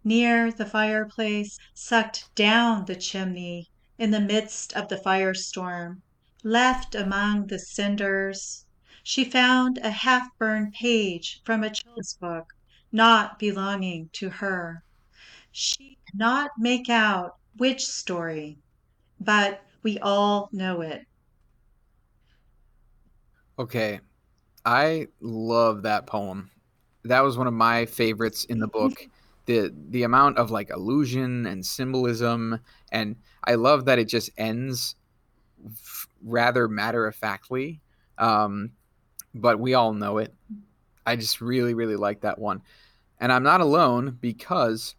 Near 0.04 0.52
the 0.52 0.66
fireplace, 0.66 1.58
sucked 1.74 2.32
down 2.34 2.84
the 2.84 2.94
chimney 2.94 3.70
in 3.98 4.10
the 4.12 4.20
midst 4.20 4.72
of 4.74 4.88
the 4.88 4.96
firestorm, 4.98 6.02
left 6.44 6.94
among 6.94 7.48
the 7.48 7.58
cinders, 7.58 8.65
she 9.06 9.24
found 9.24 9.78
a 9.78 9.90
half 9.90 10.36
burned 10.36 10.72
page 10.72 11.40
from 11.44 11.62
a 11.62 11.70
children's 11.70 12.14
book 12.14 12.52
not 12.90 13.38
belonging 13.38 14.10
to 14.12 14.28
her. 14.28 14.82
She 15.52 15.96
could 16.04 16.18
not 16.18 16.50
make 16.58 16.90
out 16.90 17.36
which 17.56 17.86
story, 17.86 18.58
but 19.20 19.62
we 19.84 20.00
all 20.00 20.48
know 20.50 20.80
it. 20.80 21.06
Okay. 23.60 24.00
I 24.64 25.06
love 25.20 25.82
that 25.82 26.08
poem. 26.08 26.50
That 27.04 27.20
was 27.20 27.38
one 27.38 27.46
of 27.46 27.54
my 27.54 27.86
favorites 27.86 28.44
in 28.46 28.58
the 28.58 28.68
book. 28.68 28.92
The 29.46 29.72
the 29.90 30.02
amount 30.02 30.38
of 30.38 30.50
like 30.50 30.70
illusion 30.70 31.46
and 31.46 31.64
symbolism 31.64 32.58
and 32.90 33.14
I 33.44 33.54
love 33.54 33.84
that 33.84 34.00
it 34.00 34.08
just 34.08 34.28
ends 34.36 34.96
f- 35.64 36.08
rather 36.20 36.66
matter 36.66 37.06
of 37.06 37.14
factly. 37.14 37.80
Um, 38.18 38.72
but 39.40 39.60
we 39.60 39.74
all 39.74 39.92
know 39.92 40.18
it. 40.18 40.34
I 41.06 41.16
just 41.16 41.40
really 41.40 41.74
really 41.74 41.96
like 41.96 42.20
that 42.22 42.38
one. 42.38 42.62
And 43.18 43.32
I'm 43.32 43.42
not 43.42 43.60
alone 43.60 44.18
because 44.20 44.94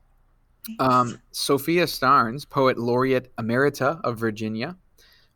um, 0.80 1.20
Sofia 1.32 1.86
Starnes, 1.86 2.50
poet 2.50 2.78
laureate 2.78 3.36
emerita 3.38 4.02
of 4.04 4.18
Virginia, 4.18 4.76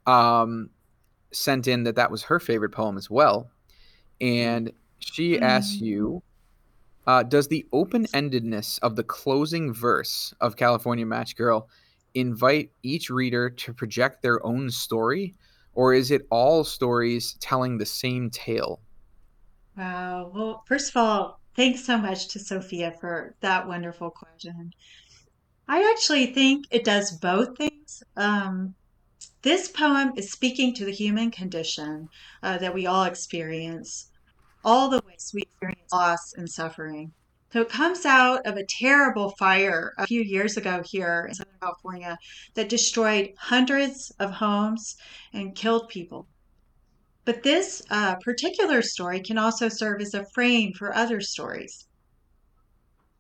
um, 0.05 0.69
sent 1.31 1.67
in 1.67 1.83
that 1.83 1.95
that 1.95 2.11
was 2.11 2.23
her 2.23 2.39
favorite 2.39 2.71
poem 2.71 2.97
as 2.97 3.09
well. 3.09 3.49
And 4.19 4.71
she 4.99 5.37
mm. 5.37 5.41
asks 5.41 5.79
you 5.79 6.21
uh, 7.07 7.23
Does 7.23 7.47
the 7.47 7.65
open 7.71 8.05
endedness 8.07 8.79
of 8.81 8.95
the 8.95 9.03
closing 9.03 9.73
verse 9.73 10.33
of 10.41 10.55
California 10.55 11.05
Match 11.05 11.35
Girl 11.35 11.69
invite 12.13 12.71
each 12.83 13.09
reader 13.09 13.49
to 13.49 13.73
project 13.73 14.21
their 14.21 14.45
own 14.45 14.69
story, 14.69 15.33
or 15.73 15.93
is 15.93 16.11
it 16.11 16.27
all 16.29 16.63
stories 16.63 17.35
telling 17.39 17.77
the 17.77 17.85
same 17.85 18.29
tale? 18.29 18.81
Wow. 19.77 20.31
Well, 20.33 20.63
first 20.67 20.89
of 20.89 20.97
all, 20.97 21.39
thanks 21.55 21.85
so 21.85 21.97
much 21.97 22.27
to 22.29 22.39
Sofia 22.39 22.93
for 22.99 23.35
that 23.41 23.67
wonderful 23.67 24.09
question. 24.09 24.71
I 25.67 25.89
actually 25.91 26.27
think 26.27 26.65
it 26.71 26.83
does 26.83 27.17
both 27.17 27.57
things. 27.57 28.03
Um, 28.17 28.75
this 29.41 29.69
poem 29.69 30.13
is 30.17 30.31
speaking 30.31 30.73
to 30.75 30.85
the 30.85 30.91
human 30.91 31.31
condition 31.31 32.09
uh, 32.43 32.57
that 32.57 32.73
we 32.73 32.85
all 32.85 33.05
experience, 33.05 34.09
all 34.63 34.89
the 34.89 35.01
ways 35.07 35.31
we 35.33 35.43
experience 35.43 35.91
loss 35.91 36.33
and 36.33 36.49
suffering. 36.49 37.13
So 37.53 37.61
it 37.61 37.69
comes 37.69 38.05
out 38.05 38.45
of 38.45 38.57
a 38.57 38.65
terrible 38.65 39.31
fire 39.37 39.93
a 39.97 40.07
few 40.07 40.21
years 40.21 40.57
ago 40.57 40.81
here 40.85 41.25
in 41.27 41.35
Southern 41.35 41.59
California 41.61 42.17
that 42.55 42.69
destroyed 42.69 43.31
hundreds 43.37 44.11
of 44.19 44.31
homes 44.31 44.95
and 45.33 45.55
killed 45.55 45.89
people. 45.89 46.27
But 47.25 47.43
this 47.43 47.81
uh, 47.89 48.15
particular 48.15 48.81
story 48.81 49.21
can 49.21 49.37
also 49.37 49.69
serve 49.69 50.01
as 50.01 50.13
a 50.13 50.25
frame 50.33 50.73
for 50.73 50.95
other 50.95 51.21
stories. 51.21 51.87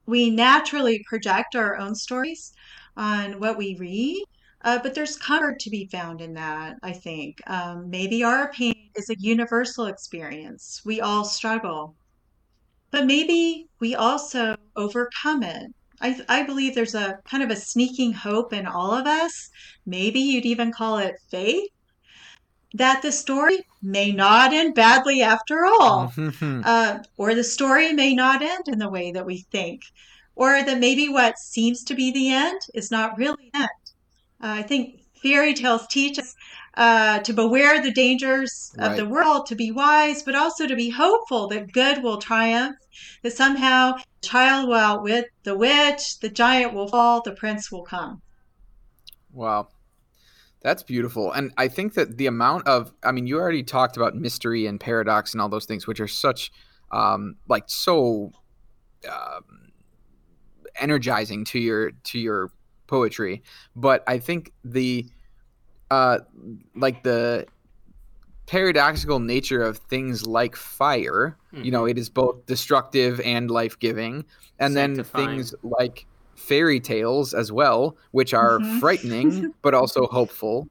We 0.05 0.29
naturally 0.29 1.03
project 1.07 1.55
our 1.55 1.77
own 1.77 1.95
stories 1.95 2.53
on 2.97 3.39
what 3.39 3.57
we 3.57 3.77
read 3.79 4.23
uh, 4.63 4.79
but 4.81 4.93
there's 4.93 5.17
comfort 5.17 5.59
to 5.59 5.69
be 5.69 5.87
found 5.91 6.21
in 6.21 6.33
that, 6.33 6.77
I 6.83 6.91
think. 6.91 7.41
Um, 7.47 7.89
maybe 7.89 8.23
our 8.23 8.51
pain 8.51 8.91
is 8.95 9.09
a 9.09 9.15
universal 9.17 9.85
experience. 9.85 10.81
We 10.85 11.01
all 11.01 11.23
struggle. 11.23 11.95
But 12.91 13.05
maybe 13.05 13.67
we 13.79 13.95
also 13.95 14.57
overcome 14.75 15.43
it. 15.43 15.73
I, 15.99 16.19
I 16.29 16.43
believe 16.43 16.75
there's 16.75 16.95
a 16.95 17.19
kind 17.25 17.43
of 17.43 17.49
a 17.49 17.55
sneaking 17.55 18.13
hope 18.13 18.53
in 18.53 18.67
all 18.67 18.91
of 18.93 19.07
us. 19.07 19.49
Maybe 19.85 20.19
you'd 20.19 20.45
even 20.45 20.71
call 20.71 20.97
it 20.97 21.15
faith 21.29 21.69
that 22.73 23.01
the 23.01 23.11
story 23.11 23.63
may 23.81 24.11
not 24.11 24.53
end 24.53 24.75
badly 24.75 25.21
after 25.21 25.65
all, 25.65 26.13
uh, 26.41 26.99
or 27.17 27.33
the 27.33 27.43
story 27.43 27.93
may 27.93 28.13
not 28.13 28.41
end 28.41 28.67
in 28.67 28.79
the 28.79 28.89
way 28.89 29.11
that 29.11 29.25
we 29.25 29.39
think, 29.51 29.83
or 30.35 30.63
that 30.63 30.79
maybe 30.79 31.09
what 31.09 31.37
seems 31.37 31.83
to 31.83 31.95
be 31.95 32.11
the 32.11 32.29
end 32.29 32.61
is 32.73 32.91
not 32.91 33.17
really 33.17 33.49
the 33.53 33.59
end. 33.59 33.69
Uh, 34.43 34.59
I 34.59 34.61
think 34.61 35.01
fairy 35.21 35.53
tales 35.53 35.87
teach 35.87 36.19
us 36.19 36.35
uh, 36.75 37.19
to 37.19 37.33
beware 37.33 37.81
the 37.81 37.91
dangers 37.91 38.73
right. 38.77 38.91
of 38.91 38.97
the 38.97 39.05
world, 39.05 39.45
to 39.47 39.55
be 39.55 39.71
wise, 39.71 40.23
but 40.23 40.35
also 40.35 40.67
to 40.67 40.75
be 40.75 40.89
hopeful 40.89 41.47
that 41.49 41.71
good 41.73 42.01
will 42.01 42.17
triumph, 42.17 42.77
that 43.23 43.33
somehow 43.33 43.93
the 43.93 44.27
child 44.27 44.67
will 44.67 44.75
outwit 44.75 45.25
the 45.43 45.55
witch, 45.55 46.19
the 46.19 46.29
giant 46.29 46.73
will 46.73 46.87
fall, 46.87 47.21
the 47.21 47.33
prince 47.33 47.71
will 47.71 47.83
come. 47.83 48.21
Wow. 49.33 49.67
That's 50.61 50.83
beautiful. 50.83 51.31
And 51.31 51.53
I 51.57 51.67
think 51.67 51.95
that 51.95 52.17
the 52.17 52.27
amount 52.27 52.67
of, 52.67 52.93
I 53.03 53.11
mean, 53.11 53.27
you 53.27 53.39
already 53.39 53.63
talked 53.63 53.97
about 53.97 54.15
mystery 54.15 54.67
and 54.67 54.79
paradox 54.79 55.33
and 55.33 55.41
all 55.41 55.49
those 55.49 55.65
things, 55.65 55.87
which 55.87 55.99
are 55.99 56.07
such, 56.07 56.51
um, 56.91 57.35
like, 57.47 57.63
so 57.67 58.31
um, 59.09 59.71
energizing 60.79 61.45
to 61.45 61.59
your, 61.59 61.91
to 62.03 62.19
your 62.19 62.51
poetry, 62.87 63.41
but 63.75 64.03
I 64.05 64.19
think 64.19 64.51
the 64.65 65.05
uh 65.89 66.19
like 66.75 67.03
the 67.03 67.45
paradoxical 68.47 69.19
nature 69.19 69.61
of 69.61 69.77
things 69.77 70.27
like 70.27 70.57
fire. 70.57 71.37
Mm-hmm. 71.53 71.63
You 71.63 71.71
know, 71.71 71.85
it 71.85 71.97
is 71.97 72.09
both 72.09 72.45
destructive 72.45 73.21
and 73.21 73.49
life 73.49 73.79
giving. 73.79 74.25
And 74.59 74.73
Sanctifying. 74.73 75.25
then 75.25 75.35
things 75.37 75.55
like 75.63 76.05
fairy 76.41 76.79
tales 76.79 77.33
as 77.33 77.51
well, 77.51 77.97
which 78.11 78.33
are 78.33 78.59
mm-hmm. 78.59 78.79
frightening 78.79 79.53
but 79.61 79.73
also 79.73 80.07
hopeful. 80.07 80.67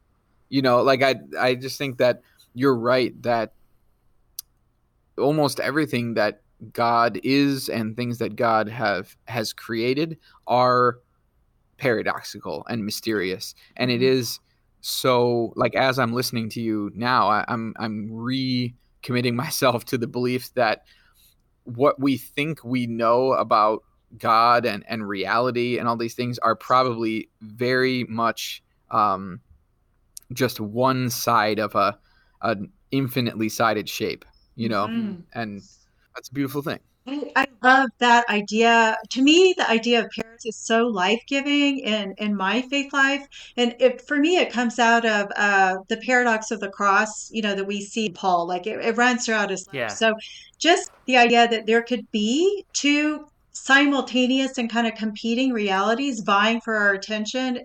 You 0.48 0.62
know, 0.62 0.82
like 0.82 1.02
I 1.02 1.16
I 1.38 1.54
just 1.54 1.78
think 1.78 1.98
that 1.98 2.22
you're 2.54 2.76
right 2.76 3.20
that 3.22 3.52
almost 5.16 5.60
everything 5.60 6.14
that 6.14 6.42
God 6.72 7.20
is 7.22 7.68
and 7.68 7.96
things 7.96 8.18
that 8.18 8.36
God 8.36 8.68
have 8.68 9.16
has 9.26 9.52
created 9.52 10.18
are 10.46 10.98
paradoxical 11.78 12.66
and 12.68 12.84
mysterious. 12.84 13.54
And 13.76 13.90
it 13.90 14.00
mm-hmm. 14.00 14.12
so 14.80 15.52
like 15.56 15.74
as 15.74 15.98
I'm 15.98 16.12
listening 16.12 16.48
to 16.50 16.60
you 16.60 16.90
now, 16.94 17.28
I, 17.28 17.44
I'm 17.48 17.74
I'm 17.78 18.10
recommitting 18.10 19.34
myself 19.44 19.84
to 19.86 19.98
the 19.98 20.08
belief 20.08 20.52
that 20.54 20.84
what 21.64 22.00
we 22.00 22.16
think 22.16 22.64
we 22.64 22.86
know 22.86 23.32
about 23.32 23.84
God 24.18 24.66
and, 24.66 24.84
and 24.88 25.06
reality 25.06 25.78
and 25.78 25.88
all 25.88 25.96
these 25.96 26.14
things 26.14 26.38
are 26.38 26.56
probably 26.56 27.28
very 27.40 28.04
much 28.04 28.62
um, 28.90 29.40
just 30.32 30.61
one 30.61 31.11
side 31.11 31.58
of 31.58 31.74
a 31.74 31.98
an 32.42 32.72
infinitely 32.90 33.48
sided 33.48 33.88
shape, 33.88 34.24
you 34.56 34.68
know, 34.68 34.86
mm-hmm. 34.86 35.20
and 35.34 35.62
that's 36.14 36.28
a 36.28 36.32
beautiful 36.32 36.62
thing. 36.62 36.80
I, 37.06 37.46
love 37.62 37.90
that 37.98 38.28
idea. 38.28 38.96
To 39.11 39.22
me, 39.22 39.54
the 39.56 39.68
idea 39.68 40.00
of 40.00 40.11
parents 40.11 40.46
is 40.46 40.56
so 40.56 40.86
life 40.86 41.22
giving 41.26 41.80
in 41.80 42.14
in 42.18 42.36
my 42.36 42.62
faith 42.62 42.92
life, 42.92 43.26
and 43.56 43.74
it, 43.78 44.00
for 44.00 44.16
me, 44.16 44.36
it 44.36 44.50
comes 44.50 44.78
out 44.78 45.04
of 45.04 45.30
uh, 45.36 45.78
the 45.88 45.98
paradox 45.98 46.50
of 46.50 46.61
the 46.61 46.68
cross. 46.68 47.30
You 47.30 47.42
know 47.42 47.54
that 47.54 47.66
we 47.66 47.80
see 47.82 48.11
Paul, 48.11 48.46
like 48.46 48.66
it, 48.66 48.84
it 48.84 48.96
runs 48.96 49.26
throughout 49.26 49.50
his 49.50 49.66
life. 49.66 49.74
Yeah. 49.74 49.88
So, 49.88 50.14
just 50.58 50.90
the 51.06 51.16
idea 51.16 51.48
that 51.48 51.66
there 51.66 51.82
could 51.82 52.11
be 52.12 52.64
two 52.72 53.26
simultaneous 53.53 54.59
and 54.59 54.70
kind 54.70 54.86
of 54.86 54.94
competing 54.94 55.53
realities 55.53 56.20
vying 56.20 56.61
for 56.61 56.76
our 56.76 56.94
attention 56.94 57.61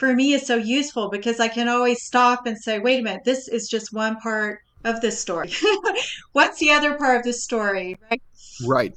for 0.00 0.14
me 0.14 0.32
is 0.32 0.46
so 0.46 0.56
useful 0.56 1.10
because 1.10 1.38
I 1.40 1.48
can 1.48 1.68
always 1.68 2.02
stop 2.02 2.46
and 2.46 2.56
say, 2.58 2.78
wait 2.78 3.00
a 3.00 3.02
minute, 3.02 3.22
this 3.24 3.48
is 3.48 3.68
just 3.68 3.92
one 3.92 4.16
part 4.16 4.60
of 4.84 5.00
this 5.02 5.20
story. 5.20 5.52
What's 6.32 6.58
the 6.58 6.70
other 6.70 6.94
part 6.94 7.18
of 7.18 7.22
this 7.22 7.44
story? 7.44 7.98
Right. 8.10 8.22
Right. 8.66 8.94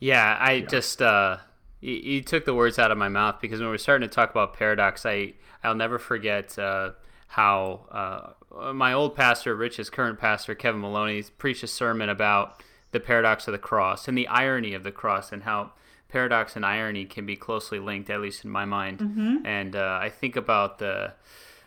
Yeah, 0.00 0.36
I 0.38 0.52
yeah. 0.52 0.66
just 0.66 1.00
uh 1.02 1.38
you, 1.80 1.94
you, 1.94 2.22
took 2.22 2.44
the 2.44 2.54
words 2.54 2.78
out 2.78 2.90
of 2.90 2.98
my 2.98 3.08
mouth 3.08 3.40
because 3.40 3.60
when 3.60 3.68
we're 3.68 3.78
starting 3.78 4.08
to 4.08 4.14
talk 4.14 4.30
about 4.30 4.54
paradox, 4.54 5.06
I 5.06 5.32
I'll 5.64 5.74
never 5.74 5.98
forget 5.98 6.58
uh, 6.58 6.90
how 7.28 8.34
uh, 8.52 8.72
my 8.72 8.92
old 8.92 9.16
pastor, 9.16 9.54
Rich's 9.54 9.90
current 9.90 10.18
pastor, 10.18 10.54
Kevin 10.54 10.80
Maloney, 10.80 11.22
preached 11.38 11.62
a 11.62 11.66
sermon 11.66 12.08
about 12.08 12.62
the 12.90 13.00
paradox 13.00 13.46
of 13.46 13.52
the 13.52 13.58
cross 13.58 14.08
and 14.08 14.16
the 14.16 14.28
irony 14.28 14.74
of 14.74 14.82
the 14.82 14.92
cross 14.92 15.32
and 15.32 15.42
how 15.42 15.72
paradox 16.08 16.56
and 16.56 16.64
irony 16.64 17.04
can 17.04 17.26
be 17.26 17.36
closely 17.36 17.78
linked, 17.78 18.10
at 18.10 18.20
least 18.20 18.44
in 18.44 18.50
my 18.50 18.64
mind. 18.64 18.98
Mm-hmm. 18.98 19.46
And 19.46 19.76
uh, 19.76 19.98
I 20.00 20.08
think 20.08 20.36
about 20.36 20.78
the 20.78 21.12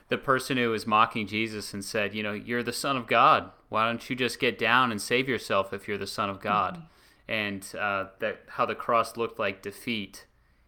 the 0.10 0.18
person 0.18 0.58
who 0.58 0.70
was 0.70 0.86
mocking 0.86 1.26
Jesus 1.26 1.74
and 1.74 1.86
said, 1.86 2.14
you 2.14 2.22
know, 2.22 2.34
you're 2.34 2.64
the 2.64 2.74
Son 2.74 2.98
of 2.98 3.08
God. 3.08 3.50
Why 3.70 3.86
don't 3.86 4.10
you 4.10 4.16
just 4.16 4.42
get 4.42 4.60
down 4.60 4.92
and 4.92 5.02
save 5.02 5.30
yourself 5.30 5.72
if 5.72 5.88
you're 5.88 5.98
the 5.98 6.06
Son 6.06 6.30
of 6.30 6.42
God? 6.42 6.76
Mm-hmm. 6.76 6.86
And 7.32 7.76
uh, 7.80 8.06
that 8.20 8.42
how 8.50 8.66
the 8.66 8.76
cross 8.76 9.16
looked 9.16 9.40
like 9.40 9.62
defeat, 9.62 10.26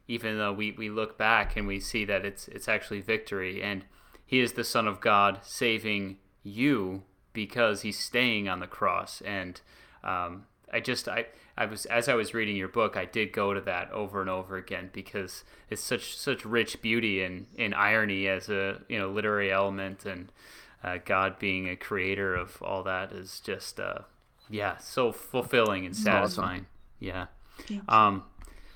even 0.07 0.37
though 0.37 0.53
we, 0.53 0.71
we 0.71 0.89
look 0.89 1.17
back 1.17 1.57
and 1.57 1.67
we 1.67 1.81
see 1.81 2.05
that 2.05 2.23
it's 2.23 2.47
it's 2.47 2.69
actually 2.69 3.01
victory. 3.01 3.61
And 3.61 3.83
He 4.25 4.39
is 4.39 4.53
the 4.53 4.63
Son 4.63 4.87
of 4.87 5.01
God, 5.01 5.39
saving 5.43 6.19
you 6.41 7.03
because 7.33 7.81
He's 7.81 7.99
staying 7.99 8.47
on 8.47 8.61
the 8.61 8.67
cross. 8.67 9.21
And 9.25 9.59
um, 10.03 10.45
I 10.71 10.79
just 10.79 11.07
I 11.07 11.27
I 11.57 11.65
was 11.65 11.85
as 11.85 12.09
I 12.09 12.15
was 12.15 12.33
reading 12.33 12.55
your 12.55 12.67
book, 12.67 12.97
I 12.97 13.05
did 13.05 13.31
go 13.31 13.53
to 13.53 13.61
that 13.61 13.91
over 13.91 14.21
and 14.21 14.29
over 14.29 14.57
again 14.57 14.89
because 14.91 15.43
it's 15.69 15.83
such 15.83 16.17
such 16.17 16.43
rich 16.45 16.81
beauty 16.81 17.23
and 17.23 17.45
in 17.55 17.73
irony 17.73 18.27
as 18.27 18.49
a 18.49 18.81
you 18.89 18.97
know 18.97 19.09
literary 19.09 19.51
element 19.51 20.05
and 20.05 20.31
uh, 20.83 20.97
God 21.05 21.39
being 21.39 21.69
a 21.69 21.75
creator 21.75 22.35
of 22.35 22.61
all 22.61 22.83
that 22.83 23.11
is 23.11 23.39
just 23.39 23.79
uh, 23.79 23.99
yeah 24.49 24.77
so 24.77 25.11
fulfilling 25.11 25.85
and 25.85 25.95
satisfying. 25.95 26.65
Awesome. 26.65 26.67
Yeah. 26.99 27.25
Um, 27.87 28.23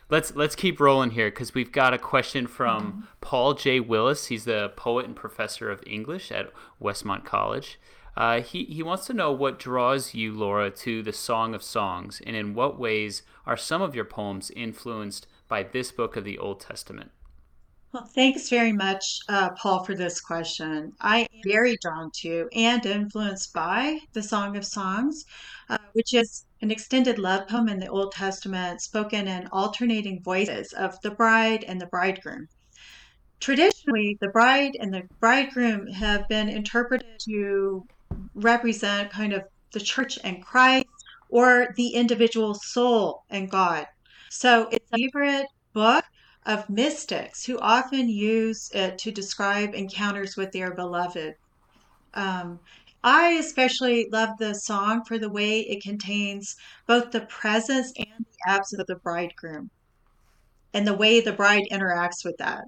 let's 0.10 0.36
let's 0.36 0.56
keep 0.56 0.80
rolling 0.80 1.12
here 1.12 1.30
because 1.30 1.54
we've 1.54 1.72
got 1.72 1.94
a 1.94 1.98
question 1.98 2.48
from 2.48 2.84
mm-hmm. 2.84 3.02
Paul 3.22 3.54
J. 3.56 3.80
Willis. 3.80 4.28
He's 4.28 4.46
the 4.46 4.72
poet 4.76 5.06
and 5.06 5.16
professor 5.16 5.70
of 5.72 5.84
English 5.86 6.32
at 6.32 6.52
Westmont 6.82 7.26
College. 7.26 7.80
Uh, 8.18 8.42
he, 8.42 8.64
he 8.64 8.82
wants 8.82 9.06
to 9.06 9.14
know 9.14 9.32
what 9.32 9.60
draws 9.60 10.16
you, 10.16 10.34
Laura, 10.34 10.72
to 10.72 11.04
the 11.04 11.14
Song 11.14 11.54
of 11.54 11.62
Songs, 11.62 12.20
and 12.26 12.36
in 12.36 12.56
what 12.56 12.80
ways 12.80 13.22
are 13.46 13.56
some 13.56 13.84
of 13.84 13.94
your 13.94 14.06
poems 14.06 14.50
influenced 14.56 15.28
by 15.48 15.62
this 15.62 15.92
book 15.92 16.16
of 16.16 16.24
the 16.24 16.40
Old 16.40 16.60
Testament? 16.60 17.12
Well, 17.94 18.06
thanks 18.06 18.50
very 18.50 18.72
much, 18.72 19.20
uh, 19.30 19.52
Paul, 19.52 19.84
for 19.84 19.94
this 19.94 20.20
question. 20.20 20.94
I 21.00 21.20
am 21.20 21.42
very 21.46 21.78
drawn 21.80 22.10
to 22.22 22.50
and 22.54 22.84
influenced 22.88 23.54
by 23.54 24.00
the 24.14 24.24
Song 24.24 24.58
of 24.58 24.66
Songs, 24.66 25.26
uh, 25.70 25.78
which 25.94 26.16
is 26.16 26.44
an 26.64 26.72
extended 26.72 27.20
love 27.20 27.48
poem 27.48 27.70
in 27.70 27.80
the 27.80 27.88
Old 27.88 28.14
Testament 28.14 28.82
spoken 28.82 29.28
in 29.28 29.48
alternating 29.52 30.24
voices 30.24 30.74
of 30.74 31.00
the 31.02 31.12
bride 31.12 31.64
and 31.66 31.80
the 31.80 31.86
bridegroom. 31.86 32.48
Traditionally, 33.40 34.18
the 34.20 34.30
bride 34.30 34.76
and 34.80 34.92
the 34.92 35.04
bridegroom 35.20 35.86
have 35.86 36.28
been 36.28 36.50
interpreted 36.50 37.20
to 37.20 37.86
represent 38.34 39.12
kind 39.12 39.34
of 39.34 39.44
the 39.74 39.80
church 39.80 40.18
and 40.24 40.44
Christ 40.44 40.88
or 41.30 41.74
the 41.76 41.90
individual 41.90 42.54
soul 42.54 43.24
and 43.30 43.50
God. 43.50 43.86
So 44.30 44.68
it's 44.72 44.86
a 44.94 44.98
favorite 44.98 45.48
book 45.74 46.06
of 46.46 46.70
mystics 46.70 47.46
who 47.46 47.60
often 47.60 48.10
use 48.10 48.70
it 48.74 48.98
to 49.00 49.12
describe 49.12 49.74
encounters 49.74 50.38
with 50.38 50.52
their 50.52 50.74
beloved. 50.74 51.34
Um, 52.14 52.60
I 53.04 53.34
especially 53.34 54.08
love 54.12 54.30
the 54.40 54.54
song 54.54 55.04
for 55.06 55.20
the 55.20 55.30
way 55.30 55.62
it 55.62 55.84
contains 55.84 56.56
both 56.88 57.12
the 57.12 57.22
presence 57.22 57.92
and 57.98 58.08
the 58.20 58.52
absence 58.52 58.80
of 58.80 58.88
the 58.88 58.96
bridegroom 58.96 59.70
and 60.74 60.88
the 60.88 60.94
way 60.94 61.22
the 61.22 61.34
bride 61.34 61.64
interacts 61.72 62.24
with 62.24 62.38
that. 62.38 62.64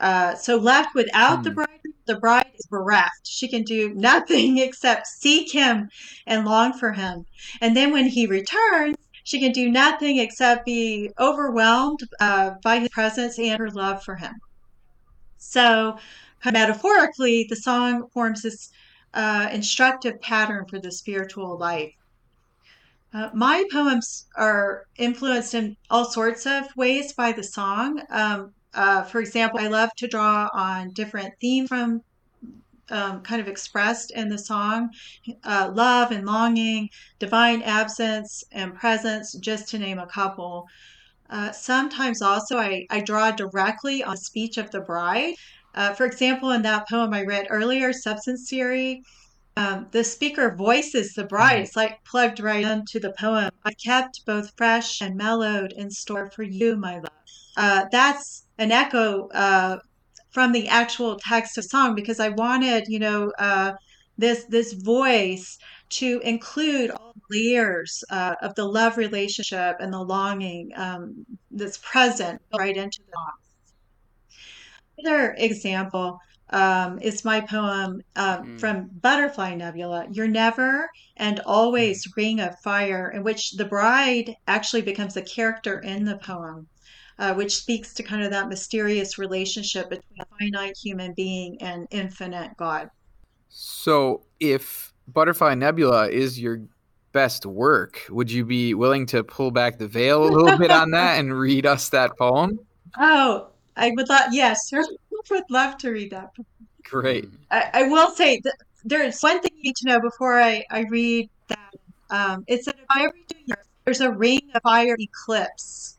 Uh, 0.00 0.34
so 0.34 0.56
left 0.56 0.94
without 0.94 1.38
hmm. 1.38 1.42
the 1.44 1.50
bride, 1.50 1.80
the 2.06 2.16
bride 2.16 2.50
is 2.58 2.66
bereft. 2.66 3.26
She 3.26 3.48
can 3.48 3.62
do 3.62 3.94
nothing 3.94 4.58
except 4.58 5.06
seek 5.06 5.52
him 5.52 5.88
and 6.26 6.44
long 6.44 6.72
for 6.72 6.92
him. 6.92 7.26
And 7.60 7.76
then 7.76 7.92
when 7.92 8.06
he 8.06 8.26
returns, 8.26 8.96
she 9.24 9.40
can 9.40 9.52
do 9.52 9.70
nothing 9.70 10.18
except 10.18 10.66
be 10.66 11.10
overwhelmed 11.18 12.00
uh, 12.20 12.52
by 12.62 12.80
his 12.80 12.90
presence 12.90 13.38
and 13.38 13.58
her 13.58 13.70
love 13.70 14.02
for 14.04 14.16
him. 14.16 14.34
So, 15.38 15.98
metaphorically, 16.44 17.46
the 17.48 17.56
song 17.56 18.08
forms 18.12 18.42
this 18.42 18.70
uh, 19.14 19.48
instructive 19.50 20.20
pattern 20.20 20.66
for 20.68 20.78
the 20.78 20.92
spiritual 20.92 21.56
life. 21.56 21.94
Uh, 23.14 23.30
my 23.32 23.64
poems 23.70 24.26
are 24.36 24.86
influenced 24.96 25.54
in 25.54 25.76
all 25.88 26.04
sorts 26.04 26.46
of 26.46 26.64
ways 26.76 27.12
by 27.12 27.30
the 27.32 27.44
song. 27.44 28.02
Um, 28.10 28.52
uh, 28.74 29.02
for 29.02 29.20
example, 29.20 29.60
I 29.60 29.68
love 29.68 29.90
to 29.98 30.08
draw 30.08 30.48
on 30.52 30.92
different 30.92 31.34
themes 31.40 31.68
from 31.68 32.02
um, 32.90 33.22
kind 33.22 33.40
of 33.40 33.48
expressed 33.48 34.10
in 34.10 34.28
the 34.28 34.38
song 34.38 34.90
uh, 35.44 35.72
love 35.74 36.10
and 36.10 36.26
longing, 36.26 36.88
divine 37.18 37.62
absence 37.62 38.44
and 38.52 38.74
presence, 38.74 39.32
just 39.34 39.68
to 39.68 39.78
name 39.78 39.98
a 39.98 40.06
couple. 40.06 40.66
Uh, 41.30 41.50
sometimes 41.52 42.20
also 42.20 42.58
I, 42.58 42.86
I 42.90 43.00
draw 43.00 43.30
directly 43.30 44.02
on 44.02 44.16
speech 44.16 44.58
of 44.58 44.70
the 44.70 44.80
bride. 44.80 45.34
Uh, 45.74 45.92
for 45.94 46.04
example, 46.04 46.50
in 46.50 46.62
that 46.62 46.88
poem 46.88 47.14
I 47.14 47.22
read 47.22 47.46
earlier, 47.50 47.92
Substance 47.92 48.48
Theory, 48.48 49.02
um, 49.56 49.86
the 49.92 50.04
speaker 50.04 50.54
voices 50.54 51.14
the 51.14 51.24
bride. 51.24 51.54
Mm-hmm. 51.54 51.62
It's 51.62 51.76
like 51.76 52.04
plugged 52.04 52.40
right 52.40 52.64
into 52.64 53.00
the 53.00 53.14
poem. 53.18 53.50
I 53.64 53.72
kept 53.72 54.24
both 54.26 54.52
fresh 54.56 55.00
and 55.00 55.16
mellowed 55.16 55.72
in 55.72 55.90
store 55.90 56.30
for 56.30 56.42
you, 56.42 56.76
my 56.76 56.96
love. 56.96 57.08
Uh, 57.56 57.84
that's 57.90 58.43
an 58.58 58.72
echo 58.72 59.28
uh, 59.28 59.78
from 60.30 60.52
the 60.52 60.68
actual 60.68 61.16
text 61.16 61.58
of 61.58 61.64
song 61.64 61.94
because 61.94 62.20
I 62.20 62.30
wanted, 62.30 62.84
you 62.88 62.98
know, 62.98 63.32
uh, 63.38 63.72
this 64.18 64.44
this 64.44 64.72
voice 64.72 65.58
to 65.90 66.20
include 66.24 66.90
all 66.90 67.14
layers 67.30 68.02
uh, 68.10 68.34
of 68.42 68.54
the 68.54 68.64
love 68.64 68.96
relationship 68.96 69.76
and 69.80 69.92
the 69.92 70.00
longing 70.00 70.70
um, 70.76 71.26
that's 71.50 71.78
present 71.78 72.40
right 72.56 72.76
into 72.76 73.00
the 73.00 73.12
song. 73.12 73.32
Another 74.98 75.34
example 75.38 76.18
um, 76.50 76.98
is 77.00 77.24
my 77.24 77.40
poem 77.40 78.02
uh, 78.16 78.38
mm. 78.38 78.60
from 78.60 78.88
Butterfly 79.00 79.54
Nebula, 79.54 80.06
You're 80.10 80.28
Never 80.28 80.88
and 81.16 81.40
Always 81.40 82.06
mm. 82.06 82.16
Ring 82.16 82.40
of 82.40 82.58
Fire, 82.60 83.10
in 83.10 83.24
which 83.24 83.52
the 83.52 83.64
bride 83.64 84.36
actually 84.46 84.82
becomes 84.82 85.16
a 85.16 85.22
character 85.22 85.80
in 85.80 86.04
the 86.04 86.18
poem 86.18 86.68
uh, 87.18 87.34
which 87.34 87.56
speaks 87.56 87.94
to 87.94 88.02
kind 88.02 88.22
of 88.22 88.30
that 88.30 88.48
mysterious 88.48 89.18
relationship 89.18 89.90
between 89.90 90.20
a 90.20 90.26
finite 90.38 90.76
human 90.76 91.12
being 91.14 91.60
and 91.60 91.86
infinite 91.90 92.56
God. 92.56 92.90
So, 93.48 94.22
if 94.40 94.92
Butterfly 95.08 95.54
Nebula 95.54 96.08
is 96.08 96.40
your 96.40 96.60
best 97.12 97.46
work, 97.46 98.02
would 98.10 98.30
you 98.30 98.44
be 98.44 98.74
willing 98.74 99.06
to 99.06 99.22
pull 99.22 99.50
back 99.50 99.78
the 99.78 99.86
veil 99.86 100.24
a 100.24 100.28
little 100.28 100.58
bit 100.58 100.70
on 100.70 100.90
that 100.90 101.20
and 101.20 101.38
read 101.38 101.66
us 101.66 101.88
that 101.90 102.16
poem? 102.18 102.58
Oh, 102.96 103.48
I 103.76 103.90
would 103.96 104.08
love, 104.08 104.28
yes, 104.30 104.70
would 105.30 105.42
love 105.50 105.76
to 105.78 105.90
read 105.90 106.12
that. 106.12 106.30
Great. 106.84 107.28
I, 107.50 107.70
I 107.72 107.82
will 107.88 108.10
say 108.10 108.40
that 108.44 108.54
there's 108.84 109.20
one 109.20 109.40
thing 109.40 109.50
you 109.56 109.62
need 109.64 109.76
to 109.76 109.86
know 109.86 110.00
before 110.00 110.40
I, 110.40 110.64
I 110.70 110.84
read 110.90 111.28
that. 111.48 111.74
Um, 112.10 112.44
it's 112.46 112.66
that 112.66 112.76
every 112.96 113.24
two 113.28 113.38
years, 113.46 113.66
there's 113.84 114.00
a 114.00 114.12
ring 114.12 114.42
of 114.54 114.62
fire 114.62 114.96
eclipse 114.96 115.93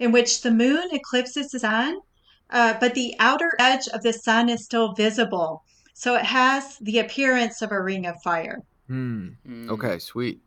in 0.00 0.10
which 0.10 0.40
the 0.40 0.50
moon 0.50 0.88
eclipses 0.90 1.50
the 1.50 1.60
sun, 1.60 2.00
uh, 2.48 2.74
but 2.80 2.94
the 2.94 3.14
outer 3.20 3.52
edge 3.60 3.86
of 3.88 4.02
the 4.02 4.12
sun 4.12 4.48
is 4.48 4.64
still 4.64 4.94
visible. 4.94 5.62
So 5.94 6.16
it 6.16 6.24
has 6.24 6.78
the 6.78 6.98
appearance 6.98 7.62
of 7.62 7.70
a 7.70 7.80
ring 7.80 8.06
of 8.06 8.16
fire. 8.24 8.62
Hmm. 8.88 9.28
Okay, 9.68 9.98
sweet. 9.98 10.40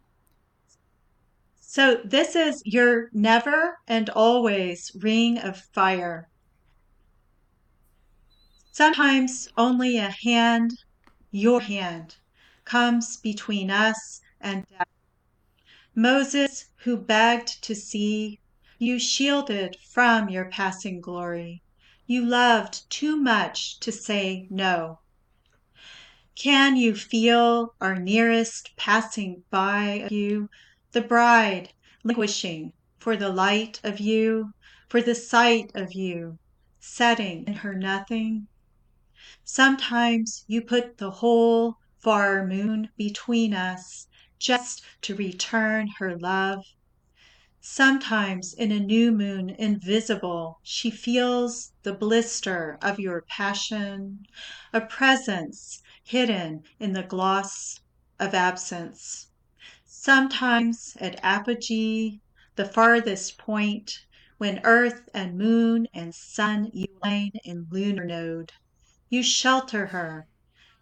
So 1.62 2.02
this 2.04 2.36
is 2.36 2.62
your 2.66 3.10
never 3.14 3.78
and 3.88 4.10
always 4.10 4.92
ring 5.00 5.38
of 5.38 5.58
fire. 5.74 6.28
Sometimes 8.72 9.48
only 9.56 9.98
a 9.98 10.14
hand, 10.24 10.72
your 11.32 11.62
hand, 11.62 12.16
comes 12.66 13.18
between 13.18 13.70
us 13.70 14.22
and 14.42 14.66
death. 14.70 14.88
Moses, 15.96 16.66
who 16.78 16.98
begged 16.98 17.64
to 17.64 17.76
see, 17.76 18.40
you 18.84 19.00
shielded 19.00 19.78
from 19.90 20.28
your 20.28 20.46
passing 20.46 21.00
glory. 21.00 21.64
You 22.06 22.26
loved 22.26 22.90
too 22.90 23.16
much 23.16 23.80
to 23.80 23.92
say 23.92 24.46
no. 24.50 25.00
Can 26.36 26.76
you 26.76 26.94
feel 26.94 27.76
our 27.80 27.98
nearest 27.98 28.76
passing 28.76 29.44
by 29.50 30.08
you, 30.12 30.50
the 30.92 31.02
bride 31.02 31.72
languishing 32.04 32.74
for 33.00 33.16
the 33.16 33.30
light 33.30 33.80
of 33.84 34.00
you, 34.00 34.54
for 34.90 35.02
the 35.02 35.16
sight 35.16 35.72
of 35.76 35.94
you, 35.94 36.38
setting 36.80 37.46
in 37.48 37.54
her 37.54 37.74
nothing? 37.74 38.48
Sometimes 39.44 40.44
you 40.48 40.62
put 40.62 40.98
the 40.98 41.12
whole 41.12 41.78
far 42.00 42.46
moon 42.46 42.90
between 42.98 43.54
us 43.54 44.08
just 44.40 44.84
to 45.04 45.16
return 45.16 45.88
her 46.00 46.18
love. 46.18 46.66
Sometimes 47.66 48.54
in 48.54 48.74
a 48.74 48.80
new 48.80 49.10
moon 49.14 49.50
invisible 49.50 50.60
she 50.64 50.92
feels 50.92 51.72
the 51.84 51.94
blister 51.94 52.78
of 52.82 53.00
your 53.00 53.22
passion, 53.22 54.28
a 54.74 54.82
presence 54.82 55.82
hidden 56.04 56.66
in 56.78 56.92
the 56.92 57.04
gloss 57.04 57.80
of 58.20 58.34
absence. 58.34 59.30
Sometimes 59.86 60.98
at 61.00 61.18
apogee, 61.24 62.20
the 62.58 62.66
farthest 62.66 63.38
point, 63.38 64.06
when 64.38 64.60
earth 64.66 65.08
and 65.14 65.38
moon 65.38 65.88
and 65.94 66.14
sun 66.14 66.70
unite 66.74 67.40
in 67.46 67.68
lunar 67.72 68.04
node, 68.04 68.52
you 69.10 69.24
shelter 69.24 69.88
her, 69.88 70.28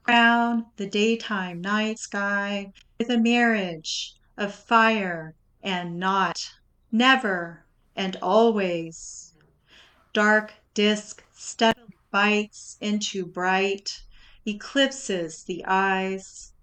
crown 0.03 0.65
the 0.77 0.87
daytime 0.89 1.61
night 1.61 1.99
sky 1.99 2.73
with 2.97 3.11
a 3.11 3.19
marriage 3.19 4.15
of 4.35 4.53
fire 4.53 5.35
and 5.61 5.99
not, 5.99 6.49
never 6.91 7.65
and 7.95 8.17
always. 8.21 9.33
Dark 10.13 10.53
disk 10.73 11.23
steadily 11.31 11.95
bites 12.11 12.77
into 12.81 13.25
bright, 13.25 14.03
eclipses 14.45 15.43
the 15.43 15.63
eyes. 15.65 16.53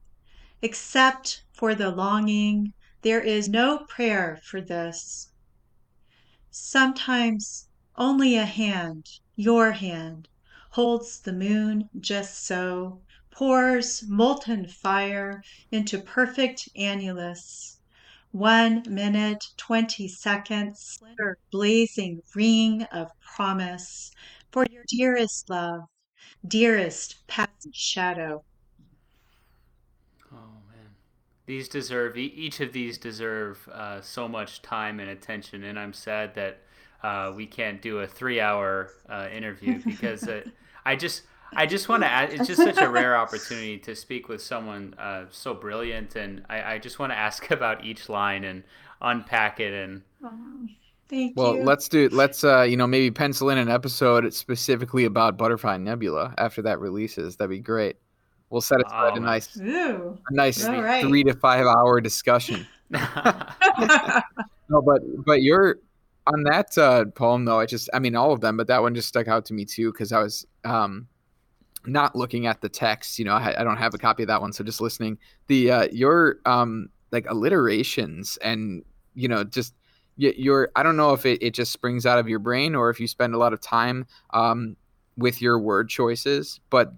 Except 0.60 1.44
for 1.52 1.74
the 1.74 1.90
longing, 1.90 2.74
there 3.02 3.20
is 3.20 3.48
no 3.48 3.78
prayer 3.88 4.38
for 4.42 4.60
this. 4.60 5.30
Sometimes 6.50 7.68
only 7.96 8.36
a 8.36 8.44
hand, 8.44 9.20
your 9.36 9.72
hand, 9.72 10.28
holds 10.70 11.20
the 11.20 11.32
moon 11.32 11.88
just 11.98 12.44
so, 12.44 13.00
pours 13.30 14.02
molten 14.08 14.66
fire 14.66 15.42
into 15.70 15.98
perfect 15.98 16.68
annulus. 16.76 17.77
One 18.32 18.84
minute, 18.88 19.44
twenty 19.58 20.08
seconds, 20.08 21.02
blazing 21.52 22.22
ring 22.34 22.84
of 22.84 23.10
promise 23.20 24.10
for 24.50 24.64
your 24.70 24.84
dearest 24.88 25.50
love, 25.50 25.82
dearest 26.46 27.26
past 27.28 27.68
shadow. 27.74 28.44
Oh 30.32 30.60
man, 30.68 30.94
these 31.46 31.68
deserve 31.68 32.16
each 32.16 32.60
of 32.60 32.72
these 32.72 32.98
deserve 32.98 33.66
uh, 33.68 34.00
so 34.00 34.28
much 34.28 34.62
time 34.62 35.00
and 35.00 35.10
attention, 35.10 35.64
and 35.64 35.78
I'm 35.78 35.92
sad 35.92 36.34
that 36.34 36.62
uh, 37.02 37.32
we 37.34 37.46
can't 37.46 37.80
do 37.80 38.00
a 38.00 38.06
three-hour 38.06 38.92
uh, 39.08 39.28
interview 39.32 39.80
because 39.86 40.26
it, 40.26 40.48
I 40.84 40.96
just 40.96 41.22
I 41.54 41.66
just 41.66 41.88
want 41.88 42.02
to 42.02 42.08
add. 42.10 42.32
It's 42.32 42.46
just 42.46 42.62
such 42.62 42.78
a 42.78 42.88
rare 42.88 43.16
opportunity 43.16 43.78
to 43.78 43.94
speak 43.94 44.28
with 44.28 44.42
someone 44.42 44.94
uh, 44.98 45.26
so 45.30 45.54
brilliant, 45.54 46.16
and 46.16 46.44
I, 46.48 46.74
I 46.74 46.78
just 46.78 46.98
want 46.98 47.12
to 47.12 47.16
ask 47.16 47.50
about 47.50 47.84
each 47.84 48.08
line 48.08 48.44
and 48.44 48.62
unpack 49.00 49.60
it. 49.60 49.72
And 49.72 50.02
thank 51.08 51.36
well, 51.36 51.56
you. 51.56 51.64
let's 51.64 51.88
do. 51.88 52.08
Let's 52.10 52.44
uh, 52.44 52.62
you 52.62 52.76
know, 52.76 52.86
maybe 52.86 53.10
pencil 53.10 53.50
in 53.50 53.58
an 53.58 53.68
episode 53.68 54.32
specifically 54.34 55.04
about 55.04 55.36
Butterfly 55.36 55.78
Nebula 55.78 56.34
after 56.38 56.62
that 56.62 56.80
releases. 56.80 57.36
That'd 57.36 57.50
be 57.50 57.60
great. 57.60 57.96
We'll 58.50 58.62
set 58.62 58.80
aside 58.84 59.12
Oh, 59.12 59.16
a 59.16 59.20
nice, 59.20 59.58
Ooh. 59.60 60.18
a 60.30 60.34
nice 60.34 60.64
All 60.64 60.82
right. 60.82 61.04
three 61.04 61.22
to 61.24 61.34
five 61.34 61.66
hour 61.66 62.00
discussion. 62.00 62.66
No, 64.70 64.82
but 64.82 65.00
but 65.24 65.42
you're 65.42 65.78
on 66.26 66.42
that 66.44 66.76
uh, 66.76 67.06
poem 67.06 67.44
though. 67.44 67.58
I 67.58 67.66
just, 67.66 67.88
I 67.94 67.98
mean, 67.98 68.14
all 68.14 68.32
of 68.32 68.40
them, 68.40 68.56
but 68.56 68.66
that 68.66 68.82
one 68.82 68.94
just 68.94 69.08
stuck 69.08 69.28
out 69.28 69.46
to 69.46 69.54
me 69.54 69.64
too 69.64 69.92
because 69.92 70.12
I 70.12 70.22
was 70.22 70.46
um, 70.64 71.06
not 71.86 72.16
looking 72.16 72.46
at 72.46 72.60
the 72.60 72.68
text. 72.68 73.18
You 73.18 73.24
know, 73.24 73.34
I, 73.34 73.60
I 73.60 73.64
don't 73.64 73.76
have 73.76 73.94
a 73.94 73.98
copy 73.98 74.22
of 74.22 74.28
that 74.28 74.40
one, 74.40 74.52
so 74.52 74.64
just 74.64 74.80
listening. 74.80 75.18
The 75.46 75.70
uh, 75.70 75.88
your 75.92 76.36
um, 76.44 76.88
like 77.12 77.26
alliterations 77.26 78.38
and 78.38 78.84
you 79.14 79.28
know 79.28 79.44
just 79.44 79.74
your 80.16 80.70
I 80.74 80.82
don't 80.82 80.96
know 80.96 81.12
if 81.12 81.24
it, 81.24 81.42
it 81.42 81.54
just 81.54 81.72
springs 81.72 82.06
out 82.06 82.18
of 82.18 82.28
your 82.28 82.40
brain 82.40 82.74
or 82.74 82.90
if 82.90 82.98
you 83.00 83.06
spend 83.06 83.34
a 83.34 83.38
lot 83.38 83.52
of 83.52 83.60
time 83.60 84.06
um, 84.30 84.76
with 85.16 85.40
your 85.40 85.58
word 85.58 85.88
choices, 85.88 86.60
but 86.70 86.92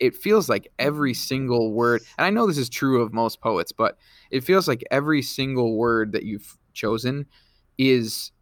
it 0.00 0.14
feels 0.16 0.48
like 0.48 0.68
every 0.78 1.14
single 1.14 1.72
word 1.72 2.02
and 2.18 2.26
i 2.26 2.30
know 2.30 2.46
this 2.46 2.58
is 2.58 2.68
true 2.68 3.00
of 3.00 3.12
most 3.12 3.40
poets 3.40 3.72
but 3.72 3.96
it 4.30 4.42
feels 4.42 4.68
like 4.68 4.84
every 4.90 5.22
single 5.22 5.76
word 5.76 6.12
that 6.12 6.24
you've 6.24 6.58
chosen 6.74 7.24
is 7.78 8.32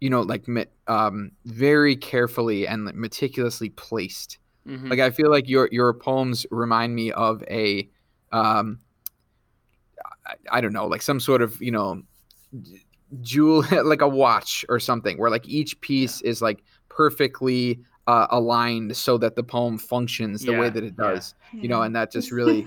you 0.00 0.08
know 0.10 0.22
like 0.22 0.46
um, 0.86 1.30
very 1.44 1.94
carefully 1.96 2.66
and 2.66 2.84
meticulously 2.94 3.68
placed 3.70 4.38
Mhm. 4.66 4.90
like 4.90 4.98
i 5.00 5.08
feel 5.10 5.30
like 5.30 5.48
your 5.48 5.70
your 5.72 5.94
poems 5.94 6.44
remind 6.50 6.94
me 6.94 7.10
of 7.12 7.42
a 7.50 7.88
um 8.30 8.78
I, 10.26 10.34
I 10.52 10.60
don't 10.60 10.74
know 10.74 10.86
like 10.86 11.00
some 11.02 11.18
sort 11.18 11.40
of 11.40 11.60
you 11.62 11.70
know 11.70 12.02
jewel 13.22 13.64
like 13.84 14.02
a 14.02 14.08
watch 14.08 14.64
or 14.68 14.78
something 14.78 15.16
where 15.18 15.30
like 15.30 15.48
each 15.48 15.80
piece 15.80 16.20
is 16.20 16.42
like 16.42 16.62
perfectly 16.88 17.80
uh, 18.06 18.26
aligned 18.30 18.96
so 18.96 19.16
that 19.18 19.34
the 19.36 19.42
poem 19.42 19.78
functions 19.78 20.42
the 20.42 20.52
way 20.56 20.68
that 20.68 20.84
it 20.84 20.94
yeah. 20.98 21.04
does 21.10 21.34
you 21.52 21.68
know 21.68 21.80
and 21.82 21.96
that 21.96 22.12
just 22.12 22.30
really 22.38 22.66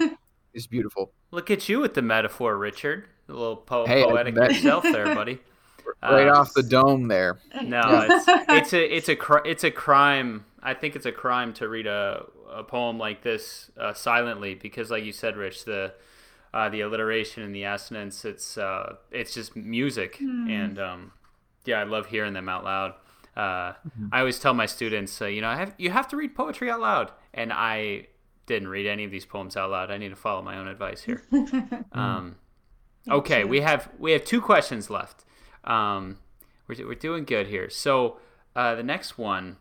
is 0.54 0.66
beautiful 0.68 1.12
Look 1.32 1.50
at 1.50 1.68
you 1.68 1.80
with 1.80 1.96
the 1.96 2.04
metaphor, 2.04 2.56
Richard. 2.60 3.06
A 3.28 3.32
little 3.34 3.56
po- 3.56 3.88
Hey, 3.88 4.04
poetic 4.04 4.36
that- 4.36 4.52
yourself 4.54 4.84
there, 4.84 5.06
buddy. 5.16 5.40
Right 6.12 6.28
Uh, 6.28 6.40
off 6.40 6.54
the 6.54 6.64
dome 6.64 7.08
there 7.08 7.40
No, 7.64 7.82
it's 8.10 8.26
it's 8.50 8.74
a 8.74 8.96
it's 8.98 9.10
a 9.10 9.16
cri- 9.16 9.42
it's 9.46 9.64
a 9.64 9.72
crime. 9.72 10.46
I 10.62 10.74
think 10.74 10.96
it's 10.96 11.06
a 11.06 11.12
crime 11.12 11.54
to 11.56 11.68
read 11.68 11.88
a, 11.88 12.26
a 12.50 12.64
poem 12.64 12.98
like 12.98 13.22
this 13.22 13.70
uh, 13.78 13.94
silently 13.94 14.56
because, 14.56 14.90
like 14.90 15.04
you 15.04 15.12
said, 15.12 15.36
Rich, 15.36 15.66
the 15.66 15.94
uh, 16.54 16.70
the 16.70 16.82
alliteration 16.82 17.44
and 17.44 17.54
the 17.54 17.64
assonance, 17.64 18.24
it's 18.26 18.58
uh, 18.58 18.96
it's 19.12 19.34
just 19.34 19.56
music, 19.56 20.20
and 20.22 20.80
um, 20.80 21.12
yeah, 21.66 21.80
I 21.80 21.84
love 21.84 22.06
hearing 22.08 22.34
them 22.34 22.48
out 22.48 22.64
loud. 22.64 22.94
Uh, 23.36 23.74
I 24.12 24.20
always 24.20 24.40
tell 24.40 24.54
my 24.54 24.68
students, 24.68 25.20
uh, 25.22 25.26
you 25.26 25.42
know, 25.42 25.50
I 25.50 25.56
have, 25.56 25.74
you 25.80 25.90
have 25.90 26.08
to 26.10 26.16
read 26.16 26.36
poetry 26.36 26.70
out 26.70 26.80
loud, 26.80 27.12
and 27.34 27.52
I 27.52 28.08
didn't 28.46 28.68
read 28.68 28.86
any 28.86 29.04
of 29.06 29.12
these 29.12 29.26
poems 29.26 29.58
out 29.58 29.72
loud. 29.72 29.90
I 29.90 29.98
need 29.98 30.10
to 30.10 30.16
follow 30.16 30.42
my 30.44 30.58
own 30.58 30.68
advice 30.68 31.02
here. 31.04 31.24
Um, 31.92 32.36
okay, 33.10 33.44
we 33.44 33.62
have 33.62 33.90
we 33.98 34.12
have 34.12 34.24
two 34.24 34.40
questions 34.42 34.90
left. 34.90 35.26
Um, 35.64 36.20
we're, 36.68 36.88
we're 36.88 36.96
doing 36.96 37.26
good 37.26 37.48
here. 37.48 37.70
So 37.70 38.18
uh, 38.56 38.76
the 38.76 38.84
next 38.84 39.18
one, 39.18 39.58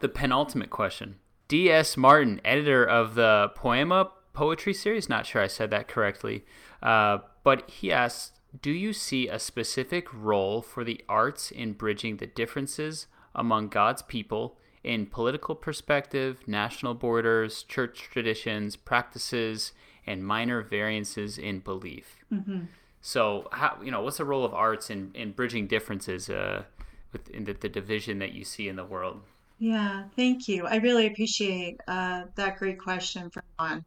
the 0.00 0.08
penultimate 0.08 0.70
question. 0.70 1.16
D.S. 1.48 1.96
Martin, 1.96 2.40
editor 2.44 2.84
of 2.84 3.14
the 3.14 3.50
Poiema 3.56 4.10
poetry 4.34 4.74
series, 4.74 5.08
not 5.08 5.26
sure 5.26 5.42
I 5.42 5.46
said 5.46 5.70
that 5.70 5.88
correctly, 5.88 6.44
uh, 6.82 7.18
but 7.42 7.68
he 7.70 7.90
asks, 7.90 8.32
do 8.62 8.70
you 8.70 8.92
see 8.92 9.28
a 9.28 9.38
specific 9.38 10.12
role 10.12 10.62
for 10.62 10.84
the 10.84 11.02
arts 11.08 11.50
in 11.50 11.72
bridging 11.72 12.18
the 12.18 12.26
differences 12.26 13.06
among 13.34 13.68
God's 13.68 14.02
people 14.02 14.56
in 14.84 15.06
political 15.06 15.54
perspective, 15.54 16.40
national 16.46 16.94
borders, 16.94 17.62
church 17.62 18.08
traditions, 18.10 18.76
practices, 18.76 19.72
and 20.06 20.24
minor 20.24 20.62
variances 20.62 21.36
in 21.36 21.58
belief. 21.60 22.16
Mm-hmm. 22.32 22.60
So, 23.08 23.48
how 23.52 23.78
you 23.82 23.90
know 23.90 24.02
what's 24.02 24.18
the 24.18 24.26
role 24.26 24.44
of 24.44 24.52
arts 24.52 24.90
in, 24.90 25.12
in 25.14 25.32
bridging 25.32 25.66
differences 25.66 26.28
uh, 26.28 26.64
within 27.10 27.44
the, 27.44 27.54
the 27.54 27.70
division 27.70 28.18
that 28.18 28.34
you 28.34 28.44
see 28.44 28.68
in 28.68 28.76
the 28.76 28.84
world? 28.84 29.22
Yeah, 29.58 30.04
thank 30.14 30.46
you. 30.46 30.66
I 30.66 30.76
really 30.76 31.06
appreciate 31.06 31.80
uh, 31.88 32.24
that 32.34 32.58
great 32.58 32.78
question 32.78 33.30
from 33.30 33.44
Juan. 33.58 33.84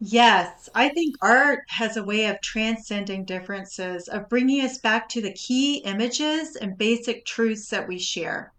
Yes, 0.00 0.68
I 0.74 0.88
think 0.88 1.14
art 1.22 1.60
has 1.68 1.96
a 1.96 2.02
way 2.02 2.26
of 2.26 2.40
transcending 2.40 3.24
differences, 3.24 4.08
of 4.08 4.28
bringing 4.28 4.62
us 4.62 4.78
back 4.78 5.08
to 5.10 5.22
the 5.22 5.34
key 5.34 5.76
images 5.84 6.56
and 6.56 6.76
basic 6.76 7.24
truths 7.24 7.68
that 7.68 7.86
we 7.86 8.00
share. 8.00 8.52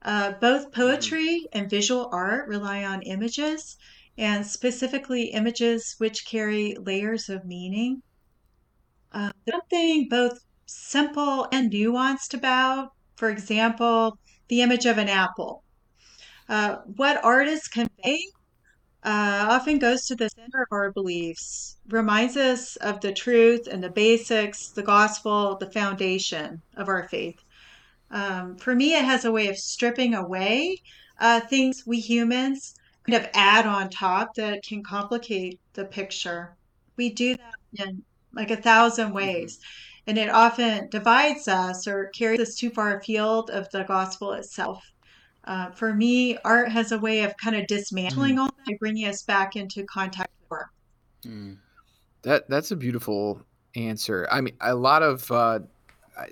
Uh, 0.00 0.32
both 0.40 0.72
poetry 0.72 1.46
and 1.52 1.68
visual 1.68 2.08
art 2.10 2.48
rely 2.48 2.84
on 2.84 3.02
images, 3.02 3.76
and 4.16 4.46
specifically 4.46 5.24
images 5.24 5.94
which 5.98 6.24
carry 6.24 6.74
layers 6.80 7.28
of 7.28 7.44
meaning. 7.44 8.00
Uh, 9.14 9.30
something 9.48 10.08
both 10.08 10.40
simple 10.66 11.46
and 11.52 11.72
nuanced 11.72 12.34
about, 12.34 12.90
for 13.14 13.30
example, 13.30 14.18
the 14.48 14.60
image 14.60 14.86
of 14.86 14.98
an 14.98 15.08
apple. 15.08 15.62
Uh, 16.48 16.78
what 16.96 17.24
artists 17.24 17.68
convey 17.68 18.18
uh, 19.04 19.46
often 19.50 19.78
goes 19.78 20.06
to 20.06 20.16
the 20.16 20.28
center 20.30 20.62
of 20.62 20.68
our 20.72 20.90
beliefs, 20.90 21.76
reminds 21.88 22.36
us 22.36 22.74
of 22.76 23.00
the 23.00 23.12
truth 23.12 23.68
and 23.70 23.84
the 23.84 23.90
basics, 23.90 24.70
the 24.70 24.82
gospel, 24.82 25.56
the 25.58 25.70
foundation 25.70 26.60
of 26.76 26.88
our 26.88 27.06
faith. 27.08 27.38
Um, 28.10 28.56
for 28.56 28.74
me, 28.74 28.94
it 28.94 29.04
has 29.04 29.24
a 29.24 29.32
way 29.32 29.46
of 29.46 29.56
stripping 29.56 30.14
away 30.14 30.82
uh, 31.20 31.40
things 31.40 31.84
we 31.86 32.00
humans 32.00 32.74
kind 33.06 33.22
of 33.22 33.30
add 33.34 33.66
on 33.66 33.90
top 33.90 34.34
that 34.34 34.64
can 34.64 34.82
complicate 34.82 35.60
the 35.74 35.84
picture. 35.84 36.56
We 36.96 37.10
do 37.10 37.36
that 37.36 37.86
in 37.86 38.02
like 38.34 38.50
a 38.50 38.56
thousand 38.56 39.12
ways. 39.12 39.60
And 40.06 40.18
it 40.18 40.28
often 40.28 40.88
divides 40.90 41.48
us 41.48 41.86
or 41.86 42.06
carries 42.14 42.40
us 42.40 42.54
too 42.54 42.70
far 42.70 42.98
afield 42.98 43.50
of 43.50 43.70
the 43.70 43.84
gospel 43.84 44.32
itself. 44.32 44.84
Uh, 45.44 45.70
for 45.70 45.94
me, 45.94 46.36
art 46.44 46.70
has 46.70 46.92
a 46.92 46.98
way 46.98 47.22
of 47.22 47.36
kind 47.36 47.56
of 47.56 47.66
dismantling 47.66 48.36
mm. 48.36 48.40
all 48.40 48.50
that, 48.66 48.78
bringing 48.78 49.06
us 49.06 49.22
back 49.22 49.56
into 49.56 49.84
contact 49.84 50.30
with 50.40 50.50
work. 50.50 50.70
Mm. 51.26 51.58
That 52.22 52.48
that's 52.48 52.70
a 52.70 52.76
beautiful 52.76 53.42
answer. 53.76 54.26
I 54.30 54.40
mean, 54.40 54.56
a 54.60 54.74
lot 54.74 55.02
of 55.02 55.30
uh, 55.30 55.60
I, 56.18 56.28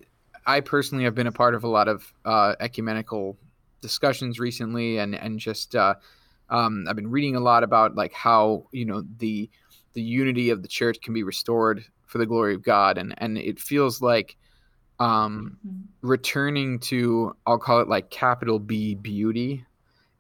I, 0.47 0.61
personally 0.61 1.05
have 1.05 1.15
been 1.15 1.27
a 1.27 1.33
part 1.33 1.55
of 1.55 1.65
a 1.65 1.69
lot 1.69 1.89
of 1.89 2.11
uh, 2.25 2.55
ecumenical 2.61 3.37
discussions 3.83 4.41
recently, 4.41 4.97
and 4.97 5.15
and 5.15 5.39
just 5.39 5.77
uh, 5.77 5.97
um, 6.49 6.87
I've 6.89 6.97
been 6.97 7.11
reading 7.11 7.37
a 7.37 7.41
lot 7.41 7.65
about 7.65 7.95
like 7.95 8.15
how 8.15 8.67
you 8.73 8.87
know 8.87 9.05
the 9.19 9.51
the 9.95 10.03
unity 10.03 10.51
of 10.51 10.63
the 10.63 10.69
church 10.69 11.01
can 11.01 11.15
be 11.15 11.23
restored 11.23 11.85
for 12.07 12.19
the 12.19 12.27
glory 12.27 12.55
of 12.55 12.63
God, 12.63 12.99
and 12.99 13.15
and 13.19 13.39
it 13.39 13.59
feels 13.59 14.03
like 14.03 14.37
um, 14.99 15.59
mm-hmm. 15.67 16.07
returning 16.07 16.79
to 16.81 17.35
I'll 17.47 17.59
call 17.59 17.81
it 17.81 17.89
like 17.89 18.11
capital 18.11 18.59
B 18.59 18.95
beauty 18.95 19.65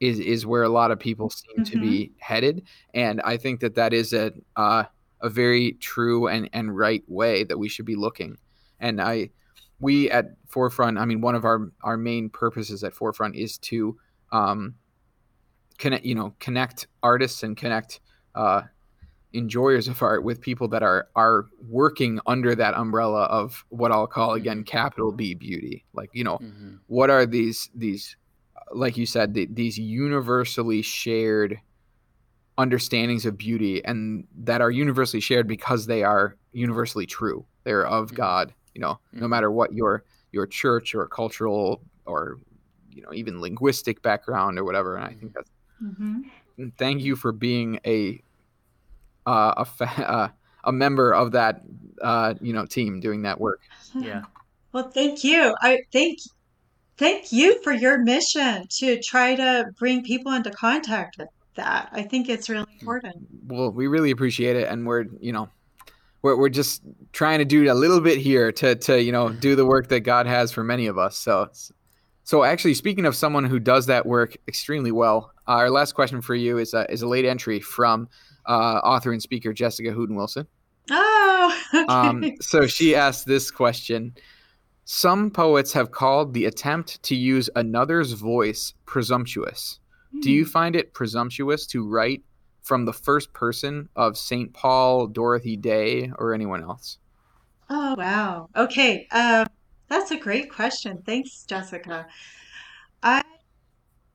is 0.00 0.18
is 0.18 0.44
where 0.44 0.64
a 0.64 0.68
lot 0.68 0.90
of 0.90 0.98
people 0.98 1.30
seem 1.30 1.56
mm-hmm. 1.58 1.72
to 1.72 1.80
be 1.80 2.04
mm-hmm. 2.04 2.14
headed, 2.18 2.62
and 2.94 3.20
I 3.22 3.36
think 3.36 3.60
that 3.60 3.74
that 3.76 3.92
is 3.92 4.12
a 4.12 4.32
uh, 4.56 4.84
a 5.20 5.28
very 5.28 5.72
true 5.74 6.26
and 6.26 6.50
and 6.52 6.76
right 6.76 7.04
way 7.06 7.44
that 7.44 7.58
we 7.58 7.68
should 7.68 7.86
be 7.86 7.96
looking. 7.96 8.36
And 8.80 9.00
I 9.00 9.30
we 9.80 10.10
at 10.10 10.36
Forefront, 10.48 10.98
I 10.98 11.04
mean, 11.04 11.20
one 11.20 11.34
of 11.34 11.44
our 11.44 11.70
our 11.82 11.96
main 11.96 12.28
purposes 12.30 12.82
at 12.84 12.94
Forefront 12.94 13.36
is 13.36 13.58
to 13.58 13.96
um, 14.32 14.74
connect 15.78 16.04
you 16.04 16.14
know 16.14 16.34
connect 16.40 16.88
artists 17.02 17.42
and 17.42 17.56
connect 17.56 18.00
uh, 18.34 18.62
enjoyers 19.32 19.88
of 19.88 20.02
art 20.02 20.24
with 20.24 20.40
people 20.40 20.68
that 20.68 20.82
are 20.82 21.08
are 21.16 21.46
working 21.68 22.20
under 22.26 22.54
that 22.54 22.74
umbrella 22.74 23.24
of 23.24 23.64
what 23.70 23.92
I'll 23.92 24.06
call 24.06 24.34
again 24.34 24.58
mm-hmm. 24.58 24.64
capital 24.64 25.12
B 25.12 25.34
beauty. 25.34 25.84
Like 25.94 26.10
you 26.12 26.24
know, 26.24 26.38
mm-hmm. 26.38 26.76
what 26.86 27.10
are 27.10 27.26
these 27.26 27.70
these 27.74 28.16
like 28.72 28.96
you 28.96 29.06
said 29.06 29.34
the, 29.34 29.46
these 29.50 29.78
universally 29.78 30.82
shared 30.82 31.58
understandings 32.58 33.26
of 33.26 33.36
beauty 33.38 33.84
and 33.84 34.26
that 34.36 34.60
are 34.60 34.70
universally 34.70 35.20
shared 35.20 35.48
because 35.48 35.86
they 35.86 36.02
are 36.02 36.36
universally 36.52 37.06
true. 37.06 37.44
They're 37.64 37.86
of 37.86 38.08
mm-hmm. 38.08 38.16
God. 38.16 38.54
You 38.74 38.80
know, 38.80 39.00
no 39.12 39.20
mm-hmm. 39.20 39.30
matter 39.30 39.50
what 39.50 39.72
your 39.72 40.04
your 40.32 40.46
church 40.46 40.94
or 40.94 41.06
cultural 41.06 41.82
or 42.06 42.38
you 42.90 43.02
know 43.02 43.12
even 43.12 43.40
linguistic 43.40 44.02
background 44.02 44.58
or 44.58 44.64
whatever. 44.64 44.96
And 44.96 45.04
I 45.04 45.14
think 45.14 45.34
that's. 45.34 45.50
Mm-hmm. 45.82 46.20
Thank 46.78 47.02
you 47.02 47.16
for 47.16 47.32
being 47.32 47.80
a 47.86 48.22
uh, 49.26 49.54
a 49.56 49.64
fa- 49.64 49.84
uh, 50.08 50.28
a 50.64 50.72
member 50.72 51.12
of 51.12 51.32
that 51.32 51.62
uh, 52.00 52.34
you 52.40 52.52
know 52.52 52.66
team 52.66 53.00
doing 53.00 53.22
that 53.22 53.40
work. 53.40 53.60
Yeah. 53.94 54.24
Well, 54.72 54.90
thank 54.90 55.22
you. 55.24 55.54
I 55.60 55.80
thank 55.92 56.18
thank 56.96 57.32
you 57.32 57.62
for 57.62 57.72
your 57.72 57.98
mission 57.98 58.66
to 58.78 59.00
try 59.00 59.34
to 59.34 59.70
bring 59.78 60.02
people 60.04 60.32
into 60.32 60.50
contact 60.50 61.18
with 61.18 61.28
that. 61.56 61.88
I 61.92 62.02
think 62.02 62.28
it's 62.28 62.48
really 62.48 62.66
important. 62.80 63.26
Well, 63.46 63.70
we 63.70 63.86
really 63.86 64.10
appreciate 64.10 64.56
it, 64.56 64.68
and 64.68 64.86
we're 64.86 65.06
you 65.20 65.32
know 65.32 65.48
we're 66.22 66.36
we're 66.36 66.48
just 66.48 66.82
trying 67.12 67.38
to 67.38 67.44
do 67.44 67.70
a 67.70 67.74
little 67.74 68.00
bit 68.00 68.18
here 68.18 68.52
to 68.52 68.74
to 68.76 69.02
you 69.02 69.12
know 69.12 69.30
do 69.30 69.56
the 69.56 69.66
work 69.66 69.88
that 69.88 70.00
God 70.00 70.26
has 70.26 70.52
for 70.52 70.64
many 70.64 70.86
of 70.86 70.98
us. 70.98 71.16
So. 71.16 71.50
So 72.24 72.44
actually, 72.44 72.74
speaking 72.74 73.04
of 73.04 73.16
someone 73.16 73.42
who 73.42 73.58
does 73.58 73.86
that 73.86 74.06
work 74.06 74.36
extremely 74.46 74.92
well, 74.92 75.32
our 75.48 75.70
last 75.70 75.96
question 75.96 76.22
for 76.22 76.36
you 76.36 76.56
is 76.56 76.72
a, 76.72 76.88
is 76.88 77.02
a 77.02 77.08
late 77.08 77.24
entry 77.24 77.58
from 77.58 78.08
uh, 78.46 78.80
author 78.84 79.12
and 79.12 79.22
speaker 79.22 79.52
Jessica 79.52 79.90
Hooten 79.90 80.16
Wilson. 80.16 80.46
Oh, 80.90 81.62
okay. 81.74 81.84
um, 81.86 82.32
so 82.40 82.66
she 82.66 82.94
asked 82.94 83.26
this 83.26 83.50
question. 83.50 84.14
Some 84.84 85.30
poets 85.30 85.72
have 85.72 85.92
called 85.92 86.34
the 86.34 86.46
attempt 86.46 87.02
to 87.04 87.14
use 87.14 87.48
another's 87.54 88.12
voice 88.12 88.74
presumptuous. 88.84 89.78
Mm. 90.14 90.22
Do 90.22 90.30
you 90.32 90.44
hmm. 90.44 90.50
find 90.50 90.76
it 90.76 90.92
presumptuous 90.92 91.66
to 91.68 91.86
write 91.88 92.22
from 92.62 92.84
the 92.84 92.92
first 92.92 93.32
person 93.32 93.88
of 93.96 94.16
St. 94.16 94.52
Paul, 94.52 95.06
Dorothy 95.06 95.56
Day, 95.56 96.10
or 96.18 96.34
anyone 96.34 96.62
else? 96.62 96.98
Oh, 97.70 97.94
wow. 97.96 98.48
Okay. 98.56 99.06
Uh, 99.10 99.44
that's 99.88 100.10
a 100.10 100.16
great 100.16 100.50
question. 100.50 101.02
Thanks, 101.04 101.44
Jessica. 101.44 102.06
I, 103.02 103.22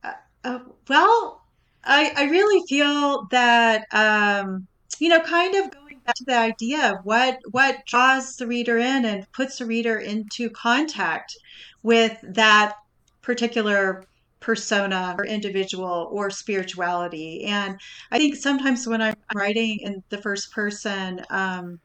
uh, 0.04 0.12
uh, 0.44 0.58
well, 0.88 1.44
I, 1.84 2.12
I 2.16 2.24
really 2.24 2.62
feel 2.68 3.26
that, 3.30 3.86
um, 3.92 4.66
you 4.98 5.08
know, 5.08 5.20
kind 5.20 5.54
of 5.54 5.70
going 5.70 6.00
back 6.04 6.14
to 6.16 6.24
the 6.26 6.36
idea 6.36 6.92
of 6.92 6.98
what, 7.04 7.38
what 7.50 7.78
draws 7.86 8.36
the 8.36 8.46
reader 8.46 8.78
in 8.78 9.04
and 9.04 9.24
puts 9.32 9.58
the 9.58 9.66
reader 9.66 9.98
into 9.98 10.50
contact 10.50 11.32
with 11.82 12.18
that 12.34 12.74
particular 13.22 14.04
persona 14.40 15.14
or 15.18 15.24
individual 15.26 16.08
or 16.12 16.30
spirituality. 16.30 17.44
And 17.44 17.78
I 18.10 18.18
think 18.18 18.36
sometimes 18.36 18.86
when 18.86 19.02
I'm 19.02 19.14
writing 19.34 19.78
in 19.80 20.02
the 20.10 20.18
first 20.22 20.52
person, 20.52 21.20
um, 21.30 21.78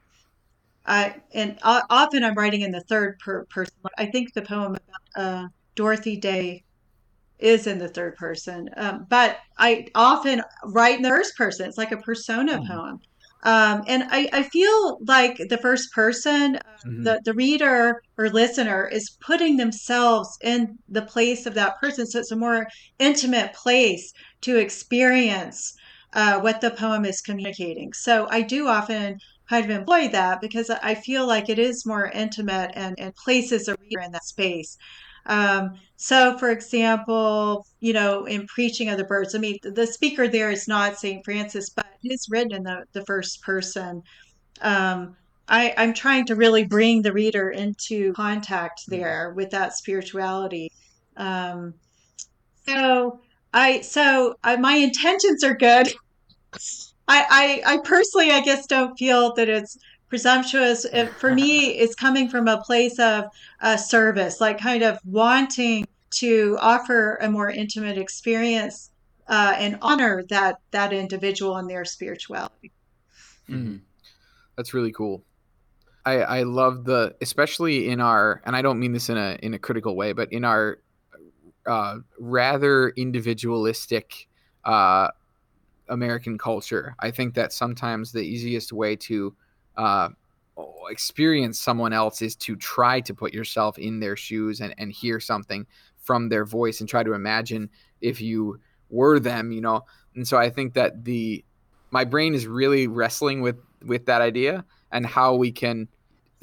I 0.85 1.15
and 1.33 1.57
often 1.63 2.23
I'm 2.23 2.35
writing 2.35 2.61
in 2.61 2.71
the 2.71 2.83
third 2.89 3.17
per- 3.19 3.45
person. 3.45 3.73
I 3.97 4.05
think 4.07 4.33
the 4.33 4.41
poem 4.41 4.75
about 4.75 5.23
uh, 5.23 5.47
Dorothy 5.75 6.17
Day 6.17 6.63
is 7.43 7.67
in 7.67 7.77
the 7.77 7.89
third 7.89 8.15
person. 8.15 8.69
Um, 8.77 9.05
but 9.09 9.37
I 9.57 9.87
often 9.93 10.41
write 10.63 10.97
in 10.97 11.01
the 11.03 11.09
first 11.09 11.35
person. 11.37 11.67
It's 11.67 11.77
like 11.77 11.91
a 11.91 11.97
persona 11.97 12.53
mm-hmm. 12.53 12.71
poem. 12.71 13.01
Um, 13.43 13.83
and 13.87 14.03
I, 14.09 14.29
I, 14.31 14.43
feel 14.43 14.99
like 15.05 15.37
the 15.49 15.57
first 15.57 15.91
person, 15.91 16.55
uh, 16.55 16.59
mm-hmm. 16.87 17.03
the, 17.03 17.21
the 17.25 17.33
reader 17.33 18.01
or 18.17 18.29
listener 18.29 18.87
is 18.87 19.17
putting 19.19 19.57
themselves 19.57 20.37
in 20.41 20.79
the 20.87 21.01
place 21.01 21.45
of 21.45 21.53
that 21.55 21.77
person. 21.81 22.07
So 22.07 22.19
it's 22.19 22.31
a 22.31 22.37
more 22.37 22.67
intimate 22.99 23.51
place 23.51 24.13
to 24.41 24.57
experience 24.57 25.73
uh, 26.13 26.39
what 26.39 26.61
the 26.61 26.71
poem 26.71 27.03
is 27.03 27.19
communicating. 27.19 27.91
So 27.91 28.27
I 28.29 28.43
do 28.43 28.69
often 28.69 29.19
kind 29.49 29.65
of 29.65 29.71
employ 29.71 30.07
that 30.07 30.39
because 30.39 30.69
I 30.69 30.95
feel 30.95 31.27
like 31.27 31.49
it 31.49 31.59
is 31.59 31.85
more 31.85 32.07
intimate 32.11 32.71
and, 32.75 32.97
and 32.97 33.13
places 33.13 33.67
a 33.67 33.75
reader 33.81 33.99
in 33.99 34.13
that 34.13 34.23
space. 34.23 34.77
Um, 35.25 35.75
so, 35.95 36.37
for 36.37 36.49
example, 36.51 37.65
you 37.79 37.93
know, 37.93 38.25
in 38.25 38.45
Preaching 38.47 38.89
of 38.89 38.97
the 38.97 39.03
Birds, 39.03 39.35
I 39.35 39.39
mean, 39.39 39.57
the 39.63 39.87
speaker 39.87 40.27
there 40.27 40.51
is 40.51 40.67
not 40.67 40.99
St. 40.99 41.23
Francis, 41.23 41.69
but 41.69 41.85
it 42.03 42.11
is 42.11 42.27
written 42.29 42.53
in 42.53 42.63
the, 42.63 42.83
the 42.91 43.05
first 43.05 43.41
person. 43.41 44.03
Um, 44.61 45.15
I, 45.47 45.73
I'm 45.77 45.93
trying 45.93 46.25
to 46.25 46.35
really 46.35 46.63
bring 46.65 47.01
the 47.01 47.13
reader 47.13 47.49
into 47.49 48.13
contact 48.13 48.81
mm-hmm. 48.81 48.99
there 48.99 49.33
with 49.35 49.51
that 49.51 49.73
spirituality. 49.77 50.71
Um, 51.17 51.73
so 52.65 53.19
I 53.53 53.81
so 53.81 54.35
I, 54.43 54.55
my 54.57 54.75
intentions 54.75 55.43
are 55.43 55.55
good. 55.55 55.87
I, 57.07 57.61
I 57.65 57.73
I 57.73 57.77
personally 57.83 58.31
I 58.31 58.41
guess 58.41 58.65
don't 58.65 58.97
feel 58.97 59.33
that 59.33 59.49
it's 59.49 59.77
presumptuous 60.13 60.85
for 61.17 61.33
me 61.33 61.75
is 61.75 61.95
coming 61.95 62.29
from 62.29 62.47
a 62.47 62.61
place 62.61 62.99
of 62.99 63.25
uh, 63.61 63.75
service 63.75 64.39
like 64.39 64.59
kind 64.59 64.83
of 64.83 64.99
wanting 65.03 65.87
to 66.11 66.55
offer 66.61 67.15
a 67.15 67.27
more 67.27 67.49
intimate 67.49 67.97
experience 67.97 68.91
uh, 69.27 69.55
and 69.57 69.75
honor 69.81 70.23
that 70.29 70.59
that 70.69 70.93
individual 70.93 71.57
and 71.57 71.67
their 71.67 71.83
spirituality 71.83 72.71
Mm-hmm. 73.49 73.77
That's 74.55 74.73
really 74.73 74.91
cool. 74.91 75.23
I 76.05 76.13
I 76.21 76.43
love 76.43 76.85
the 76.85 77.15
especially 77.19 77.89
in 77.89 77.99
our 77.99 78.41
and 78.45 78.55
I 78.55 78.61
don't 78.61 78.79
mean 78.79 78.93
this 78.93 79.09
in 79.09 79.17
a 79.17 79.37
in 79.41 79.53
a 79.53 79.59
critical 79.59 79.95
way, 79.97 80.13
but 80.13 80.31
in 80.31 80.45
our 80.45 80.79
uh, 81.65 81.97
rather 82.19 82.89
individualistic 82.91 84.29
uh, 84.63 85.09
American 85.89 86.37
culture, 86.37 86.95
I 86.99 87.11
think 87.11 87.33
that 87.33 87.51
sometimes 87.51 88.13
the 88.13 88.21
easiest 88.21 88.71
way 88.71 88.95
to 88.95 89.35
uh, 89.77 90.09
experience 90.89 91.59
someone 91.59 91.93
else 91.93 92.21
is 92.21 92.35
to 92.35 92.55
try 92.55 92.99
to 93.01 93.13
put 93.13 93.33
yourself 93.33 93.77
in 93.77 93.99
their 93.99 94.15
shoes 94.15 94.61
and, 94.61 94.73
and 94.77 94.91
hear 94.91 95.19
something 95.19 95.65
from 95.97 96.29
their 96.29 96.45
voice 96.45 96.79
and 96.79 96.89
try 96.89 97.03
to 97.03 97.13
imagine 97.13 97.69
if 98.01 98.21
you 98.21 98.59
were 98.89 99.19
them, 99.19 99.51
you 99.51 99.61
know. 99.61 99.83
And 100.15 100.27
so 100.27 100.37
I 100.37 100.49
think 100.49 100.73
that 100.73 101.03
the 101.03 101.43
my 101.91 102.03
brain 102.03 102.33
is 102.33 102.47
really 102.47 102.87
wrestling 102.87 103.41
with 103.41 103.57
with 103.85 104.05
that 104.05 104.21
idea 104.21 104.65
and 104.91 105.05
how 105.05 105.35
we 105.35 105.51
can 105.51 105.87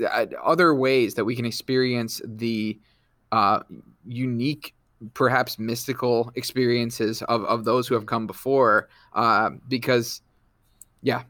uh, 0.04 0.26
other 0.42 0.74
ways 0.74 1.14
that 1.14 1.24
we 1.24 1.36
can 1.36 1.44
experience 1.44 2.20
the 2.24 2.78
uh, 3.32 3.60
unique 4.06 4.74
perhaps 5.14 5.58
mystical 5.58 6.30
experiences 6.34 7.22
of, 7.22 7.42
of 7.44 7.64
those 7.64 7.88
who 7.88 7.94
have 7.94 8.06
come 8.06 8.26
before 8.26 8.88
uh, 9.14 9.50
because 9.68 10.20
yeah 11.02 11.22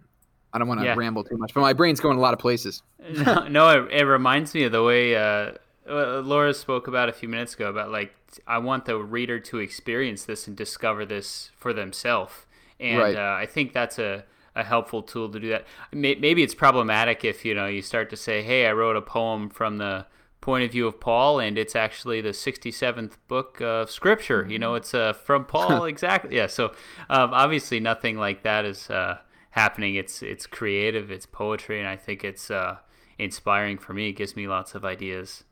i 0.53 0.59
don't 0.59 0.69
want 0.69 0.81
to 0.81 0.87
Yeah. 0.87 0.95
ramble 0.97 1.25
too 1.25 1.37
much 1.37 1.53
but 1.55 1.61
my 1.61 1.73
brain's 1.73 2.01
going 2.01 2.19
a 2.19 2.21
lot 2.21 2.35
of 2.35 2.41
places 2.41 2.83
no, 3.27 3.49
no 3.49 3.69
it, 3.87 3.93
it 4.01 4.05
reminds 4.05 4.55
me 4.55 4.65
of 4.65 4.73
the 4.73 4.83
way 4.83 5.17
uh, 5.17 5.53
uh, 5.89 6.21
Laura 6.21 6.55
spoke 6.55 6.87
about 6.87 7.09
a 7.09 7.13
few 7.13 7.29
minutes 7.29 7.55
ago 7.55 7.69
about 7.69 7.91
like 7.91 8.15
I 8.47 8.59
want 8.59 8.85
the 8.85 8.97
reader 8.97 9.41
to 9.41 9.59
experience 9.59 10.25
this 10.25 10.47
and 10.47 10.57
discover 10.57 11.05
this 11.05 11.51
for 11.57 11.73
themselves, 11.73 12.47
and 12.79 12.99
Right. 13.01 13.17
uh, 13.17 13.37
I 13.41 13.47
think 13.47 13.73
that's 13.73 13.99
a, 13.99 14.23
a 14.55 14.63
helpful 14.63 15.03
tool 15.03 15.29
to 15.31 15.41
do 15.41 15.49
that. 15.49 15.65
Maybe 15.93 16.45
it's 16.45 16.55
problematic 16.55 17.25
if 17.25 17.45
you 17.45 17.55
know 17.55 17.67
you 17.67 17.83
start 17.83 18.09
to 18.11 18.17
say, 18.17 18.43
"Hey, 18.43 18.67
I 18.67 18.73
wrote 18.73 18.95
a 18.95 19.03
poem 19.03 19.49
from 19.51 19.79
the 19.79 20.07
point 20.41 20.65
of 20.65 20.71
view 20.71 20.87
of 20.87 21.01
Paul, 21.01 21.41
and 21.41 21.59
it's 21.59 21.75
actually 21.75 22.21
the 22.21 22.33
sixty-seventh 22.33 23.17
book 23.27 23.61
of 23.61 23.91
Scripture." 23.91 24.47
You 24.49 24.61
know, 24.61 24.77
it's 24.77 24.95
uh, 24.95 25.13
from 25.15 25.45
Paul 25.45 25.85
exactly. 25.95 26.37
Yeah, 26.37 26.47
so 26.47 26.67
um, 27.09 27.35
obviously 27.35 27.81
nothing 27.81 28.17
like 28.17 28.45
that 28.45 28.65
is 28.65 28.89
uh, 28.91 29.19
happening. 29.51 29.95
It's 29.97 30.23
it's 30.23 30.47
creative, 30.47 31.11
it's 31.11 31.27
poetry, 31.27 31.79
and 31.81 31.89
I 31.89 31.97
think 31.97 32.25
it's 32.25 32.51
uh, 32.51 32.79
inspiring 33.19 33.79
for 33.79 33.93
me. 33.95 34.09
It 34.11 34.13
gives 34.15 34.37
me 34.37 34.49
lots 34.49 34.75
of 34.75 34.85
ideas. 34.85 35.45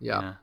yeah 0.00 0.20
Yeah. 0.20 0.34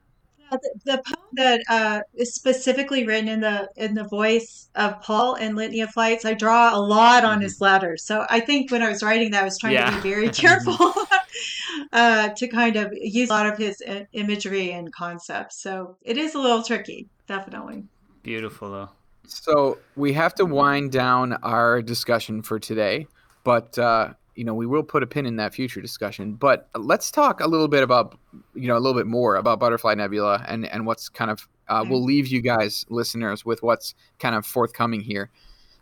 Uh, 0.51 0.57
The, 0.63 0.71
the 0.85 1.03
poem 1.07 1.29
that 1.33 1.61
uh, 1.69 2.01
is 2.13 2.33
specifically 2.35 3.05
written 3.07 3.29
in 3.29 3.39
the 3.41 3.69
in 3.77 3.93
the 3.95 4.03
voice 4.03 4.69
of 4.75 5.01
Paul 5.01 5.35
in 5.35 5.55
Litany 5.55 5.81
of 5.81 5.91
Flights, 5.91 6.25
I 6.25 6.33
draw 6.33 6.75
a 6.75 6.79
lot 6.79 7.23
on 7.25 7.41
his 7.41 7.61
letters. 7.61 8.03
So 8.05 8.25
I 8.29 8.39
think 8.41 8.71
when 8.71 8.83
I 8.83 8.89
was 8.89 9.01
writing 9.03 9.31
that, 9.31 9.41
I 9.41 9.45
was 9.45 9.57
trying 9.59 9.73
Yeah. 9.73 9.85
to 9.85 9.85
be 9.85 10.09
very 10.11 10.29
careful 10.43 10.77
uh, 11.93 12.29
to 12.35 12.47
kind 12.47 12.75
of 12.75 12.91
use 12.93 13.29
a 13.29 13.33
lot 13.33 13.47
of 13.47 13.57
his 13.57 13.81
i- 13.87 14.07
imagery 14.13 14.71
and 14.71 14.91
concepts. 14.93 15.61
So 15.61 15.97
it 16.01 16.17
is 16.17 16.35
a 16.35 16.39
little 16.39 16.63
tricky, 16.63 17.07
definitely. 17.27 17.83
Beautiful 18.23 18.71
though. 18.71 18.89
So 19.25 19.77
we 19.95 20.13
have 20.13 20.33
to 20.35 20.45
wind 20.45 20.91
down 20.91 21.33
our 21.43 21.81
discussion 21.81 22.41
for 22.41 22.59
today 22.59 23.07
but 23.43 23.77
uh, 23.77 24.13
you 24.35 24.43
know 24.43 24.53
we 24.53 24.65
will 24.65 24.83
put 24.83 25.03
a 25.03 25.07
pin 25.07 25.25
in 25.25 25.35
that 25.37 25.53
future 25.53 25.81
discussion. 25.81 26.33
But 26.33 26.69
let's 26.75 27.11
talk 27.11 27.41
a 27.41 27.47
little 27.47 27.67
bit 27.67 27.83
about 27.83 28.17
you 28.53 28.67
know 28.67 28.77
a 28.77 28.79
little 28.79 28.99
bit 28.99 29.07
more 29.07 29.35
about 29.35 29.59
butterfly 29.59 29.95
nebula 29.95 30.45
and 30.47 30.65
and 30.65 30.85
what's 30.85 31.09
kind 31.09 31.31
of 31.31 31.47
uh, 31.67 31.85
we'll 31.87 32.03
leave 32.03 32.27
you 32.27 32.41
guys 32.41 32.85
listeners 32.89 33.45
with 33.45 33.63
what's 33.63 33.93
kind 34.19 34.35
of 34.35 34.45
forthcoming 34.45 35.01
here. 35.01 35.29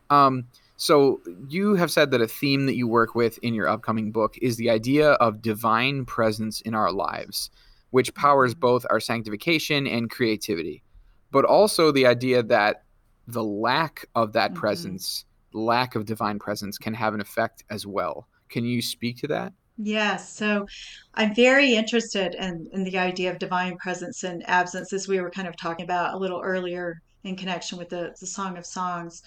Um, 0.09 0.45
so 0.77 1.19
you 1.49 1.75
have 1.75 1.91
said 1.91 2.11
that 2.11 2.21
a 2.21 2.27
theme 2.27 2.65
that 2.65 2.75
you 2.75 2.87
work 2.87 3.13
with 3.13 3.37
in 3.39 3.53
your 3.53 3.67
upcoming 3.67 4.11
book 4.11 4.37
is 4.41 4.55
the 4.57 4.69
idea 4.69 5.11
of 5.13 5.41
divine 5.41 6.05
presence 6.05 6.61
in 6.61 6.73
our 6.73 6.91
lives 6.91 7.49
which 7.91 8.13
powers 8.13 8.53
both 8.53 8.85
our 8.91 8.99
sanctification 8.99 9.87
and 9.87 10.09
creativity 10.09 10.83
but 11.31 11.43
also 11.43 11.91
the 11.91 12.05
idea 12.05 12.41
that 12.43 12.83
the 13.31 13.43
lack 13.43 14.05
of 14.15 14.33
that 14.33 14.53
Mhm. 14.53 14.55
presence 14.55 15.25
lack 15.53 15.95
of 15.95 16.05
divine 16.05 16.39
presence 16.39 16.77
can 16.77 16.93
have 16.93 17.13
an 17.13 17.21
effect 17.21 17.63
as 17.69 17.85
well 17.87 18.27
can 18.49 18.65
you 18.65 18.81
speak 18.81 19.17
to 19.17 19.27
that 19.27 19.53
Yes, 19.81 20.35
so 20.35 20.65
I'm 21.13 21.33
very 21.33 21.73
interested 21.75 22.35
in, 22.35 22.67
in 22.73 22.83
the 22.83 22.97
idea 22.97 23.31
of 23.31 23.39
divine 23.39 23.77
presence 23.77 24.23
and 24.23 24.43
absence, 24.47 24.91
as 24.91 25.07
we 25.07 25.21
were 25.21 25.31
kind 25.31 25.47
of 25.47 25.55
talking 25.55 25.85
about 25.85 26.13
a 26.13 26.17
little 26.17 26.41
earlier 26.41 26.95
in 27.23 27.37
connection 27.37 27.77
with 27.77 27.89
the, 27.89 28.13
the 28.19 28.27
Song 28.27 28.57
of 28.57 28.65
Songs. 28.65 29.21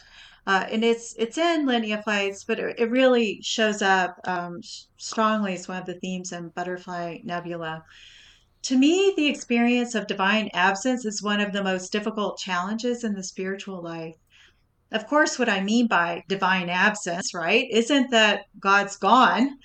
Uh, 0.46 0.66
and 0.70 0.84
it's 0.84 1.14
it's 1.16 1.38
in 1.38 1.68
of 1.68 2.04
Flights, 2.04 2.44
but 2.44 2.58
it, 2.58 2.78
it 2.78 2.90
really 2.90 3.40
shows 3.42 3.80
up 3.80 4.16
um, 4.24 4.60
strongly 4.98 5.54
as 5.54 5.68
one 5.68 5.78
of 5.78 5.86
the 5.86 5.98
themes 6.00 6.32
in 6.32 6.48
Butterfly 6.50 7.18
Nebula. 7.24 7.82
To 8.64 8.78
me, 8.78 9.12
the 9.16 9.28
experience 9.28 9.94
of 9.94 10.06
divine 10.06 10.48
absence 10.54 11.04
is 11.04 11.22
one 11.22 11.40
of 11.40 11.52
the 11.52 11.64
most 11.64 11.90
difficult 11.90 12.38
challenges 12.38 13.02
in 13.04 13.14
the 13.14 13.24
spiritual 13.24 13.82
life. 13.82 14.14
Of 14.92 15.06
course, 15.06 15.38
what 15.38 15.48
I 15.48 15.60
mean 15.62 15.86
by 15.88 16.22
divine 16.28 16.68
absence, 16.68 17.34
right, 17.34 17.66
isn't 17.70 18.10
that 18.10 18.42
God's 18.60 18.96
gone, 18.96 19.56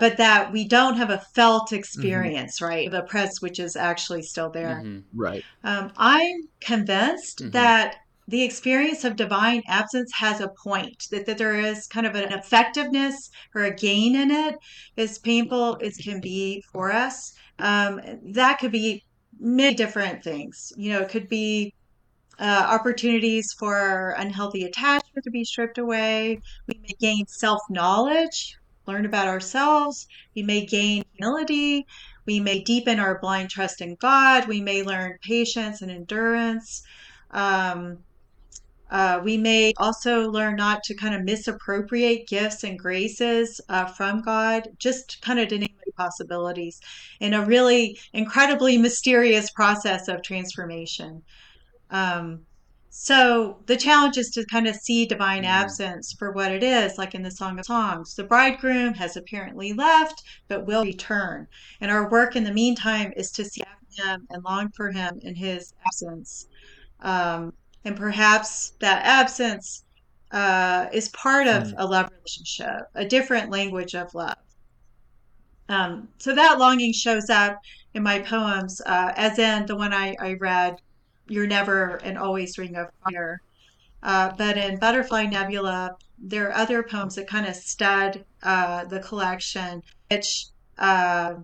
but 0.00 0.16
that 0.16 0.52
we 0.52 0.66
don't 0.66 0.96
have 0.96 1.10
a 1.10 1.24
felt 1.34 1.72
experience, 1.72 2.60
right, 2.62 2.86
of 2.86 2.94
a 2.94 3.02
presence 3.02 3.42
which 3.42 3.58
is 3.58 3.76
actually 3.76 4.22
still 4.22 4.50
there. 4.50 4.82
Mhm. 4.84 5.04
right 5.14 5.44
Um, 5.64 5.92
I'm 5.96 6.48
convinced 6.60 7.42
Mhm. 7.42 7.52
that 7.52 7.96
the 8.28 8.42
experience 8.42 9.04
of 9.04 9.16
divine 9.16 9.62
absence 9.68 10.12
has 10.14 10.40
a 10.40 10.50
point, 10.64 10.96
that, 11.10 11.26
that 11.26 11.38
there 11.38 11.56
is 11.56 11.86
kind 11.86 12.06
of 12.06 12.14
an 12.14 12.32
effectiveness 12.32 13.28
or 13.54 13.62
a 13.64 13.74
gain 13.74 14.16
in 14.16 14.30
it, 14.30 14.56
as 14.96 15.18
painful 15.18 15.78
as 15.82 15.96
can 15.96 16.20
be 16.20 16.62
for 16.72 16.92
us. 16.92 17.32
Um, 17.58 18.00
that 18.32 18.58
could 18.58 18.72
be 18.72 19.02
many 19.38 19.74
different 19.74 20.22
things. 20.22 20.72
You 20.76 20.92
know, 20.92 21.00
it 21.00 21.08
could 21.10 21.28
be 21.28 21.74
uh, 22.38 22.66
opportunities 22.68 23.52
for 23.58 24.10
unhealthy 24.18 24.64
attachment 24.64 25.24
to 25.24 25.30
be 25.30 25.44
stripped 25.44 25.78
away. 25.78 26.40
We 26.66 26.78
may 26.82 26.94
gain 27.00 27.26
self 27.26 27.60
knowledge, 27.70 28.56
learn 28.86 29.06
about 29.06 29.28
ourselves. 29.28 30.06
We 30.34 30.42
may 30.42 30.66
gain 30.66 31.04
humility. 31.14 31.86
We 32.26 32.40
may 32.40 32.62
deepen 32.62 32.98
our 33.00 33.18
blind 33.18 33.50
trust 33.50 33.80
in 33.80 33.96
God. 33.96 34.48
We 34.48 34.60
may 34.60 34.82
learn 34.82 35.18
patience 35.22 35.80
and 35.82 35.90
endurance. 35.90 36.82
Um, 37.30 37.98
uh, 38.90 39.20
we 39.24 39.36
may 39.36 39.72
also 39.78 40.30
learn 40.30 40.56
not 40.56 40.82
to 40.84 40.94
kind 40.94 41.14
of 41.14 41.22
misappropriate 41.24 42.28
gifts 42.28 42.64
and 42.64 42.78
graces 42.78 43.60
uh, 43.68 43.86
from 43.86 44.22
God, 44.22 44.68
just 44.78 45.20
kind 45.22 45.38
of 45.40 45.48
to 45.48 45.58
name 45.58 45.76
the 45.84 45.92
possibilities 45.92 46.78
in 47.20 47.34
a 47.34 47.44
really 47.44 47.98
incredibly 48.12 48.78
mysterious 48.78 49.50
process 49.50 50.08
of 50.08 50.22
transformation. 50.22 51.22
Um, 51.90 52.46
so 52.88 53.62
the 53.66 53.76
challenge 53.76 54.16
is 54.16 54.30
to 54.30 54.46
kind 54.46 54.66
of 54.66 54.74
see 54.76 55.04
divine 55.04 55.42
Mhm. 55.42 55.48
absence 55.48 56.14
for 56.18 56.32
what 56.32 56.50
it 56.52 56.62
is, 56.62 56.96
like 56.96 57.14
in 57.14 57.22
the 57.22 57.30
Song 57.30 57.58
of 57.58 57.66
Songs. 57.66 58.14
The 58.14 58.24
bridegroom 58.24 58.94
has 58.94 59.16
apparently 59.16 59.72
left, 59.74 60.22
but 60.48 60.66
will 60.66 60.84
return. 60.84 61.46
And 61.80 61.90
our 61.90 62.08
work 62.10 62.36
in 62.36 62.44
the 62.44 62.52
meantime 62.54 63.12
is 63.16 63.30
to 63.32 63.44
see 63.44 63.62
him 63.98 64.26
and 64.30 64.44
long 64.44 64.70
for 64.76 64.90
him 64.92 65.18
in 65.22 65.34
his 65.34 65.72
absence. 65.86 66.46
Um, 67.00 67.52
and 67.86 67.96
perhaps 67.96 68.72
that 68.80 69.04
absence 69.06 69.84
uh, 70.32 70.86
is 70.92 71.08
part 71.10 71.46
of 71.46 71.72
a 71.78 71.86
love 71.86 72.10
relationship, 72.10 72.90
a 72.96 73.04
different 73.04 73.48
language 73.48 73.94
of 73.94 74.12
love. 74.12 74.36
Um, 75.68 76.08
so 76.18 76.34
that 76.34 76.58
longing 76.58 76.92
shows 76.92 77.30
up 77.30 77.60
in 77.94 78.02
my 78.02 78.18
poems, 78.18 78.80
uh, 78.84 79.12
as 79.16 79.38
in 79.38 79.66
the 79.66 79.76
one 79.76 79.92
I, 79.92 80.16
I 80.20 80.34
read, 80.34 80.80
You're 81.28 81.46
Never 81.46 81.96
and 82.02 82.18
Always 82.18 82.58
Ring 82.58 82.74
of 82.74 82.88
Fire. 83.04 83.40
Uh, 84.02 84.32
but 84.36 84.58
in 84.58 84.80
Butterfly 84.80 85.26
Nebula, 85.26 85.96
there 86.18 86.48
are 86.48 86.54
other 86.54 86.82
poems 86.82 87.14
that 87.14 87.28
kind 87.28 87.46
of 87.46 87.54
stud 87.54 88.24
uh, 88.42 88.84
the 88.86 88.98
collection, 88.98 89.80
which 90.10 90.46
uh, 90.78 91.34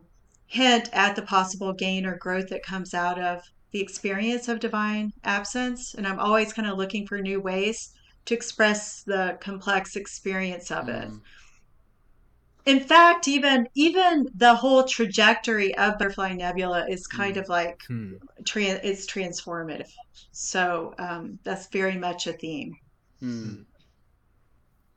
hint 0.47 0.91
at 0.93 1.15
the 1.15 1.23
possible 1.23 1.73
gain 1.73 2.05
or 2.05 2.17
growth 2.17 2.49
that 2.49 2.65
comes 2.65 2.95
out 2.95 3.21
of 3.21 3.43
the 3.73 3.81
experience 3.81 4.49
of 4.49 4.61
divine 4.61 5.13
absence. 5.25 5.95
And 5.95 6.07
I'm 6.07 6.19
always 6.19 6.53
kind 6.53 6.69
of 6.69 6.79
looking 6.79 7.07
for 7.07 7.21
new 7.21 7.41
ways 7.41 7.91
to 8.27 8.35
express 8.35 9.03
the 9.05 9.39
complex 9.41 9.97
experience 9.97 10.71
of 10.71 10.89
it. 10.89 11.09
Mhm. 11.09 11.21
In 12.65 12.81
fact, 12.81 13.29
even 13.29 13.67
even 13.75 14.27
the 14.35 14.55
whole 14.55 14.85
trajectory 14.85 15.75
of 15.77 15.99
Butterfly 15.99 16.35
Nebula 16.35 16.87
is 16.89 17.07
kind 17.07 17.37
of 17.37 17.49
like 17.49 17.77
Hmm. 17.89 18.15
tran 18.45 18.81
it's 18.85 19.07
transformative. 19.07 19.89
So 20.33 20.95
um, 20.99 21.39
that's 21.45 21.69
very 21.69 21.97
much 21.99 22.27
a 22.27 22.33
theme. 22.33 22.73
Mm. 23.23 23.67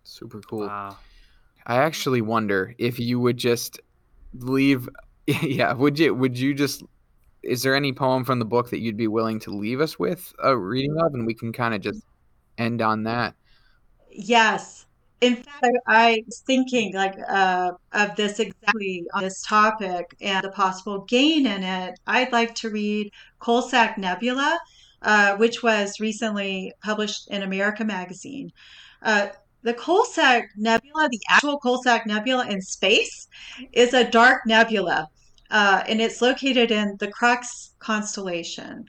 super 0.03 0.41
cool 0.41 0.67
Wow. 0.67 0.97
i 1.65 1.77
actually 1.77 2.21
wonder 2.21 2.75
if 2.77 2.99
you 2.99 3.19
would 3.19 3.37
just 3.37 3.79
leave 4.33 4.89
yeah 5.27 5.73
would 5.73 5.99
you 5.99 6.13
would 6.13 6.37
you 6.37 6.53
just 6.53 6.83
is 7.45 7.63
there 7.63 7.75
any 7.75 7.93
poem 7.93 8.23
from 8.23 8.39
the 8.39 8.45
book 8.45 8.69
that 8.69 8.79
you'd 8.79 8.97
be 8.97 9.07
willing 9.07 9.39
to 9.39 9.51
leave 9.51 9.81
us 9.81 9.99
with 9.99 10.33
a 10.43 10.57
reading 10.57 10.95
of 10.99 11.13
and 11.13 11.25
we 11.25 11.33
can 11.33 11.53
kind 11.53 11.73
of 11.73 11.81
just 11.81 12.03
end 12.57 12.81
on 12.81 13.03
that 13.03 13.35
Yes. 14.11 14.85
in 15.21 15.35
fact, 15.37 15.77
I 15.87 16.23
was 16.25 16.39
thinking 16.45 16.93
like 16.93 17.15
uh, 17.27 17.71
of 17.93 18.15
this 18.15 18.39
exactly 18.39 19.05
on 19.13 19.23
this 19.23 19.41
topic 19.41 20.15
and 20.21 20.43
the 20.43 20.51
possible 20.51 21.05
gain 21.05 21.47
in 21.47 21.63
it. 21.63 21.99
I'd 22.07 22.31
like 22.31 22.55
to 22.55 22.69
read 22.69 23.11
Coalsack 23.41 23.97
Nebula, 23.97 24.59
uh, 25.01 25.35
which 25.37 25.63
was 25.63 25.99
recently 25.99 26.73
published 26.83 27.29
in 27.29 27.41
America 27.43 27.83
Magazine. 27.85 28.51
Uh, 29.01 29.27
the 29.63 29.73
Coalsack 29.73 30.43
Nebula, 30.57 31.09
the 31.09 31.21
actual 31.29 31.59
Coalsack 31.59 32.05
Nebula 32.05 32.47
in 32.47 32.61
space, 32.61 33.27
is 33.73 33.93
a 33.93 34.09
dark 34.09 34.45
nebula, 34.45 35.07
uh, 35.51 35.83
and 35.87 36.01
it's 36.01 36.21
located 36.21 36.71
in 36.71 36.97
the 36.99 37.07
Crux 37.07 37.73
constellation. 37.79 38.85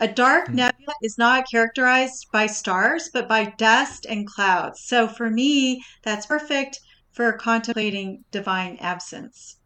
A 0.00 0.08
dark 0.08 0.48
Hmm. 0.48 0.56
nebula 0.56 0.94
is 1.02 1.16
not 1.16 1.48
characterized 1.50 2.26
by 2.32 2.46
stars, 2.46 3.08
but 3.12 3.28
by 3.28 3.46
dust 3.56 4.06
and 4.06 4.26
clouds. 4.26 4.82
So 4.84 5.08
for 5.08 5.30
me, 5.30 5.82
that's 6.02 6.26
perfect 6.26 6.78
for 7.12 7.32
contemplating 7.32 8.24
divine 8.30 8.76
absence. 8.78 9.58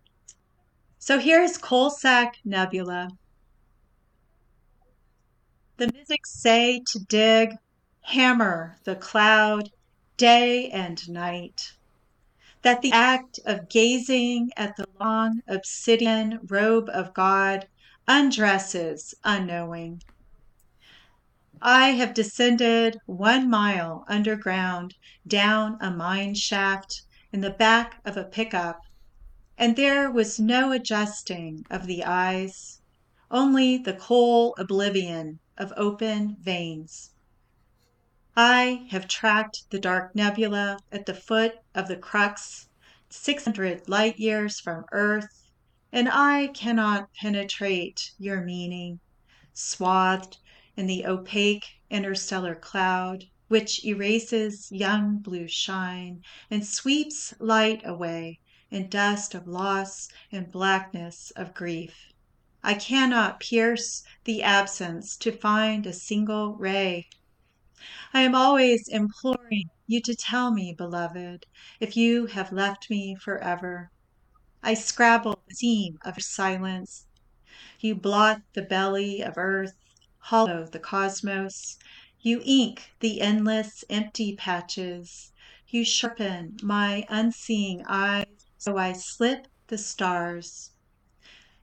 So 0.98 1.18
here's 1.18 1.58
Coalsack 1.58 2.34
Nebula. 2.44 3.08
The 5.78 5.90
mystics 5.92 6.30
say 6.40 6.82
to 6.92 6.98
dig, 7.08 7.56
hammer 8.02 8.78
the 8.84 8.94
cloud, 8.94 9.70
day 10.16 10.70
and 10.70 11.08
night. 11.08 11.72
That 12.62 12.82
the 12.82 12.92
act 12.92 13.40
of 13.46 13.70
gazing 13.70 14.50
at 14.56 14.76
the 14.76 14.86
long 15.00 15.40
obsidian 15.48 16.40
robe 16.42 16.90
of 16.90 17.14
God 17.14 17.66
undresses 18.06 19.14
unknowing. 19.24 20.02
I 21.62 21.90
have 21.92 22.12
descended 22.12 22.98
one 23.06 23.48
mile 23.48 24.04
underground 24.08 24.94
down 25.26 25.78
a 25.80 25.90
mine 25.90 26.34
shaft 26.34 27.02
in 27.32 27.40
the 27.40 27.50
back 27.50 28.00
of 28.04 28.16
a 28.16 28.24
pickup, 28.24 28.82
and 29.56 29.76
there 29.76 30.10
was 30.10 30.38
no 30.40 30.72
adjusting 30.72 31.64
of 31.70 31.86
the 31.86 32.04
eyes, 32.04 32.80
only 33.30 33.78
the 33.78 33.94
coal 33.94 34.54
oblivion 34.58 35.38
of 35.56 35.72
open 35.76 36.36
veins. 36.40 37.09
I 38.42 38.86
have 38.88 39.06
tracked 39.06 39.68
the 39.68 39.78
dark 39.78 40.14
nebula 40.14 40.78
at 40.90 41.04
the 41.04 41.12
foot 41.12 41.58
of 41.74 41.88
the 41.88 41.96
crux, 41.98 42.68
600 43.10 43.86
light 43.86 44.18
years 44.18 44.58
from 44.58 44.86
Earth, 44.92 45.50
and 45.92 46.08
I 46.08 46.46
cannot 46.46 47.12
penetrate 47.12 48.12
your 48.18 48.40
meaning, 48.40 49.00
swathed 49.52 50.38
in 50.74 50.86
the 50.86 51.04
opaque 51.04 51.66
interstellar 51.90 52.54
cloud, 52.54 53.24
which 53.48 53.84
erases 53.84 54.72
young 54.72 55.18
blue 55.18 55.46
shine 55.46 56.22
and 56.50 56.66
sweeps 56.66 57.34
light 57.40 57.82
away 57.84 58.40
in 58.70 58.88
dust 58.88 59.34
of 59.34 59.46
loss 59.46 60.08
and 60.32 60.50
blackness 60.50 61.30
of 61.36 61.52
grief. 61.52 62.06
I 62.62 62.72
cannot 62.72 63.38
pierce 63.40 64.02
the 64.24 64.42
absence 64.42 65.18
to 65.18 65.30
find 65.30 65.86
a 65.86 65.92
single 65.92 66.54
ray. 66.54 67.10
I 68.12 68.20
am 68.22 68.34
always 68.34 68.88
imploring 68.88 69.70
you 69.86 70.00
to 70.02 70.14
tell 70.14 70.50
me, 70.50 70.74
beloved, 70.74 71.46
if 71.80 71.96
you 71.96 72.26
have 72.26 72.52
left 72.52 72.90
me 72.90 73.14
forever. 73.14 73.90
I 74.62 74.74
scrabble 74.74 75.42
the 75.48 75.54
seam 75.54 75.98
of 76.04 76.22
silence. 76.22 77.06
You 77.80 77.94
blot 77.94 78.42
the 78.52 78.62
belly 78.62 79.22
of 79.22 79.38
earth, 79.38 79.76
hollow 80.18 80.66
the 80.66 80.78
cosmos. 80.78 81.78
You 82.20 82.42
ink 82.44 82.92
the 83.00 83.22
endless 83.22 83.84
empty 83.88 84.36
patches. 84.36 85.32
You 85.68 85.84
sharpen 85.84 86.58
my 86.62 87.06
unseeing 87.08 87.84
eyes 87.86 88.26
so 88.58 88.76
I 88.76 88.92
slip 88.92 89.48
the 89.68 89.78
stars. 89.78 90.72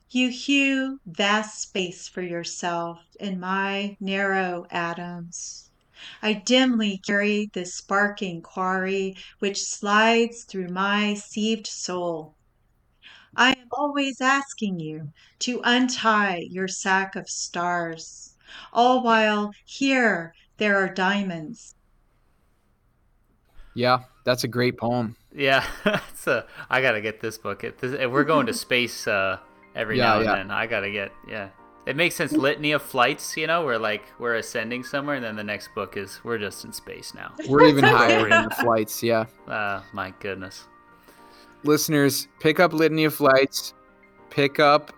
You 0.09 0.29
hew 0.29 0.99
vast 1.05 1.61
space 1.61 2.07
for 2.07 2.23
yourself 2.23 3.01
in 3.19 3.39
my 3.39 3.97
narrow 3.99 4.65
atoms. 4.71 5.66
I 6.21 6.33
dimly 6.33 6.97
carry 6.99 7.49
this 7.53 7.75
sparking 7.75 8.41
quarry 8.41 9.15
which 9.39 9.61
slides 9.63 10.43
through 10.43 10.69
my 10.69 11.13
sieved 11.15 11.67
soul. 11.67 12.35
I 13.37 13.51
am 13.51 13.69
always 13.71 14.19
asking 14.19 14.81
you 14.81 15.13
to 15.39 15.61
untie 15.63 16.39
your 16.49 16.67
sack 16.67 17.15
of 17.15 17.29
stars, 17.29 18.35
all 18.73 19.01
while 19.01 19.53
here 19.63 20.33
there 20.57 20.77
are 20.83 20.93
diamonds. 20.93 21.73
Yeah, 23.73 23.99
that's 24.23 24.43
a 24.43 24.47
great 24.47 24.77
poem. 24.77 25.15
Yeah, 25.33 25.65
it's 25.85 26.27
a, 26.27 26.47
I 26.69 26.81
gotta 26.81 27.01
get 27.01 27.19
this 27.21 27.37
book. 27.37 27.63
If, 27.63 27.77
this, 27.79 27.93
if 27.93 28.11
we're 28.11 28.23
going 28.23 28.47
to 28.47 28.53
space 28.53 29.07
uh, 29.07 29.39
every 29.75 29.97
Yeah, 29.97 29.99
now 29.99 30.21
and 30.21 30.25
yeah. 30.25 30.33
then, 30.33 30.51
I 30.51 30.67
gotta 30.67 30.89
get 30.91 31.11
yeah. 31.27 31.49
It 31.87 31.95
makes 31.95 32.15
sense. 32.15 32.33
Litany 32.33 32.73
of 32.73 32.81
flights, 32.81 33.37
you 33.37 33.47
know, 33.47 33.63
we're 33.63 33.77
like 33.77 34.03
we're 34.19 34.35
ascending 34.35 34.83
somewhere, 34.83 35.15
and 35.15 35.23
then 35.23 35.37
the 35.37 35.43
next 35.43 35.73
book 35.73 35.95
is 35.95 36.19
we're 36.21 36.37
just 36.37 36.65
in 36.65 36.73
space 36.73 37.13
now. 37.13 37.33
We're 37.47 37.65
even 37.65 37.85
higher 37.85 38.25
in 38.27 38.43
the 38.43 38.55
flights. 38.61 39.01
Yeah. 39.01 39.25
Uh, 39.47 39.81
my 39.93 40.13
goodness. 40.19 40.65
Listeners, 41.63 42.27
pick 42.41 42.59
up 42.59 42.73
Litany 42.73 43.05
of 43.05 43.15
Flights. 43.15 43.73
Pick 44.29 44.59
up 44.59 44.91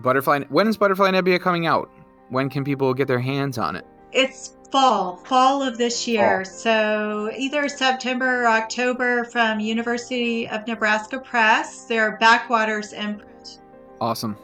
Butterfly. 0.00 0.40
When 0.48 0.66
is 0.66 0.76
Butterfly 0.76 1.12
Nebula 1.12 1.38
coming 1.38 1.66
out? 1.66 1.88
When 2.28 2.50
can 2.50 2.64
people 2.64 2.92
get 2.92 3.06
their 3.06 3.20
hands 3.20 3.56
on 3.56 3.76
it? 3.76 3.86
It's 4.10 4.56
fall, 4.72 5.18
fall 5.18 5.62
of 5.62 5.78
this 5.78 6.08
year. 6.08 6.44
So 6.44 7.30
either 7.36 7.68
September 7.68 8.42
or 8.42 8.46
October 8.48 9.24
from 9.26 9.60
University 9.60 10.48
of 10.48 10.66
Nebraska 10.66 11.20
Press. 11.20 11.84
Their 11.84 12.18
Backwaters 12.18 12.92
imprint. 12.92 13.60
Awesome. 14.00 14.36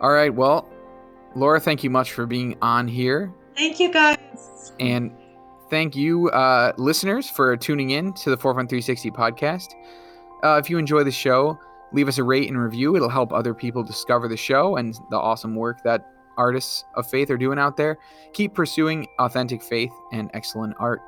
All 0.00 0.12
right. 0.12 0.32
Well, 0.32 0.68
Laura, 1.34 1.60
thank 1.60 1.84
you 1.84 1.90
much 1.90 2.12
for 2.12 2.26
being 2.26 2.56
on 2.60 2.88
here. 2.88 3.32
Thank 3.56 3.78
you 3.78 3.92
guys. 3.92 4.72
And 4.80 5.12
thank 5.68 5.94
you, 5.94 6.28
uh, 6.30 6.72
listeners, 6.76 7.28
for 7.30 7.56
tuning 7.56 7.90
in 7.90 8.12
to 8.14 8.30
the 8.30 8.36
41360 8.36 9.10
podcast. 9.10 9.74
Uh, 10.42 10.60
if 10.62 10.70
you 10.70 10.78
enjoy 10.78 11.04
the 11.04 11.12
show, 11.12 11.58
leave 11.92 12.08
us 12.08 12.18
a 12.18 12.24
rate 12.24 12.48
and 12.48 12.58
review. 12.58 12.96
It'll 12.96 13.08
help 13.08 13.32
other 13.32 13.54
people 13.54 13.82
discover 13.82 14.28
the 14.28 14.36
show 14.36 14.76
and 14.76 14.98
the 15.10 15.18
awesome 15.18 15.54
work 15.54 15.82
that 15.84 16.06
artists 16.36 16.84
of 16.94 17.08
faith 17.08 17.30
are 17.30 17.36
doing 17.36 17.58
out 17.58 17.76
there. 17.76 17.98
Keep 18.32 18.54
pursuing 18.54 19.06
authentic 19.18 19.62
faith 19.62 19.92
and 20.12 20.30
excellent 20.34 20.74
art. 20.78 21.00